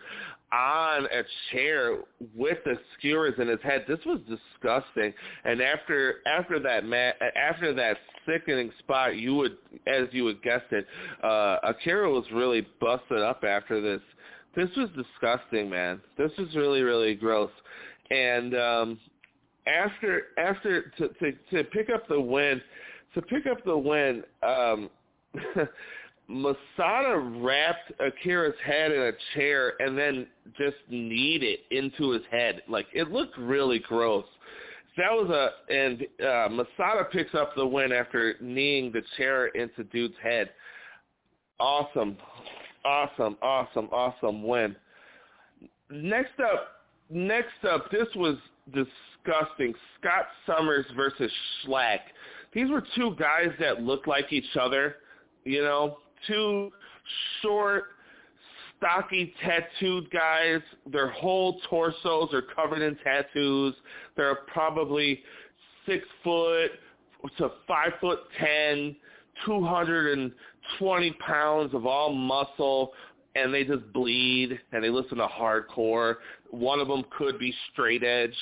on 0.52 1.06
a 1.06 1.24
chair 1.52 2.00
with 2.36 2.58
the 2.66 2.76
skewers 2.98 3.36
in 3.38 3.48
his 3.48 3.62
head. 3.62 3.86
This 3.88 4.00
was 4.06 4.20
disgusting. 4.22 5.14
And 5.46 5.62
after 5.62 6.16
after 6.26 6.60
that 6.60 6.86
ma- 6.86 7.12
after 7.36 7.74
that 7.74 7.98
sickening 8.26 8.72
spot, 8.80 9.16
you 9.16 9.36
would, 9.36 9.58
as 9.88 10.08
you 10.12 10.24
would 10.24 10.42
guess 10.42 10.62
it, 10.72 10.86
uh, 11.24 11.58
Akira 11.64 12.12
was 12.12 12.26
really 12.34 12.66
busted 12.80 13.22
up 13.22 13.44
after 13.44 13.82
this. 13.82 14.02
This 14.56 14.70
was 14.76 14.90
disgusting, 14.96 15.70
man. 15.70 16.02
This 16.18 16.32
was 16.38 16.56
really 16.56 16.82
really 16.82 17.16
gross. 17.16 17.52
And 18.10 18.56
um, 18.56 19.00
after 19.68 20.28
after 20.38 20.92
to, 20.98 21.10
to 21.10 21.32
to 21.52 21.64
pick 21.66 21.90
up 21.94 22.08
the 22.08 22.20
win, 22.20 22.60
to 23.14 23.22
pick 23.22 23.46
up 23.46 23.64
the 23.66 23.78
win. 23.78 24.24
Um, 24.42 24.90
Masada 26.30 27.18
wrapped 27.18 27.92
Akira's 28.00 28.56
head 28.64 28.92
in 28.92 29.02
a 29.02 29.12
chair 29.34 29.74
and 29.80 29.98
then 29.98 30.28
just 30.58 30.78
kneed 30.88 31.42
it 31.42 31.62
into 31.72 32.12
his 32.12 32.22
head. 32.30 32.62
Like 32.70 32.86
it 32.94 33.12
looked 33.12 33.36
really 33.38 33.80
gross. 33.80 34.26
That 34.96 35.12
was 35.12 35.30
a 35.30 35.74
and 35.74 36.04
uh, 36.24 36.50
Masada 36.50 37.06
picks 37.12 37.34
up 37.34 37.56
the 37.56 37.66
win 37.66 37.92
after 37.92 38.36
kneeing 38.42 38.92
the 38.92 39.02
chair 39.18 39.48
into 39.48 39.84
dude's 39.86 40.14
head. 40.22 40.52
Awesome, 41.60 42.16
awesome, 42.86 43.36
awesome, 43.42 43.90
awesome 43.92 44.44
win. 44.44 44.76
Next 45.90 46.40
up, 46.40 46.68
next 47.10 47.66
up, 47.68 47.90
this 47.90 48.08
was 48.16 48.36
disgusting. 48.68 49.74
Scott 50.00 50.28
Summers 50.46 50.86
versus 50.96 51.32
Shlak. 51.66 52.00
These 52.54 52.70
were 52.70 52.84
two 52.96 53.16
guys 53.18 53.50
that 53.60 53.82
looked 53.82 54.08
like 54.08 54.32
each 54.32 54.56
other. 54.60 54.98
You 55.44 55.64
know, 55.64 55.98
two 56.28 56.72
short, 57.42 57.86
stocky, 58.78 59.34
tattooed 59.44 60.10
guys. 60.12 60.62
Their 60.92 61.10
whole 61.10 61.60
torsos 61.70 62.34
are 62.34 62.44
covered 62.56 62.82
in 62.82 62.96
tattoos. 63.04 63.76
They're 64.16 64.40
probably 64.48 65.22
six 65.86 66.06
foot 66.24 66.72
to 67.38 67.52
five 67.68 67.94
foot 68.00 68.20
ten, 68.40 68.96
two 69.46 69.64
hundred 69.64 70.18
and 70.18 70.32
twenty 70.78 71.12
pounds 71.14 71.74
of 71.74 71.86
all 71.86 72.14
muscle, 72.14 72.94
and 73.36 73.54
they 73.54 73.64
just 73.64 73.92
bleed 73.94 74.60
and 74.72 74.84
they 74.84 74.90
listen 74.90 75.18
to 75.18 75.28
hardcore. 75.28 76.16
One 76.52 76.80
of 76.80 76.88
them 76.88 77.04
could 77.18 77.40
be 77.40 77.54
straight 77.72 78.04
edge. 78.04 78.36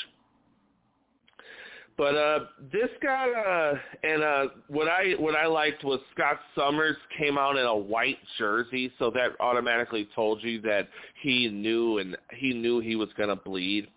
But 1.97 2.15
uh, 2.15 2.39
this 2.71 2.89
got 3.01 3.29
uh, 3.29 3.73
and 4.03 4.21
uh, 4.21 4.45
what 4.67 4.87
I 4.87 5.13
what 5.17 5.35
I 5.35 5.47
liked 5.47 5.83
was 5.83 5.99
Scott 6.13 6.39
Summers 6.55 6.95
came 7.17 7.39
out 7.39 7.57
in 7.57 7.65
a 7.65 7.75
white 7.75 8.19
jersey, 8.37 8.91
so 8.99 9.09
that 9.11 9.31
automatically 9.39 10.07
told 10.13 10.43
you 10.43 10.61
that 10.61 10.89
he 11.23 11.49
knew 11.49 11.97
and 11.97 12.15
he 12.33 12.53
knew 12.53 12.79
he 12.79 12.95
was 12.95 13.09
gonna 13.17 13.35
bleed. 13.35 13.87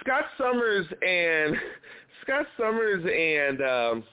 Scott 0.00 0.26
Summers 0.38 0.86
and 1.04 1.56
Scott 2.22 2.46
Summers 2.56 3.04
and 3.04 3.60
um, 3.62 4.04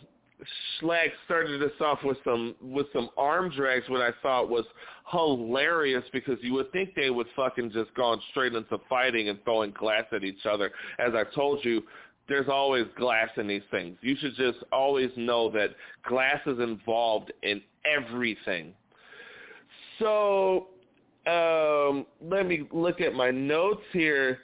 Shlak 0.81 1.09
started 1.25 1.61
us 1.61 1.71
off 1.79 1.99
with 2.03 2.17
some 2.23 2.55
with 2.61 2.87
some 2.91 3.09
arm 3.17 3.51
drags, 3.55 3.87
what 3.87 4.01
I 4.01 4.11
thought 4.23 4.49
was 4.49 4.65
hilarious 5.11 6.03
because 6.11 6.37
you 6.41 6.53
would 6.53 6.71
think 6.71 6.95
they 6.95 7.09
would 7.09 7.27
fucking 7.35 7.71
just 7.71 7.93
gone 7.93 8.19
straight 8.31 8.53
into 8.53 8.79
fighting 8.89 9.29
and 9.29 9.43
throwing 9.43 9.71
glass 9.71 10.05
at 10.11 10.23
each 10.23 10.45
other. 10.45 10.71
As 10.97 11.13
I 11.13 11.23
told 11.35 11.63
you, 11.63 11.83
there's 12.27 12.47
always 12.47 12.85
glass 12.97 13.29
in 13.37 13.47
these 13.47 13.63
things. 13.71 13.97
You 14.01 14.15
should 14.15 14.35
just 14.35 14.59
always 14.71 15.09
know 15.17 15.49
that 15.51 15.71
glass 16.07 16.39
is 16.45 16.59
involved 16.59 17.31
in 17.43 17.61
everything. 17.85 18.73
So 19.99 20.67
um, 21.27 22.05
let 22.21 22.45
me 22.45 22.67
look 22.71 23.01
at 23.01 23.13
my 23.13 23.31
notes 23.31 23.83
here. 23.91 24.39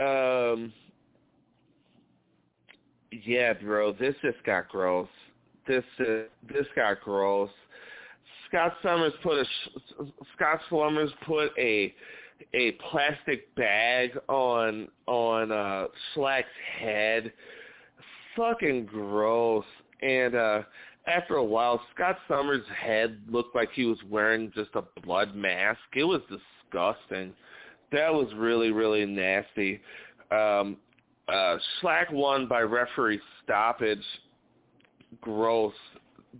Um, 0.00 0.72
yeah, 3.24 3.52
bro, 3.54 3.92
this 3.92 4.14
just 4.22 4.42
got 4.44 4.68
gross. 4.68 5.08
This 5.66 5.84
uh, 6.00 6.28
this 6.48 6.66
got 6.74 7.00
gross. 7.02 7.50
Scott 8.48 8.74
Summers 8.82 9.12
put 9.22 9.38
a 9.38 9.44
Scott 10.34 10.60
Summers 10.70 11.10
put 11.26 11.50
a 11.58 11.94
a 12.54 12.72
plastic 12.90 13.54
bag 13.54 14.16
on 14.28 14.88
on 15.06 15.52
uh 15.52 15.86
Shlak's 16.14 16.46
head. 16.78 17.32
Fucking 18.36 18.86
gross. 18.86 19.64
And 20.02 20.34
uh 20.34 20.62
after 21.06 21.36
a 21.36 21.44
while 21.44 21.80
Scott 21.94 22.18
Summers' 22.28 22.64
head 22.76 23.20
looked 23.28 23.54
like 23.54 23.70
he 23.72 23.84
was 23.84 23.98
wearing 24.08 24.52
just 24.54 24.70
a 24.74 24.82
blood 25.02 25.34
mask. 25.34 25.80
It 25.94 26.04
was 26.04 26.20
disgusting. 26.22 27.32
That 27.92 28.12
was 28.12 28.28
really, 28.36 28.70
really 28.70 29.04
nasty. 29.04 29.80
Um 30.30 30.76
uh 31.28 31.56
Shlak 31.80 32.12
won 32.12 32.46
by 32.48 32.60
referee 32.60 33.20
stoppage. 33.44 34.04
Gross. 35.20 35.74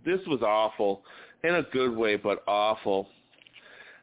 This 0.05 0.19
was 0.27 0.41
awful. 0.41 1.03
In 1.43 1.55
a 1.55 1.63
good 1.63 1.95
way, 1.95 2.15
but 2.17 2.43
awful. 2.47 3.09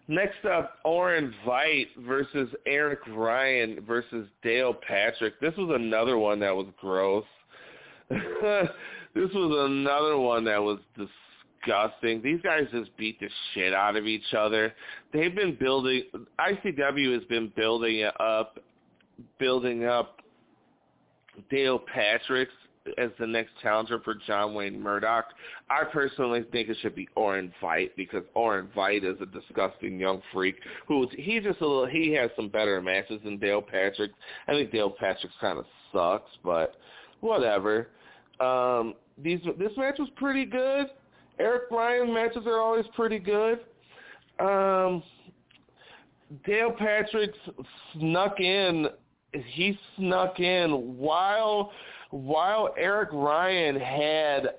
Next 0.08 0.44
up, 0.44 0.78
Orin 0.84 1.34
Veidt 1.44 1.88
versus 2.06 2.48
Eric 2.64 3.00
Ryan 3.08 3.80
versus 3.86 4.28
Dale 4.42 4.74
Patrick. 4.86 5.40
This 5.40 5.54
was 5.56 5.72
another 5.74 6.16
one 6.16 6.38
that 6.40 6.54
was 6.54 6.66
gross. 6.80 7.24
this 8.08 9.30
was 9.34 9.68
another 9.68 10.16
one 10.16 10.44
that 10.44 10.62
was 10.62 10.78
disgusting. 10.96 12.22
These 12.22 12.40
guys 12.42 12.68
just 12.70 12.96
beat 12.96 13.18
the 13.18 13.28
shit 13.52 13.74
out 13.74 13.96
of 13.96 14.06
each 14.06 14.32
other. 14.36 14.72
They've 15.12 15.34
been 15.34 15.56
building 15.58 16.04
ICW 16.38 17.12
has 17.14 17.24
been 17.24 17.52
building 17.56 18.08
up 18.20 18.60
building 19.40 19.86
up 19.86 20.20
Dale 21.50 21.80
Patrick's 21.92 22.52
as 22.98 23.10
the 23.18 23.26
next 23.26 23.52
challenger 23.62 24.00
for 24.00 24.14
John 24.26 24.54
Wayne 24.54 24.80
Murdoch. 24.80 25.26
I 25.70 25.84
personally 25.84 26.44
think 26.52 26.68
it 26.68 26.76
should 26.80 26.94
be 26.94 27.08
Orin 27.14 27.52
Veidt 27.62 27.90
because 27.96 28.22
Orin 28.34 28.68
Veidt 28.76 29.04
is 29.04 29.20
a 29.20 29.26
disgusting 29.26 29.98
young 29.98 30.22
freak 30.32 30.56
who 30.86 31.06
he 31.16 31.40
just 31.40 31.60
a 31.60 31.66
little 31.66 31.86
he 31.86 32.12
has 32.12 32.30
some 32.36 32.48
better 32.48 32.80
matches 32.80 33.20
than 33.24 33.38
Dale 33.38 33.62
Patrick. 33.62 34.12
I 34.48 34.52
think 34.52 34.70
Dale 34.70 34.90
Patrick 34.90 35.32
kind 35.40 35.58
of 35.58 35.66
sucks, 35.92 36.30
but 36.44 36.76
whatever. 37.20 37.88
Um 38.40 38.94
these 39.18 39.40
this 39.58 39.72
match 39.76 39.96
was 39.98 40.08
pretty 40.16 40.44
good. 40.44 40.86
Eric 41.38 41.64
Ryan 41.70 42.12
matches 42.12 42.46
are 42.46 42.60
always 42.60 42.86
pretty 42.94 43.18
good. 43.18 43.60
Um 44.38 45.02
Dale 46.44 46.72
Patrick 46.72 47.32
snuck 47.92 48.40
in 48.40 48.88
he 49.32 49.78
snuck 49.96 50.40
in 50.40 50.96
while 50.96 51.72
while 52.16 52.74
Eric 52.78 53.10
Ryan 53.12 53.78
had 53.78 54.54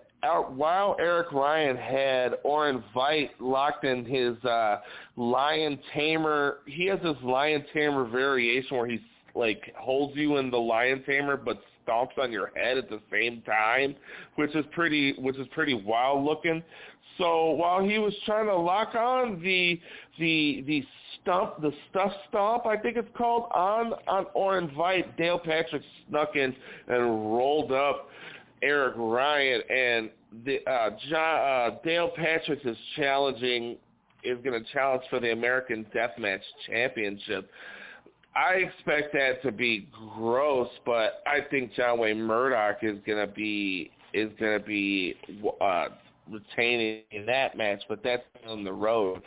while 0.50 0.96
Eric 1.00 1.32
Ryan 1.32 1.78
had 1.78 2.36
Orin 2.44 2.84
Veidt 2.96 3.30
locked 3.40 3.84
in 3.84 4.04
his 4.06 4.36
uh 4.46 4.82
lion 5.16 5.80
tamer, 5.94 6.58
he 6.66 6.86
has 6.88 7.00
this 7.02 7.16
lion 7.24 7.64
tamer 7.74 8.06
variation 8.06 8.78
where 8.78 8.88
he 8.88 9.00
like 9.36 9.74
holds 9.78 10.16
you 10.16 10.38
in 10.38 10.50
the 10.50 10.58
lion 10.58 11.04
tamer 11.06 11.38
but 11.38 11.62
stomps 11.88 12.18
on 12.20 12.32
your 12.32 12.52
head 12.56 12.78
at 12.78 12.90
the 12.90 13.00
same 13.12 13.42
time, 13.44 13.96
which 14.36 14.56
is 14.56 14.66
pretty 14.72 15.14
which 15.20 15.38
is 15.38 15.48
pretty 15.54 15.74
wild 15.74 16.24
looking. 16.24 16.64
So 17.18 17.52
while 17.52 17.84
he 17.84 17.98
was 17.98 18.14
trying 18.26 18.46
to 18.48 18.56
lock 18.56 18.94
on 18.96 19.42
the 19.42 19.80
the 20.20 20.64
the 20.68 20.84
stump 21.22 21.62
the 21.62 21.72
stuff 21.90 22.12
stomp 22.30 22.66
I 22.66 22.78
think 22.78 22.98
it's 22.98 23.10
called 23.18 23.50
on 23.54 23.94
on 24.08 24.26
Orin 24.34 24.70
Veidt, 24.70 25.18
Dale 25.18 25.40
Patrick 25.40 25.84
snuck 26.10 26.36
in 26.36 26.56
and 26.88 27.02
rolled 27.36 27.72
up 27.72 28.10
Eric 28.62 28.96
Ryan 28.98 29.62
and 29.70 30.10
the 30.46 30.60
uh, 30.70 30.90
John, 31.10 31.40
uh 31.74 31.78
Dale 31.84 32.12
Patrick 32.16 32.60
is 32.66 32.78
challenging 32.96 33.78
is 34.24 34.38
going 34.44 34.62
to 34.62 34.72
challenge 34.72 35.04
for 35.10 35.20
the 35.20 35.32
American 35.32 35.86
Deathmatch 35.96 36.42
Championship. 36.68 37.50
I 38.36 38.56
expect 38.56 39.14
that 39.14 39.42
to 39.44 39.52
be 39.52 39.88
gross, 40.16 40.70
but 40.86 41.24
I 41.26 41.40
think 41.50 41.74
John 41.74 42.00
Wayne 42.00 42.22
Murdoch 42.22 42.80
is 42.82 42.98
going 43.06 43.26
to 43.26 43.32
be 43.32 43.92
is 44.14 44.30
going 44.40 44.60
to 44.60 44.66
be 44.66 45.16
uh 45.62 45.88
retaining 46.30 47.04
in 47.12 47.26
that 47.26 47.58
match, 47.58 47.82
but 47.88 48.04
that's 48.04 48.24
on 48.48 48.64
the 48.64 48.74
road. 48.74 49.22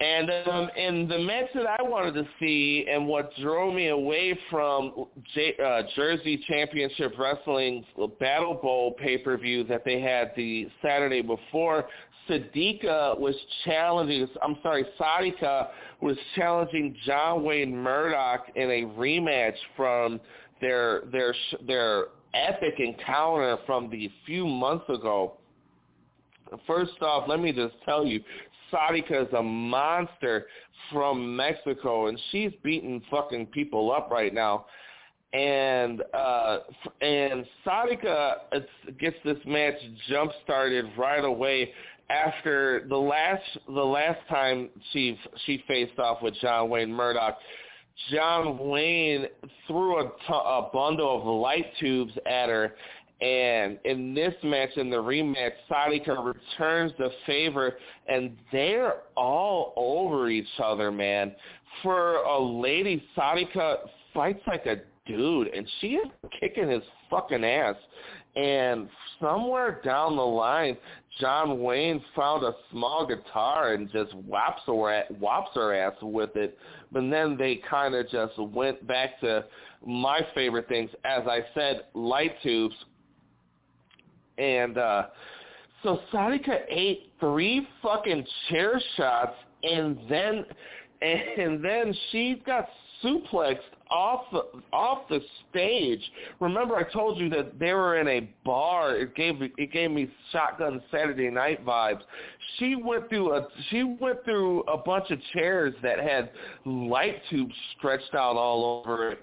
And 0.00 0.30
um, 0.48 0.70
in 0.76 1.06
the 1.08 1.18
match 1.18 1.46
that 1.54 1.66
I 1.66 1.82
wanted 1.82 2.14
to 2.14 2.26
see, 2.40 2.86
and 2.90 3.06
what 3.06 3.30
drove 3.40 3.74
me 3.74 3.88
away 3.88 4.36
from 4.50 5.06
J- 5.34 5.54
uh, 5.64 5.82
Jersey 5.94 6.42
Championship 6.48 7.14
Wrestling's 7.16 7.84
Battle 8.18 8.54
Bowl 8.54 8.92
pay-per-view 8.94 9.64
that 9.64 9.84
they 9.84 10.00
had 10.00 10.32
the 10.36 10.68
Saturday 10.82 11.22
before, 11.22 11.86
Sadika 12.28 13.18
was 13.18 13.36
challenging. 13.64 14.26
I'm 14.42 14.56
sorry, 14.62 14.84
Sadika 14.98 15.68
was 16.00 16.16
challenging 16.34 16.96
John 17.06 17.44
Wayne 17.44 17.76
Murdoch 17.76 18.46
in 18.56 18.70
a 18.70 18.82
rematch 18.98 19.56
from 19.76 20.20
their 20.60 21.02
their 21.12 21.34
their 21.66 22.06
epic 22.32 22.74
encounter 22.78 23.58
from 23.66 23.90
the 23.90 24.10
few 24.26 24.46
months 24.46 24.88
ago 24.88 25.34
First 26.66 27.00
off, 27.02 27.28
let 27.28 27.40
me 27.40 27.52
just 27.52 27.74
tell 27.84 28.06
you, 28.06 28.22
Sadika 28.74 29.26
is 29.26 29.32
a 29.32 29.42
monster 29.42 30.46
from 30.92 31.36
Mexico, 31.36 32.06
and 32.06 32.18
she's 32.30 32.50
beating 32.62 33.02
fucking 33.10 33.46
people 33.46 33.92
up 33.92 34.10
right 34.10 34.34
now. 34.34 34.66
And 35.32 36.02
uh 36.12 36.58
and 37.00 37.44
Sadika 37.66 38.34
gets 39.00 39.16
this 39.24 39.38
match 39.46 39.74
jump 40.08 40.30
started 40.44 40.86
right 40.96 41.24
away 41.24 41.72
after 42.10 42.86
the 42.88 42.96
last 42.96 43.42
the 43.66 43.82
last 43.82 44.20
time 44.28 44.70
she 44.92 45.18
she 45.44 45.64
faced 45.66 45.98
off 45.98 46.22
with 46.22 46.34
John 46.40 46.68
Wayne 46.68 46.92
Murdoch. 46.92 47.36
John 48.10 48.58
Wayne 48.58 49.26
threw 49.66 50.00
a, 50.00 50.04
t- 50.04 50.12
a 50.28 50.68
bundle 50.72 51.20
of 51.20 51.24
light 51.26 51.66
tubes 51.78 52.12
at 52.26 52.48
her 52.48 52.74
and 53.20 53.78
in 53.84 54.14
this 54.14 54.34
match, 54.42 54.76
in 54.76 54.90
the 54.90 54.96
rematch, 54.96 55.52
Sadika 55.70 56.34
returns 56.34 56.92
the 56.98 57.10
favor, 57.26 57.74
and 58.08 58.36
they're 58.50 59.02
all 59.16 59.72
over 59.76 60.28
each 60.28 60.48
other, 60.62 60.90
man. 60.90 61.34
For 61.82 62.16
a 62.16 62.38
lady, 62.38 63.02
Sadika 63.16 63.88
fights 64.12 64.42
like 64.46 64.66
a 64.66 64.82
dude, 65.06 65.48
and 65.48 65.68
she 65.80 65.94
is 65.94 66.08
kicking 66.40 66.68
his 66.68 66.82
fucking 67.08 67.44
ass. 67.44 67.76
And 68.36 68.88
somewhere 69.20 69.80
down 69.84 70.16
the 70.16 70.22
line, 70.22 70.76
John 71.20 71.62
Wayne 71.62 72.02
found 72.16 72.42
a 72.42 72.52
small 72.72 73.06
guitar 73.06 73.74
and 73.74 73.90
just 73.92 74.12
whops 74.28 74.62
her, 74.66 75.04
whops 75.20 75.50
her 75.54 75.72
ass 75.72 75.94
with 76.02 76.34
it. 76.34 76.58
But 76.90 77.08
then 77.10 77.36
they 77.38 77.60
kind 77.70 77.94
of 77.94 78.08
just 78.10 78.36
went 78.38 78.84
back 78.86 79.20
to 79.20 79.44
my 79.86 80.20
favorite 80.34 80.68
things. 80.68 80.90
As 81.04 81.22
I 81.28 81.44
said, 81.54 81.84
light 81.94 82.34
tubes, 82.42 82.74
and 84.38 84.78
uh 84.78 85.06
so 85.82 86.00
Sadika 86.12 86.60
ate 86.68 87.12
three 87.20 87.66
fucking 87.82 88.26
chair 88.48 88.80
shots 88.96 89.36
and 89.62 89.98
then 90.08 90.44
and 91.02 91.64
then 91.64 91.94
she 92.10 92.42
got 92.46 92.66
suplexed 93.02 93.58
off 93.90 94.24
the 94.32 94.42
off 94.72 95.08
the 95.08 95.20
stage. 95.50 96.00
Remember 96.40 96.76
I 96.76 96.90
told 96.90 97.18
you 97.18 97.28
that 97.30 97.58
they 97.58 97.72
were 97.72 97.98
in 97.98 98.08
a 98.08 98.28
bar. 98.44 98.96
It 98.96 99.14
gave 99.14 99.42
it 99.42 99.72
gave 99.72 99.90
me 99.90 100.08
shotgun 100.32 100.82
Saturday 100.90 101.30
night 101.30 101.64
vibes. 101.64 102.00
She 102.58 102.76
went 102.76 103.08
through 103.08 103.34
a 103.34 103.46
she 103.70 103.84
went 103.84 104.24
through 104.24 104.62
a 104.62 104.76
bunch 104.76 105.10
of 105.10 105.18
chairs 105.34 105.74
that 105.82 106.00
had 106.00 106.30
light 106.64 107.20
tubes 107.30 107.54
stretched 107.76 108.14
out 108.14 108.36
all 108.36 108.82
over 108.86 109.12
it. 109.12 109.18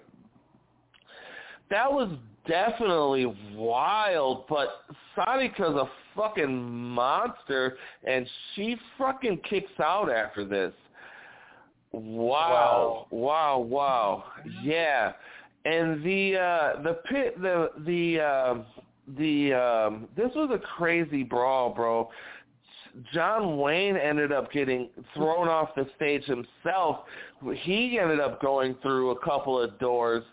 That 1.70 1.92
was 1.92 2.12
definitely 2.48 3.26
wild, 3.56 4.46
but 4.48 4.84
Sadika's 5.16 5.76
a 5.76 5.90
fucking 6.16 6.62
monster, 6.62 7.78
and 8.04 8.28
she 8.56 8.78
fucking 8.98 9.42
kicks 9.50 9.72
out 9.80 10.12
after 10.12 10.46
this. 10.46 10.74
Wow, 11.92 13.08
wow, 13.12 13.60
wow, 13.60 13.60
wow. 13.60 14.24
yeah. 14.64 15.14
And 15.66 16.04
the 16.04 16.38
uh 16.38 16.82
the 16.82 16.94
pit 17.08 17.40
the 17.40 17.70
the 17.86 18.20
uh, 18.20 18.56
the 19.18 19.54
um 19.54 20.08
this 20.16 20.32
was 20.36 20.50
a 20.54 20.58
crazy 20.58 21.24
brawl, 21.24 21.74
bro. 21.74 22.10
John 23.14 23.58
Wayne 23.58 23.96
ended 23.96 24.32
up 24.32 24.52
getting 24.52 24.90
thrown 25.14 25.48
off 25.48 25.70
the 25.76 25.88
stage 25.96 26.26
himself. 26.26 27.06
He 27.62 28.00
ended 28.00 28.20
up 28.20 28.42
going 28.42 28.76
through 28.82 29.12
a 29.12 29.20
couple 29.20 29.60
of 29.60 29.80
doors 29.80 30.24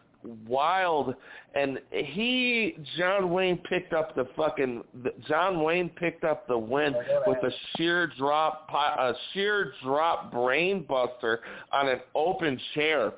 wild. 0.47 1.15
And 1.55 1.79
he 1.91 2.77
John 2.97 3.31
Wayne 3.31 3.59
picked 3.69 3.93
up 3.93 4.15
the 4.15 4.27
fucking 4.37 4.83
John 5.29 5.63
Wayne 5.63 5.89
picked 5.91 6.25
up 6.25 6.47
the 6.49 6.59
win 6.59 6.95
with 7.27 7.39
a 7.39 7.51
sheer 7.77 8.13
drop 8.19 8.69
a 8.73 9.13
sheer 9.33 9.73
drop 9.83 10.31
brain 10.33 10.85
buster 10.89 11.41
on 11.73 11.89
an 11.89 12.01
open 12.15 12.61
chair. 12.75 13.13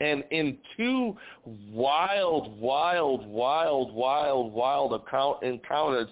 And 0.00 0.24
in 0.32 0.58
two 0.76 1.16
wild, 1.44 2.60
wild, 2.60 3.24
wild, 3.24 3.94
wild, 3.94 4.52
wild 4.52 4.94
account 4.94 5.44
encounters, 5.44 6.08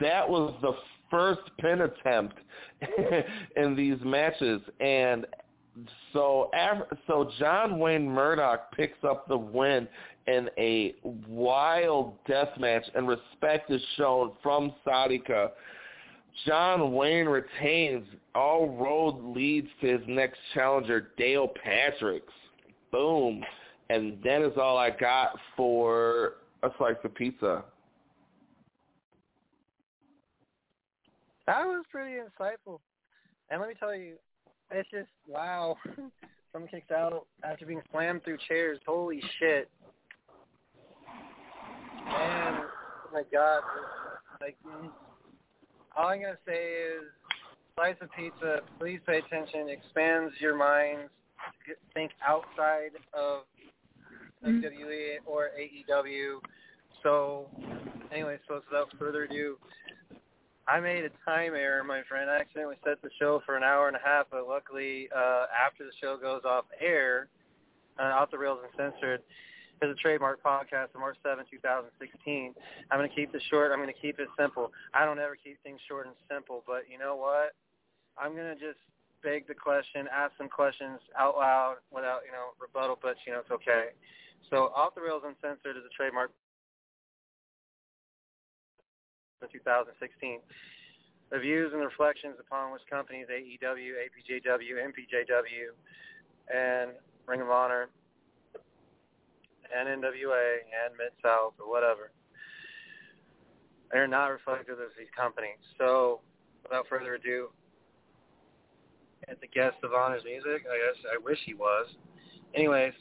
that 0.00 0.28
was 0.28 0.54
the 0.60 0.72
first 1.08 1.42
pin 1.60 1.82
attempt 1.82 2.36
in 3.56 3.76
these 3.76 3.98
matches. 4.04 4.60
And 4.80 5.24
so, 6.12 6.50
so 7.06 7.30
John 7.38 7.78
Wayne 7.78 8.08
Murdoch 8.08 8.72
picks 8.72 8.98
up 9.04 9.28
the 9.28 9.36
win 9.36 9.88
in 10.26 10.48
a 10.58 10.94
wild 11.26 12.14
death 12.26 12.50
match, 12.58 12.84
and 12.94 13.08
respect 13.08 13.70
is 13.70 13.82
shown 13.96 14.32
from 14.42 14.72
Sadika. 14.86 15.50
John 16.46 16.92
Wayne 16.92 17.26
retains. 17.26 18.06
All 18.34 18.68
road 18.68 19.34
leads 19.34 19.68
to 19.80 19.98
his 19.98 20.02
next 20.06 20.38
challenger, 20.54 21.10
Dale 21.16 21.52
Patricks. 21.64 22.22
Boom. 22.92 23.42
And 23.90 24.18
that 24.22 24.42
is 24.42 24.52
all 24.58 24.76
I 24.76 24.90
got 24.90 25.38
for 25.56 26.34
a 26.62 26.70
slice 26.78 26.96
of 27.04 27.14
pizza. 27.14 27.64
That 31.46 31.64
was 31.64 31.84
pretty 31.90 32.16
insightful. 32.16 32.80
And 33.50 33.60
let 33.60 33.70
me 33.70 33.74
tell 33.80 33.94
you, 33.94 34.16
it's 34.70 34.90
just 34.90 35.08
wow. 35.26 35.76
Someone 36.52 36.70
kicks 36.70 36.90
out 36.90 37.26
after 37.44 37.66
being 37.66 37.82
slammed 37.90 38.24
through 38.24 38.38
chairs. 38.48 38.78
Holy 38.86 39.22
shit. 39.38 39.68
Man, 42.06 42.62
oh 42.62 43.12
my 43.12 43.22
god. 43.30 43.60
Like 44.40 44.56
all 45.96 46.08
I'm 46.08 46.20
gonna 46.22 46.38
say 46.46 46.72
is 46.72 47.04
slice 47.74 47.96
of 48.00 48.08
pizza, 48.16 48.60
please 48.78 49.00
pay 49.06 49.18
attention, 49.18 49.68
expands 49.68 50.34
your 50.40 50.56
minds, 50.56 51.10
think 51.94 52.10
outside 52.26 52.90
of 53.12 53.42
mm-hmm. 54.44 54.60
WWE 54.60 55.18
or 55.26 55.50
AEW. 55.60 56.38
So 57.02 57.46
anyway, 58.12 58.38
so 58.48 58.60
without 58.70 58.88
further 58.98 59.24
ado, 59.24 59.58
I 60.68 60.80
made 60.80 61.04
a 61.04 61.10
time 61.24 61.54
error, 61.54 61.82
my 61.82 62.02
friend. 62.08 62.28
I 62.28 62.36
accidentally 62.36 62.76
set 62.84 63.00
the 63.00 63.08
show 63.18 63.40
for 63.46 63.56
an 63.56 63.62
hour 63.62 63.88
and 63.88 63.96
a 63.96 64.04
half, 64.04 64.26
but 64.30 64.46
luckily, 64.46 65.08
uh, 65.16 65.46
after 65.48 65.84
the 65.84 65.96
show 65.98 66.18
goes 66.20 66.42
off 66.44 66.66
air, 66.78 67.28
uh, 67.98 68.12
Off 68.12 68.30
the 68.30 68.36
Rails 68.36 68.60
Uncensored, 68.70 69.22
is 69.80 69.90
a 69.90 69.94
trademark 69.94 70.42
podcast 70.42 70.92
of 70.92 71.00
March 71.00 71.16
7, 71.22 71.44
2016. 71.50 72.54
I'm 72.90 72.98
going 72.98 73.08
to 73.08 73.14
keep 73.14 73.32
this 73.32 73.42
short. 73.48 73.72
I'm 73.72 73.78
going 73.78 73.92
to 73.92 74.00
keep 74.00 74.20
it 74.20 74.28
simple. 74.38 74.70
I 74.92 75.06
don't 75.06 75.18
ever 75.18 75.36
keep 75.40 75.56
things 75.62 75.80
short 75.88 76.06
and 76.06 76.14
simple, 76.28 76.62
but 76.66 76.84
you 76.90 76.98
know 76.98 77.16
what? 77.16 77.56
I'm 78.18 78.36
going 78.36 78.52
to 78.52 78.60
just 78.60 78.78
beg 79.22 79.48
the 79.48 79.54
question, 79.54 80.04
ask 80.12 80.36
some 80.36 80.48
questions 80.48 81.00
out 81.16 81.36
loud 81.36 81.76
without, 81.90 82.20
you 82.26 82.32
know, 82.32 82.52
rebuttal, 82.60 82.98
but, 83.00 83.16
you 83.26 83.32
know, 83.32 83.40
it's 83.40 83.50
okay. 83.50 83.96
So 84.50 84.68
Off 84.76 84.94
the 84.94 85.00
Rails 85.00 85.22
Uncensored 85.24 85.80
is 85.80 85.82
a 85.86 85.94
trademark 85.96 86.30
2016. 89.46 90.40
The 91.30 91.38
views 91.38 91.72
and 91.72 91.82
reflections 91.82 92.36
upon 92.40 92.72
which 92.72 92.82
companies 92.90 93.26
AEW, 93.30 93.92
APJW, 94.00 94.74
MPJW, 94.80 95.68
and 96.52 96.92
Ring 97.26 97.42
of 97.42 97.50
Honor, 97.50 97.88
and 99.76 100.02
NWA, 100.02 100.64
and 100.64 100.96
Mid-South, 100.96 101.52
or 101.60 101.70
whatever, 101.70 102.10
they're 103.92 104.08
not 104.08 104.28
reflective 104.28 104.78
of 104.78 104.88
these 104.98 105.08
companies. 105.14 105.58
So, 105.76 106.20
without 106.62 106.86
further 106.88 107.14
ado, 107.14 107.48
at 109.28 109.40
the 109.40 109.46
guest 109.46 109.76
of 109.82 109.92
Honor's 109.92 110.24
music, 110.24 110.64
I 110.64 110.78
guess 110.78 111.04
I 111.12 111.18
wish 111.22 111.38
he 111.44 111.52
was. 111.52 111.86
Anyways, 112.54 112.94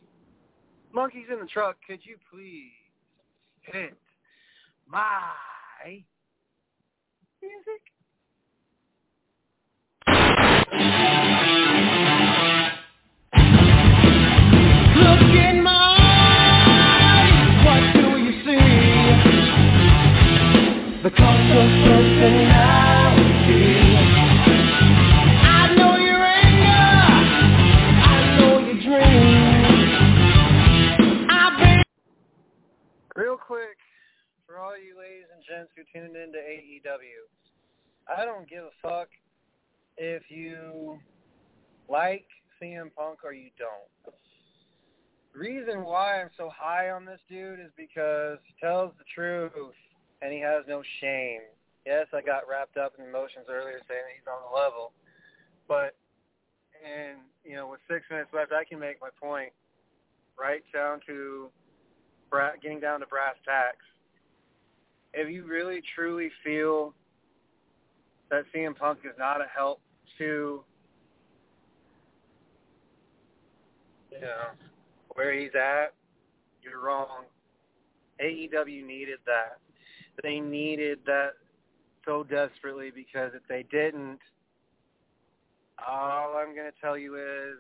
monkeys 0.92 1.28
in 1.32 1.40
the 1.40 1.46
truck, 1.46 1.78
could 1.88 2.00
you 2.04 2.18
please 2.30 2.72
hit 3.62 3.96
my 4.88 5.32
music? 7.42 7.82
Look 14.98 15.32
in 15.36 15.64
my 15.64 15.98
eyes, 16.00 17.66
what 17.66 17.84
do 17.94 18.08
you 18.24 18.34
see? 18.46 18.68
The 21.04 21.12
cost 21.12 21.52
of 21.52 21.70
personality. 21.86 23.68
I 25.44 25.76
know 25.78 25.96
your 25.98 26.24
anger, 26.26 26.90
I 28.04 28.38
know 28.40 28.60
your 28.60 28.80
dreams. 28.82 29.92
I've 31.30 31.58
been 31.60 31.84
Real 33.16 33.38
quick, 33.38 33.78
for 34.46 34.60
all 34.60 34.78
you 34.78 34.98
ladies 35.00 35.26
and 35.26 35.27
gents 35.48 35.72
who 35.76 35.84
tuned 35.94 36.16
into 36.16 36.38
AEW, 36.38 37.26
I 38.08 38.26
don't 38.26 38.50
give 38.50 38.64
a 38.64 38.76
fuck 38.82 39.10
if 39.98 40.24
you 40.30 41.00
like 41.90 42.28
CM 42.62 42.94
Punk 42.96 43.20
or 43.24 43.34
you 43.34 43.50
don't. 43.58 44.14
Reason 45.34 45.84
why 45.84 46.22
I'm 46.22 46.30
so 46.38 46.50
high 46.50 46.90
on 46.90 47.06
this 47.06 47.20
dude 47.30 47.60
is 47.60 47.72
because 47.78 48.40
he 48.46 48.54
tells 48.60 48.92
the 48.98 49.06
truth 49.14 49.52
and 50.22 50.34
he 50.34 50.40
has 50.40 50.64
no 50.68 50.82
shame. 51.00 51.42
Yes, 51.86 52.08
I 52.14 52.22
got 52.22 52.50
wrapped 52.50 52.78
up 52.78 52.94
in 52.98 53.06
emotions 53.06 53.46
earlier 53.50 53.80
saying 53.88 54.18
he's 54.18 54.28
on 54.28 54.42
the 54.50 54.56
level, 54.56 54.92
but 55.68 55.96
and 56.84 57.20
you 57.46 57.56
know 57.56 57.70
with 57.70 57.80
six 57.90 58.06
minutes 58.10 58.30
left, 58.34 58.52
I 58.52 58.66
can 58.66 58.80
make 58.80 59.00
my 59.00 59.10
point 59.22 59.52
right 60.38 60.64
down 60.74 61.00
to 61.08 61.50
getting 62.62 62.80
down 62.80 63.00
to 63.00 63.06
brass 63.06 63.36
tacks 63.46 63.86
if 65.14 65.30
you 65.30 65.46
really 65.46 65.82
truly 65.96 66.30
feel 66.44 66.94
that 68.30 68.44
CM 68.54 68.76
Punk 68.76 69.00
is 69.04 69.18
not 69.18 69.42
a 69.42 69.48
help 69.56 69.80
to 70.18 70.64
you 74.12 74.22
know 74.22 74.50
where 75.14 75.34
he's 75.34 75.56
at, 75.56 75.94
you're 76.62 76.82
wrong. 76.82 77.24
AEW 78.24 78.86
needed 78.86 79.20
that. 79.26 79.58
They 80.24 80.40
needed 80.40 81.00
that 81.06 81.34
so 82.06 82.24
desperately 82.24 82.92
because 82.94 83.32
if 83.36 83.42
they 83.48 83.66
didn't, 83.72 84.20
all 85.88 86.36
I'm 86.38 86.56
going 86.56 86.72
to 86.72 86.82
tell 86.82 86.98
you 86.98 87.16
is 87.16 87.58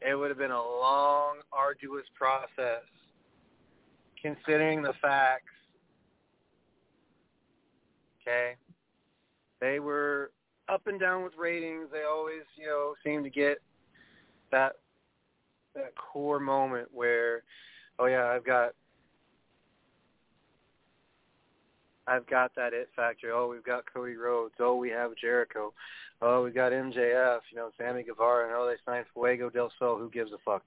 it 0.00 0.14
would 0.14 0.28
have 0.28 0.38
been 0.38 0.50
a 0.50 0.62
long, 0.62 1.38
arduous 1.52 2.06
process 2.14 2.84
considering 4.20 4.82
the 4.82 4.92
facts 5.00 5.52
okay? 8.28 8.56
They 9.60 9.80
were 9.80 10.30
up 10.68 10.86
and 10.86 11.00
down 11.00 11.24
with 11.24 11.32
ratings. 11.36 11.88
They 11.92 12.02
always, 12.08 12.42
you 12.56 12.66
know, 12.66 12.94
seem 13.04 13.24
to 13.24 13.30
get 13.30 13.58
that 14.52 14.72
that 15.74 15.92
core 15.96 16.40
moment 16.40 16.88
where, 16.92 17.42
oh 17.98 18.06
yeah, 18.06 18.26
I've 18.26 18.44
got 18.44 18.72
I've 22.06 22.26
got 22.26 22.54
that 22.56 22.72
it 22.72 22.88
factor. 22.96 23.32
Oh, 23.32 23.48
we've 23.48 23.64
got 23.64 23.84
Cody 23.92 24.14
Rhodes. 24.14 24.54
Oh, 24.60 24.76
we 24.76 24.88
have 24.90 25.10
Jericho. 25.20 25.72
Oh, 26.22 26.42
we've 26.42 26.54
got 26.54 26.72
MJF. 26.72 27.40
You 27.50 27.56
know, 27.56 27.70
Sammy 27.76 28.02
Guevara. 28.02 28.46
And 28.46 28.54
oh, 28.56 28.66
they 28.66 28.76
signed 28.90 29.06
Fuego 29.12 29.50
del 29.50 29.70
Sol. 29.78 29.98
Who 29.98 30.10
gives 30.10 30.32
a 30.32 30.38
fuck? 30.44 30.62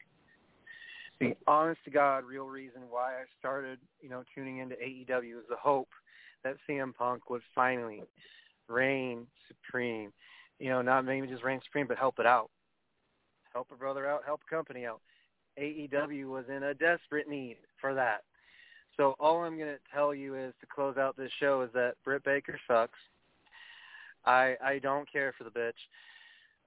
The 1.20 1.36
honest 1.48 1.84
to 1.86 1.92
God, 1.92 2.26
real 2.26 2.46
reason 2.46 2.82
why 2.90 3.14
I 3.14 3.24
started, 3.40 3.80
you 4.02 4.10
know, 4.10 4.24
tuning 4.34 4.58
into 4.58 4.76
AEW 4.76 5.38
is 5.38 5.46
the 5.50 5.56
hope 5.56 5.90
that 6.44 6.58
CM 6.68 6.94
Punk 6.96 7.30
would 7.30 7.42
finally 7.54 8.04
reign 8.68 9.28
supreme. 9.48 10.12
You 10.60 10.70
know, 10.70 10.82
not 10.82 11.06
maybe 11.06 11.28
just 11.28 11.44
reign 11.44 11.60
supreme, 11.64 11.88
but 11.88 11.98
help 11.98 12.20
it 12.20 12.26
out. 12.26 12.50
Help 13.54 13.68
a 13.72 13.76
brother 13.76 14.08
out, 14.08 14.24
help 14.26 14.42
a 14.48 14.54
company 14.54 14.86
out. 14.86 15.02
AEW 15.60 16.26
was 16.30 16.46
in 16.50 16.64
a 16.64 16.74
desperate 16.74 17.28
need 17.28 17.58
for 17.80 17.94
that. 17.94 18.24
So 18.98 19.16
all 19.20 19.44
I'm 19.44 19.58
going 19.58 19.70
to 19.70 19.80
tell 19.94 20.14
you 20.14 20.36
is 20.36 20.54
to 20.62 20.68
close 20.68 20.98
out 20.98 21.18
this 21.18 21.32
show 21.40 21.62
is 21.62 21.70
that 21.74 21.96
Britt 22.04 22.24
Baker 22.24 22.60
sucks. 22.68 23.00
I 24.26 24.56
I 24.64 24.80
don't 24.80 25.12
care 25.12 25.34
for 25.38 25.44
the 25.44 25.50
bitch. 25.50 25.72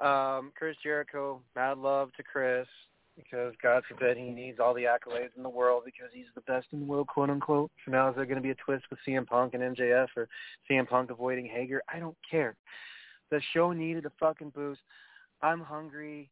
Um, 0.05 0.51
Chris 0.57 0.77
Jericho, 0.83 1.41
mad 1.55 1.79
love 1.79 2.13
to 2.17 2.23
Chris 2.23 2.67
because 3.16 3.55
God 3.62 3.82
forbid 3.89 4.16
he 4.16 4.31
needs 4.31 4.59
all 4.59 4.74
the 4.74 4.85
accolades 4.85 5.36
in 5.36 5.43
the 5.43 5.49
world 5.49 5.82
because 5.85 6.09
he's 6.12 6.27
the 6.35 6.41
best 6.43 6.66
in 6.73 6.81
the 6.81 6.86
world, 6.86 7.07
quote 7.07 7.31
unquote. 7.31 7.70
So 7.85 7.93
now 7.93 8.09
is 8.09 8.16
there 8.16 8.27
going 8.27 8.36
to 8.36 8.43
be 8.43 8.51
a 8.51 8.57
twist 8.57 8.85
with 8.91 8.99
CM 9.07 9.27
Punk 9.27 9.55
and 9.55 9.77
MJF 9.77 10.09
or 10.16 10.28
CM 10.70 10.89
Punk 10.89 11.11
avoiding 11.11 11.47
Hager? 11.47 11.82
I 11.93 11.99
don't 11.99 12.16
care. 12.28 12.57
The 13.31 13.41
show 13.53 13.73
needed 13.73 14.07
a 14.07 14.12
fucking 14.20 14.51
boost. 14.51 14.81
I'm 15.43 15.61
hungry 15.61 16.31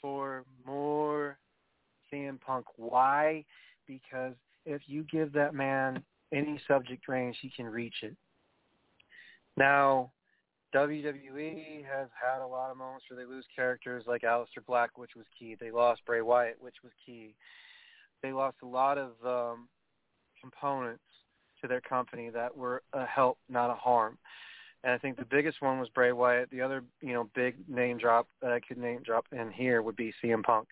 for 0.00 0.44
more 0.64 1.38
CM 2.12 2.40
Punk. 2.40 2.66
Why? 2.76 3.44
Because 3.86 4.34
if 4.64 4.82
you 4.86 5.04
give 5.04 5.32
that 5.32 5.54
man 5.54 6.02
any 6.32 6.60
subject 6.66 7.08
range, 7.08 7.36
he 7.40 7.50
can 7.50 7.66
reach 7.66 7.96
it. 8.02 8.16
Now, 9.56 10.10
WWE 10.74 11.84
has 11.84 12.08
had 12.20 12.42
a 12.42 12.46
lot 12.46 12.70
of 12.70 12.76
moments 12.76 13.04
where 13.08 13.18
they 13.18 13.30
lose 13.30 13.44
characters 13.54 14.04
like 14.06 14.22
Aleister 14.22 14.64
Black, 14.66 14.98
which 14.98 15.12
was 15.16 15.24
key. 15.38 15.56
They 15.58 15.70
lost 15.70 16.04
Bray 16.04 16.22
Wyatt, 16.22 16.56
which 16.60 16.76
was 16.82 16.92
key. 17.04 17.34
They 18.22 18.32
lost 18.32 18.56
a 18.62 18.66
lot 18.66 18.98
of 18.98 19.12
um, 19.24 19.68
components 20.40 21.02
to 21.60 21.68
their 21.68 21.80
company 21.80 22.30
that 22.30 22.56
were 22.56 22.82
a 22.92 23.04
help, 23.06 23.38
not 23.48 23.70
a 23.70 23.74
harm. 23.74 24.18
And 24.84 24.92
I 24.92 24.98
think 24.98 25.16
the 25.16 25.24
biggest 25.24 25.62
one 25.62 25.80
was 25.80 25.88
Bray 25.88 26.12
Wyatt. 26.12 26.50
The 26.50 26.60
other, 26.60 26.84
you 27.00 27.12
know, 27.12 27.28
big 27.34 27.56
name 27.68 27.98
drop 27.98 28.28
that 28.42 28.52
I 28.52 28.60
could 28.60 28.78
name 28.78 29.02
drop 29.02 29.26
in 29.32 29.50
here 29.50 29.82
would 29.82 29.96
be 29.96 30.12
CM 30.22 30.42
Punk. 30.42 30.68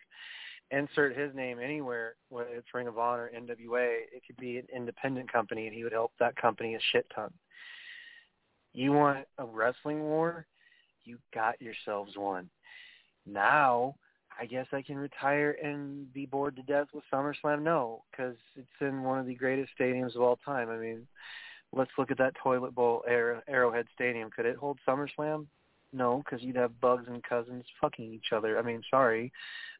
Insert 0.70 1.16
his 1.16 1.34
name 1.34 1.58
anywhere, 1.60 2.14
whether 2.30 2.50
it's 2.50 2.72
Ring 2.74 2.88
of 2.88 2.98
Honor, 2.98 3.30
NWA, 3.36 3.88
it 4.12 4.22
could 4.26 4.36
be 4.36 4.58
an 4.58 4.66
independent 4.74 5.32
company, 5.32 5.66
and 5.66 5.74
he 5.74 5.84
would 5.84 5.92
help 5.92 6.12
that 6.18 6.36
company 6.36 6.74
a 6.74 6.78
shit 6.92 7.06
ton. 7.14 7.32
You 8.74 8.92
want 8.92 9.26
a 9.38 9.44
wrestling 9.44 10.00
war? 10.00 10.46
You 11.04 11.18
got 11.32 11.62
yourselves 11.62 12.16
one. 12.16 12.50
Now, 13.24 13.94
I 14.38 14.46
guess 14.46 14.66
I 14.72 14.82
can 14.82 14.96
retire 14.96 15.56
and 15.62 16.12
be 16.12 16.26
bored 16.26 16.56
to 16.56 16.62
death 16.62 16.88
with 16.92 17.04
SummerSlam. 17.12 17.62
No, 17.62 18.02
because 18.10 18.36
it's 18.56 18.66
in 18.80 19.02
one 19.02 19.20
of 19.20 19.26
the 19.26 19.34
greatest 19.34 19.70
stadiums 19.78 20.16
of 20.16 20.22
all 20.22 20.38
time. 20.44 20.70
I 20.70 20.76
mean, 20.76 21.06
let's 21.72 21.92
look 21.96 22.10
at 22.10 22.18
that 22.18 22.34
toilet 22.42 22.74
bowl 22.74 23.04
Arrowhead 23.06 23.86
Stadium. 23.94 24.30
Could 24.30 24.46
it 24.46 24.56
hold 24.56 24.78
SummerSlam? 24.86 25.46
No, 25.94 26.24
because 26.24 26.44
you'd 26.44 26.56
have 26.56 26.80
Bugs 26.80 27.04
and 27.06 27.22
Cousins 27.22 27.64
fucking 27.80 28.12
each 28.12 28.32
other. 28.34 28.58
I 28.58 28.62
mean, 28.62 28.82
sorry. 28.90 29.32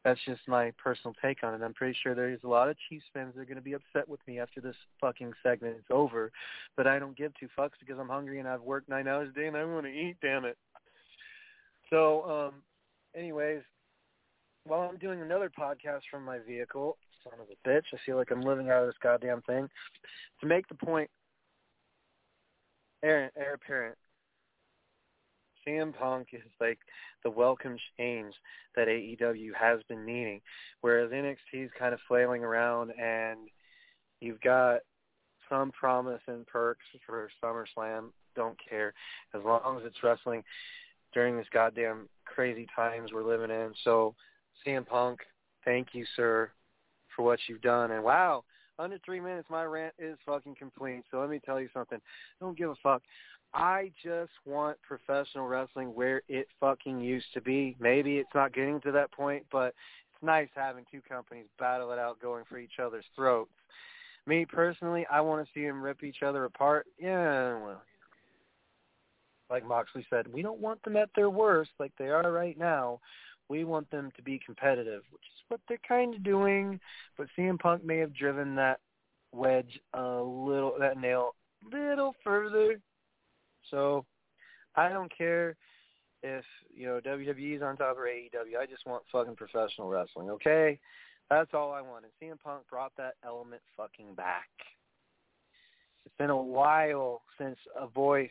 That's 0.04 0.20
just 0.24 0.42
my 0.46 0.70
personal 0.82 1.12
take 1.20 1.42
on 1.42 1.54
it. 1.54 1.64
I'm 1.64 1.74
pretty 1.74 1.96
sure 2.00 2.14
there's 2.14 2.44
a 2.44 2.48
lot 2.48 2.68
of 2.68 2.76
Chiefs 2.88 3.06
fans 3.12 3.34
that 3.34 3.40
are 3.40 3.46
going 3.46 3.56
to 3.56 3.62
be 3.62 3.72
upset 3.72 4.08
with 4.08 4.20
me 4.28 4.38
after 4.38 4.60
this 4.60 4.76
fucking 5.00 5.32
segment 5.42 5.76
is 5.76 5.84
over. 5.90 6.30
But 6.76 6.86
I 6.86 7.00
don't 7.00 7.16
give 7.16 7.32
two 7.34 7.48
fucks 7.58 7.72
because 7.80 7.98
I'm 7.98 8.08
hungry 8.08 8.38
and 8.38 8.46
I've 8.46 8.60
worked 8.60 8.88
nine 8.88 9.08
hours 9.08 9.30
a 9.30 9.38
day 9.38 9.48
and 9.48 9.56
I 9.56 9.64
want 9.64 9.86
to 9.86 9.92
eat, 9.92 10.16
damn 10.22 10.44
it. 10.44 10.56
So, 11.90 12.22
um, 12.30 12.62
anyways, 13.16 13.62
while 14.66 14.82
I'm 14.82 14.98
doing 14.98 15.20
another 15.20 15.50
podcast 15.50 16.02
from 16.12 16.24
my 16.24 16.38
vehicle, 16.38 16.96
son 17.24 17.40
of 17.40 17.48
a 17.48 17.68
bitch, 17.68 17.84
I 17.92 17.98
feel 18.06 18.16
like 18.16 18.30
I'm 18.30 18.42
living 18.42 18.70
out 18.70 18.82
of 18.82 18.88
this 18.88 18.96
goddamn 19.02 19.42
thing. 19.42 19.68
To 20.42 20.46
make 20.46 20.68
the 20.68 20.74
point, 20.74 21.10
heir, 23.02 23.32
heir 23.36 23.54
apparent, 23.54 23.96
CM 25.66 25.96
Punk 25.96 26.28
is 26.32 26.42
like 26.60 26.78
the 27.22 27.30
welcome 27.30 27.76
change 27.98 28.34
that 28.76 28.88
AEW 28.88 29.50
has 29.58 29.80
been 29.88 30.04
needing, 30.04 30.40
whereas 30.80 31.10
NXT 31.10 31.64
is 31.64 31.70
kind 31.78 31.94
of 31.94 32.00
flailing 32.06 32.44
around 32.44 32.92
and 33.00 33.48
you've 34.20 34.40
got 34.40 34.80
some 35.48 35.72
promise 35.72 36.20
and 36.26 36.46
perks 36.46 36.84
for 37.06 37.30
SummerSlam. 37.42 38.10
Don't 38.34 38.56
care 38.68 38.94
as 39.34 39.42
long 39.44 39.78
as 39.78 39.86
it's 39.86 40.02
wrestling 40.02 40.42
during 41.12 41.36
this 41.36 41.46
goddamn 41.52 42.08
crazy 42.24 42.66
times 42.74 43.12
we're 43.12 43.24
living 43.24 43.50
in. 43.50 43.72
So 43.84 44.14
CM 44.66 44.86
Punk, 44.86 45.20
thank 45.64 45.88
you, 45.92 46.04
sir, 46.16 46.50
for 47.14 47.24
what 47.24 47.38
you've 47.48 47.62
done. 47.62 47.92
And 47.92 48.02
wow, 48.02 48.44
under 48.78 48.98
three 49.04 49.20
minutes, 49.20 49.48
my 49.50 49.64
rant 49.64 49.94
is 49.98 50.18
fucking 50.26 50.56
complete. 50.58 51.04
So 51.10 51.20
let 51.20 51.30
me 51.30 51.40
tell 51.44 51.60
you 51.60 51.68
something. 51.72 52.00
Don't 52.40 52.58
give 52.58 52.70
a 52.70 52.74
fuck. 52.82 53.02
I 53.54 53.92
just 54.02 54.32
want 54.44 54.78
professional 54.82 55.46
wrestling 55.46 55.94
where 55.94 56.22
it 56.28 56.48
fucking 56.58 57.00
used 57.00 57.32
to 57.34 57.40
be. 57.40 57.76
Maybe 57.78 58.18
it's 58.18 58.34
not 58.34 58.52
getting 58.52 58.80
to 58.80 58.92
that 58.92 59.12
point, 59.12 59.46
but 59.52 59.68
it's 59.68 60.22
nice 60.22 60.48
having 60.56 60.84
two 60.90 61.00
companies 61.08 61.46
battle 61.58 61.92
it 61.92 61.98
out 61.98 62.20
going 62.20 62.44
for 62.48 62.58
each 62.58 62.80
other's 62.82 63.04
throats. 63.14 63.52
Me 64.26 64.44
personally, 64.44 65.06
I 65.10 65.20
want 65.20 65.46
to 65.46 65.52
see 65.54 65.64
them 65.64 65.80
rip 65.80 66.02
each 66.02 66.22
other 66.22 66.46
apart. 66.46 66.86
Yeah, 66.98 67.58
well, 67.60 67.82
like 69.50 69.66
Moxley 69.66 70.04
said, 70.10 70.32
we 70.32 70.42
don't 70.42 70.60
want 70.60 70.82
them 70.82 70.96
at 70.96 71.10
their 71.14 71.30
worst 71.30 71.70
like 71.78 71.92
they 71.96 72.08
are 72.08 72.32
right 72.32 72.58
now. 72.58 73.00
We 73.48 73.64
want 73.64 73.88
them 73.90 74.10
to 74.16 74.22
be 74.22 74.40
competitive, 74.44 75.02
which 75.10 75.22
is 75.22 75.44
what 75.48 75.60
they're 75.68 75.78
kind 75.86 76.14
of 76.14 76.24
doing. 76.24 76.80
But 77.16 77.28
CM 77.38 77.58
Punk 77.58 77.84
may 77.84 77.98
have 77.98 78.16
driven 78.16 78.56
that 78.56 78.80
wedge 79.32 79.78
a 79.92 80.02
little, 80.02 80.74
that 80.80 80.98
nail 80.98 81.34
a 81.62 81.76
little 81.76 82.14
further 82.24 82.80
so 83.70 84.04
I 84.76 84.88
don't 84.88 85.12
care 85.16 85.56
if, 86.22 86.44
you 86.74 86.86
know, 86.86 87.00
WWE's 87.04 87.62
on 87.62 87.76
top 87.76 87.96
or 87.98 88.08
AEW. 88.08 88.58
I 88.58 88.66
just 88.66 88.86
want 88.86 89.02
fucking 89.12 89.36
professional 89.36 89.88
wrestling, 89.88 90.30
okay? 90.30 90.78
That's 91.30 91.50
all 91.54 91.72
I 91.72 91.80
want. 91.80 92.04
And 92.04 92.30
CM 92.30 92.40
Punk 92.42 92.62
brought 92.70 92.92
that 92.96 93.14
element 93.24 93.62
fucking 93.76 94.14
back. 94.14 94.48
It's 96.04 96.14
been 96.18 96.30
a 96.30 96.36
while 96.36 97.22
since 97.38 97.58
a 97.78 97.86
voice 97.86 98.30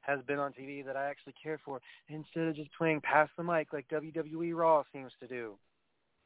has 0.00 0.20
been 0.26 0.38
on 0.38 0.52
TV 0.52 0.84
that 0.84 0.96
I 0.96 1.08
actually 1.08 1.34
care 1.42 1.60
for 1.64 1.80
instead 2.08 2.48
of 2.48 2.56
just 2.56 2.70
playing 2.76 3.00
past 3.02 3.30
the 3.36 3.42
mic 3.42 3.72
like 3.72 3.86
WWE 3.88 4.54
Raw 4.54 4.82
seems 4.92 5.12
to 5.20 5.26
do. 5.26 5.52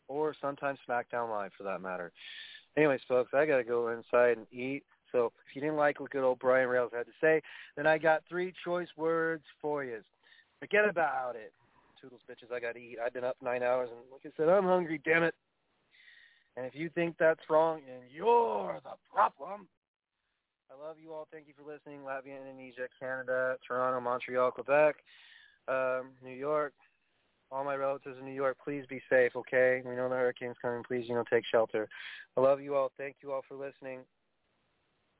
Or 0.06 0.34
sometimes 0.40 0.78
SmackDown 0.88 1.30
Live 1.30 1.52
for 1.56 1.64
that 1.64 1.80
matter. 1.80 2.12
Anyways, 2.76 3.00
folks, 3.08 3.32
I 3.34 3.46
got 3.46 3.56
to 3.58 3.64
go 3.64 3.88
inside 3.88 4.36
and 4.36 4.46
eat. 4.52 4.84
So 5.14 5.26
if 5.48 5.54
you 5.54 5.60
didn't 5.62 5.76
like 5.76 6.00
what 6.00 6.10
good 6.10 6.24
old 6.24 6.40
Brian 6.40 6.68
Rails 6.68 6.90
had 6.92 7.06
to 7.06 7.12
say, 7.20 7.40
then 7.76 7.86
I 7.86 7.98
got 7.98 8.22
three 8.28 8.52
choice 8.64 8.88
words 8.96 9.44
for 9.62 9.84
you. 9.84 10.00
Forget 10.58 10.88
about 10.88 11.36
it. 11.36 11.52
Toodles, 12.02 12.20
bitches, 12.28 12.52
I 12.52 12.58
got 12.58 12.72
to 12.72 12.80
eat. 12.80 12.98
I've 13.04 13.14
been 13.14 13.22
up 13.22 13.36
nine 13.40 13.62
hours, 13.62 13.90
and 13.92 14.00
like 14.10 14.22
I 14.26 14.30
said, 14.36 14.48
I'm 14.48 14.64
hungry, 14.64 15.00
damn 15.04 15.22
it. 15.22 15.34
And 16.56 16.66
if 16.66 16.74
you 16.74 16.90
think 16.90 17.14
that's 17.18 17.40
wrong, 17.48 17.82
then 17.86 18.00
you're 18.12 18.80
the 18.82 18.90
problem. 19.12 19.68
I 20.68 20.84
love 20.86 20.96
you 21.00 21.12
all. 21.12 21.28
Thank 21.30 21.46
you 21.46 21.54
for 21.56 21.70
listening. 21.70 22.00
Latvia, 22.00 22.40
Indonesia, 22.40 22.88
Canada, 22.98 23.56
Toronto, 23.66 24.00
Montreal, 24.00 24.50
Quebec, 24.50 24.96
um, 25.68 26.10
New 26.24 26.34
York. 26.34 26.72
All 27.52 27.64
my 27.64 27.76
relatives 27.76 28.16
in 28.18 28.26
New 28.26 28.32
York, 28.32 28.56
please 28.64 28.84
be 28.88 29.00
safe, 29.08 29.32
okay? 29.36 29.80
We 29.84 29.94
know 29.94 30.08
the 30.08 30.16
hurricane's 30.16 30.56
coming. 30.60 30.82
Please, 30.82 31.04
you 31.08 31.14
know, 31.14 31.24
take 31.30 31.44
shelter. 31.46 31.88
I 32.36 32.40
love 32.40 32.60
you 32.60 32.74
all. 32.74 32.90
Thank 32.98 33.16
you 33.22 33.30
all 33.30 33.42
for 33.46 33.54
listening 33.54 34.00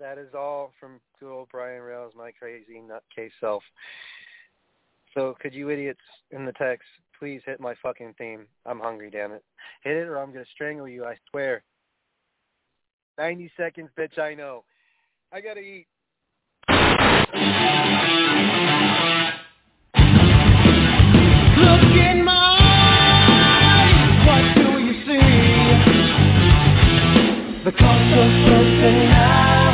that 0.01 0.19
is 0.19 0.35
all 0.35 0.73
from 0.81 1.01
good 1.21 1.33
old 1.33 1.49
Brian 1.51 1.83
Rails, 1.83 2.13
my 2.17 2.31
crazy 2.33 2.81
nutcase 2.81 3.31
self. 3.41 3.63
So 5.15 5.37
could 5.41 5.55
you 5.55 5.71
idiots 5.71 6.01
in 6.31 6.45
the 6.45 6.53
text 6.53 6.89
please 7.19 7.41
hit 7.47 7.61
my 7.61 7.75
fucking 7.83 8.15
theme? 8.19 8.47
I'm 8.67 8.81
hungry, 8.81 9.11
damn 9.11 9.33
it. 9.33 9.45
Hit 9.83 9.97
it 9.97 10.09
or 10.09 10.19
I'm 10.19 10.33
going 10.33 10.45
to 10.45 10.51
strangle 10.51 10.89
you, 10.89 11.05
I 11.05 11.17
swear. 11.31 11.63
90 13.19 13.51
seconds, 13.57 13.91
bitch, 13.97 14.19
I 14.19 14.35
know. 14.35 14.65
I 15.33 15.41
got 15.41 15.55
to 15.55 15.61
eat. 15.61 15.87
Look 21.57 21.83
in 21.97 22.25
my 22.25 22.59
eyes, 23.31 24.27
what 24.27 24.55
do 24.57 24.79
you 24.85 24.95
see? 25.07 25.35
The 27.65 27.73
cost 27.73 28.13
of 28.19 28.31
the 28.83 29.74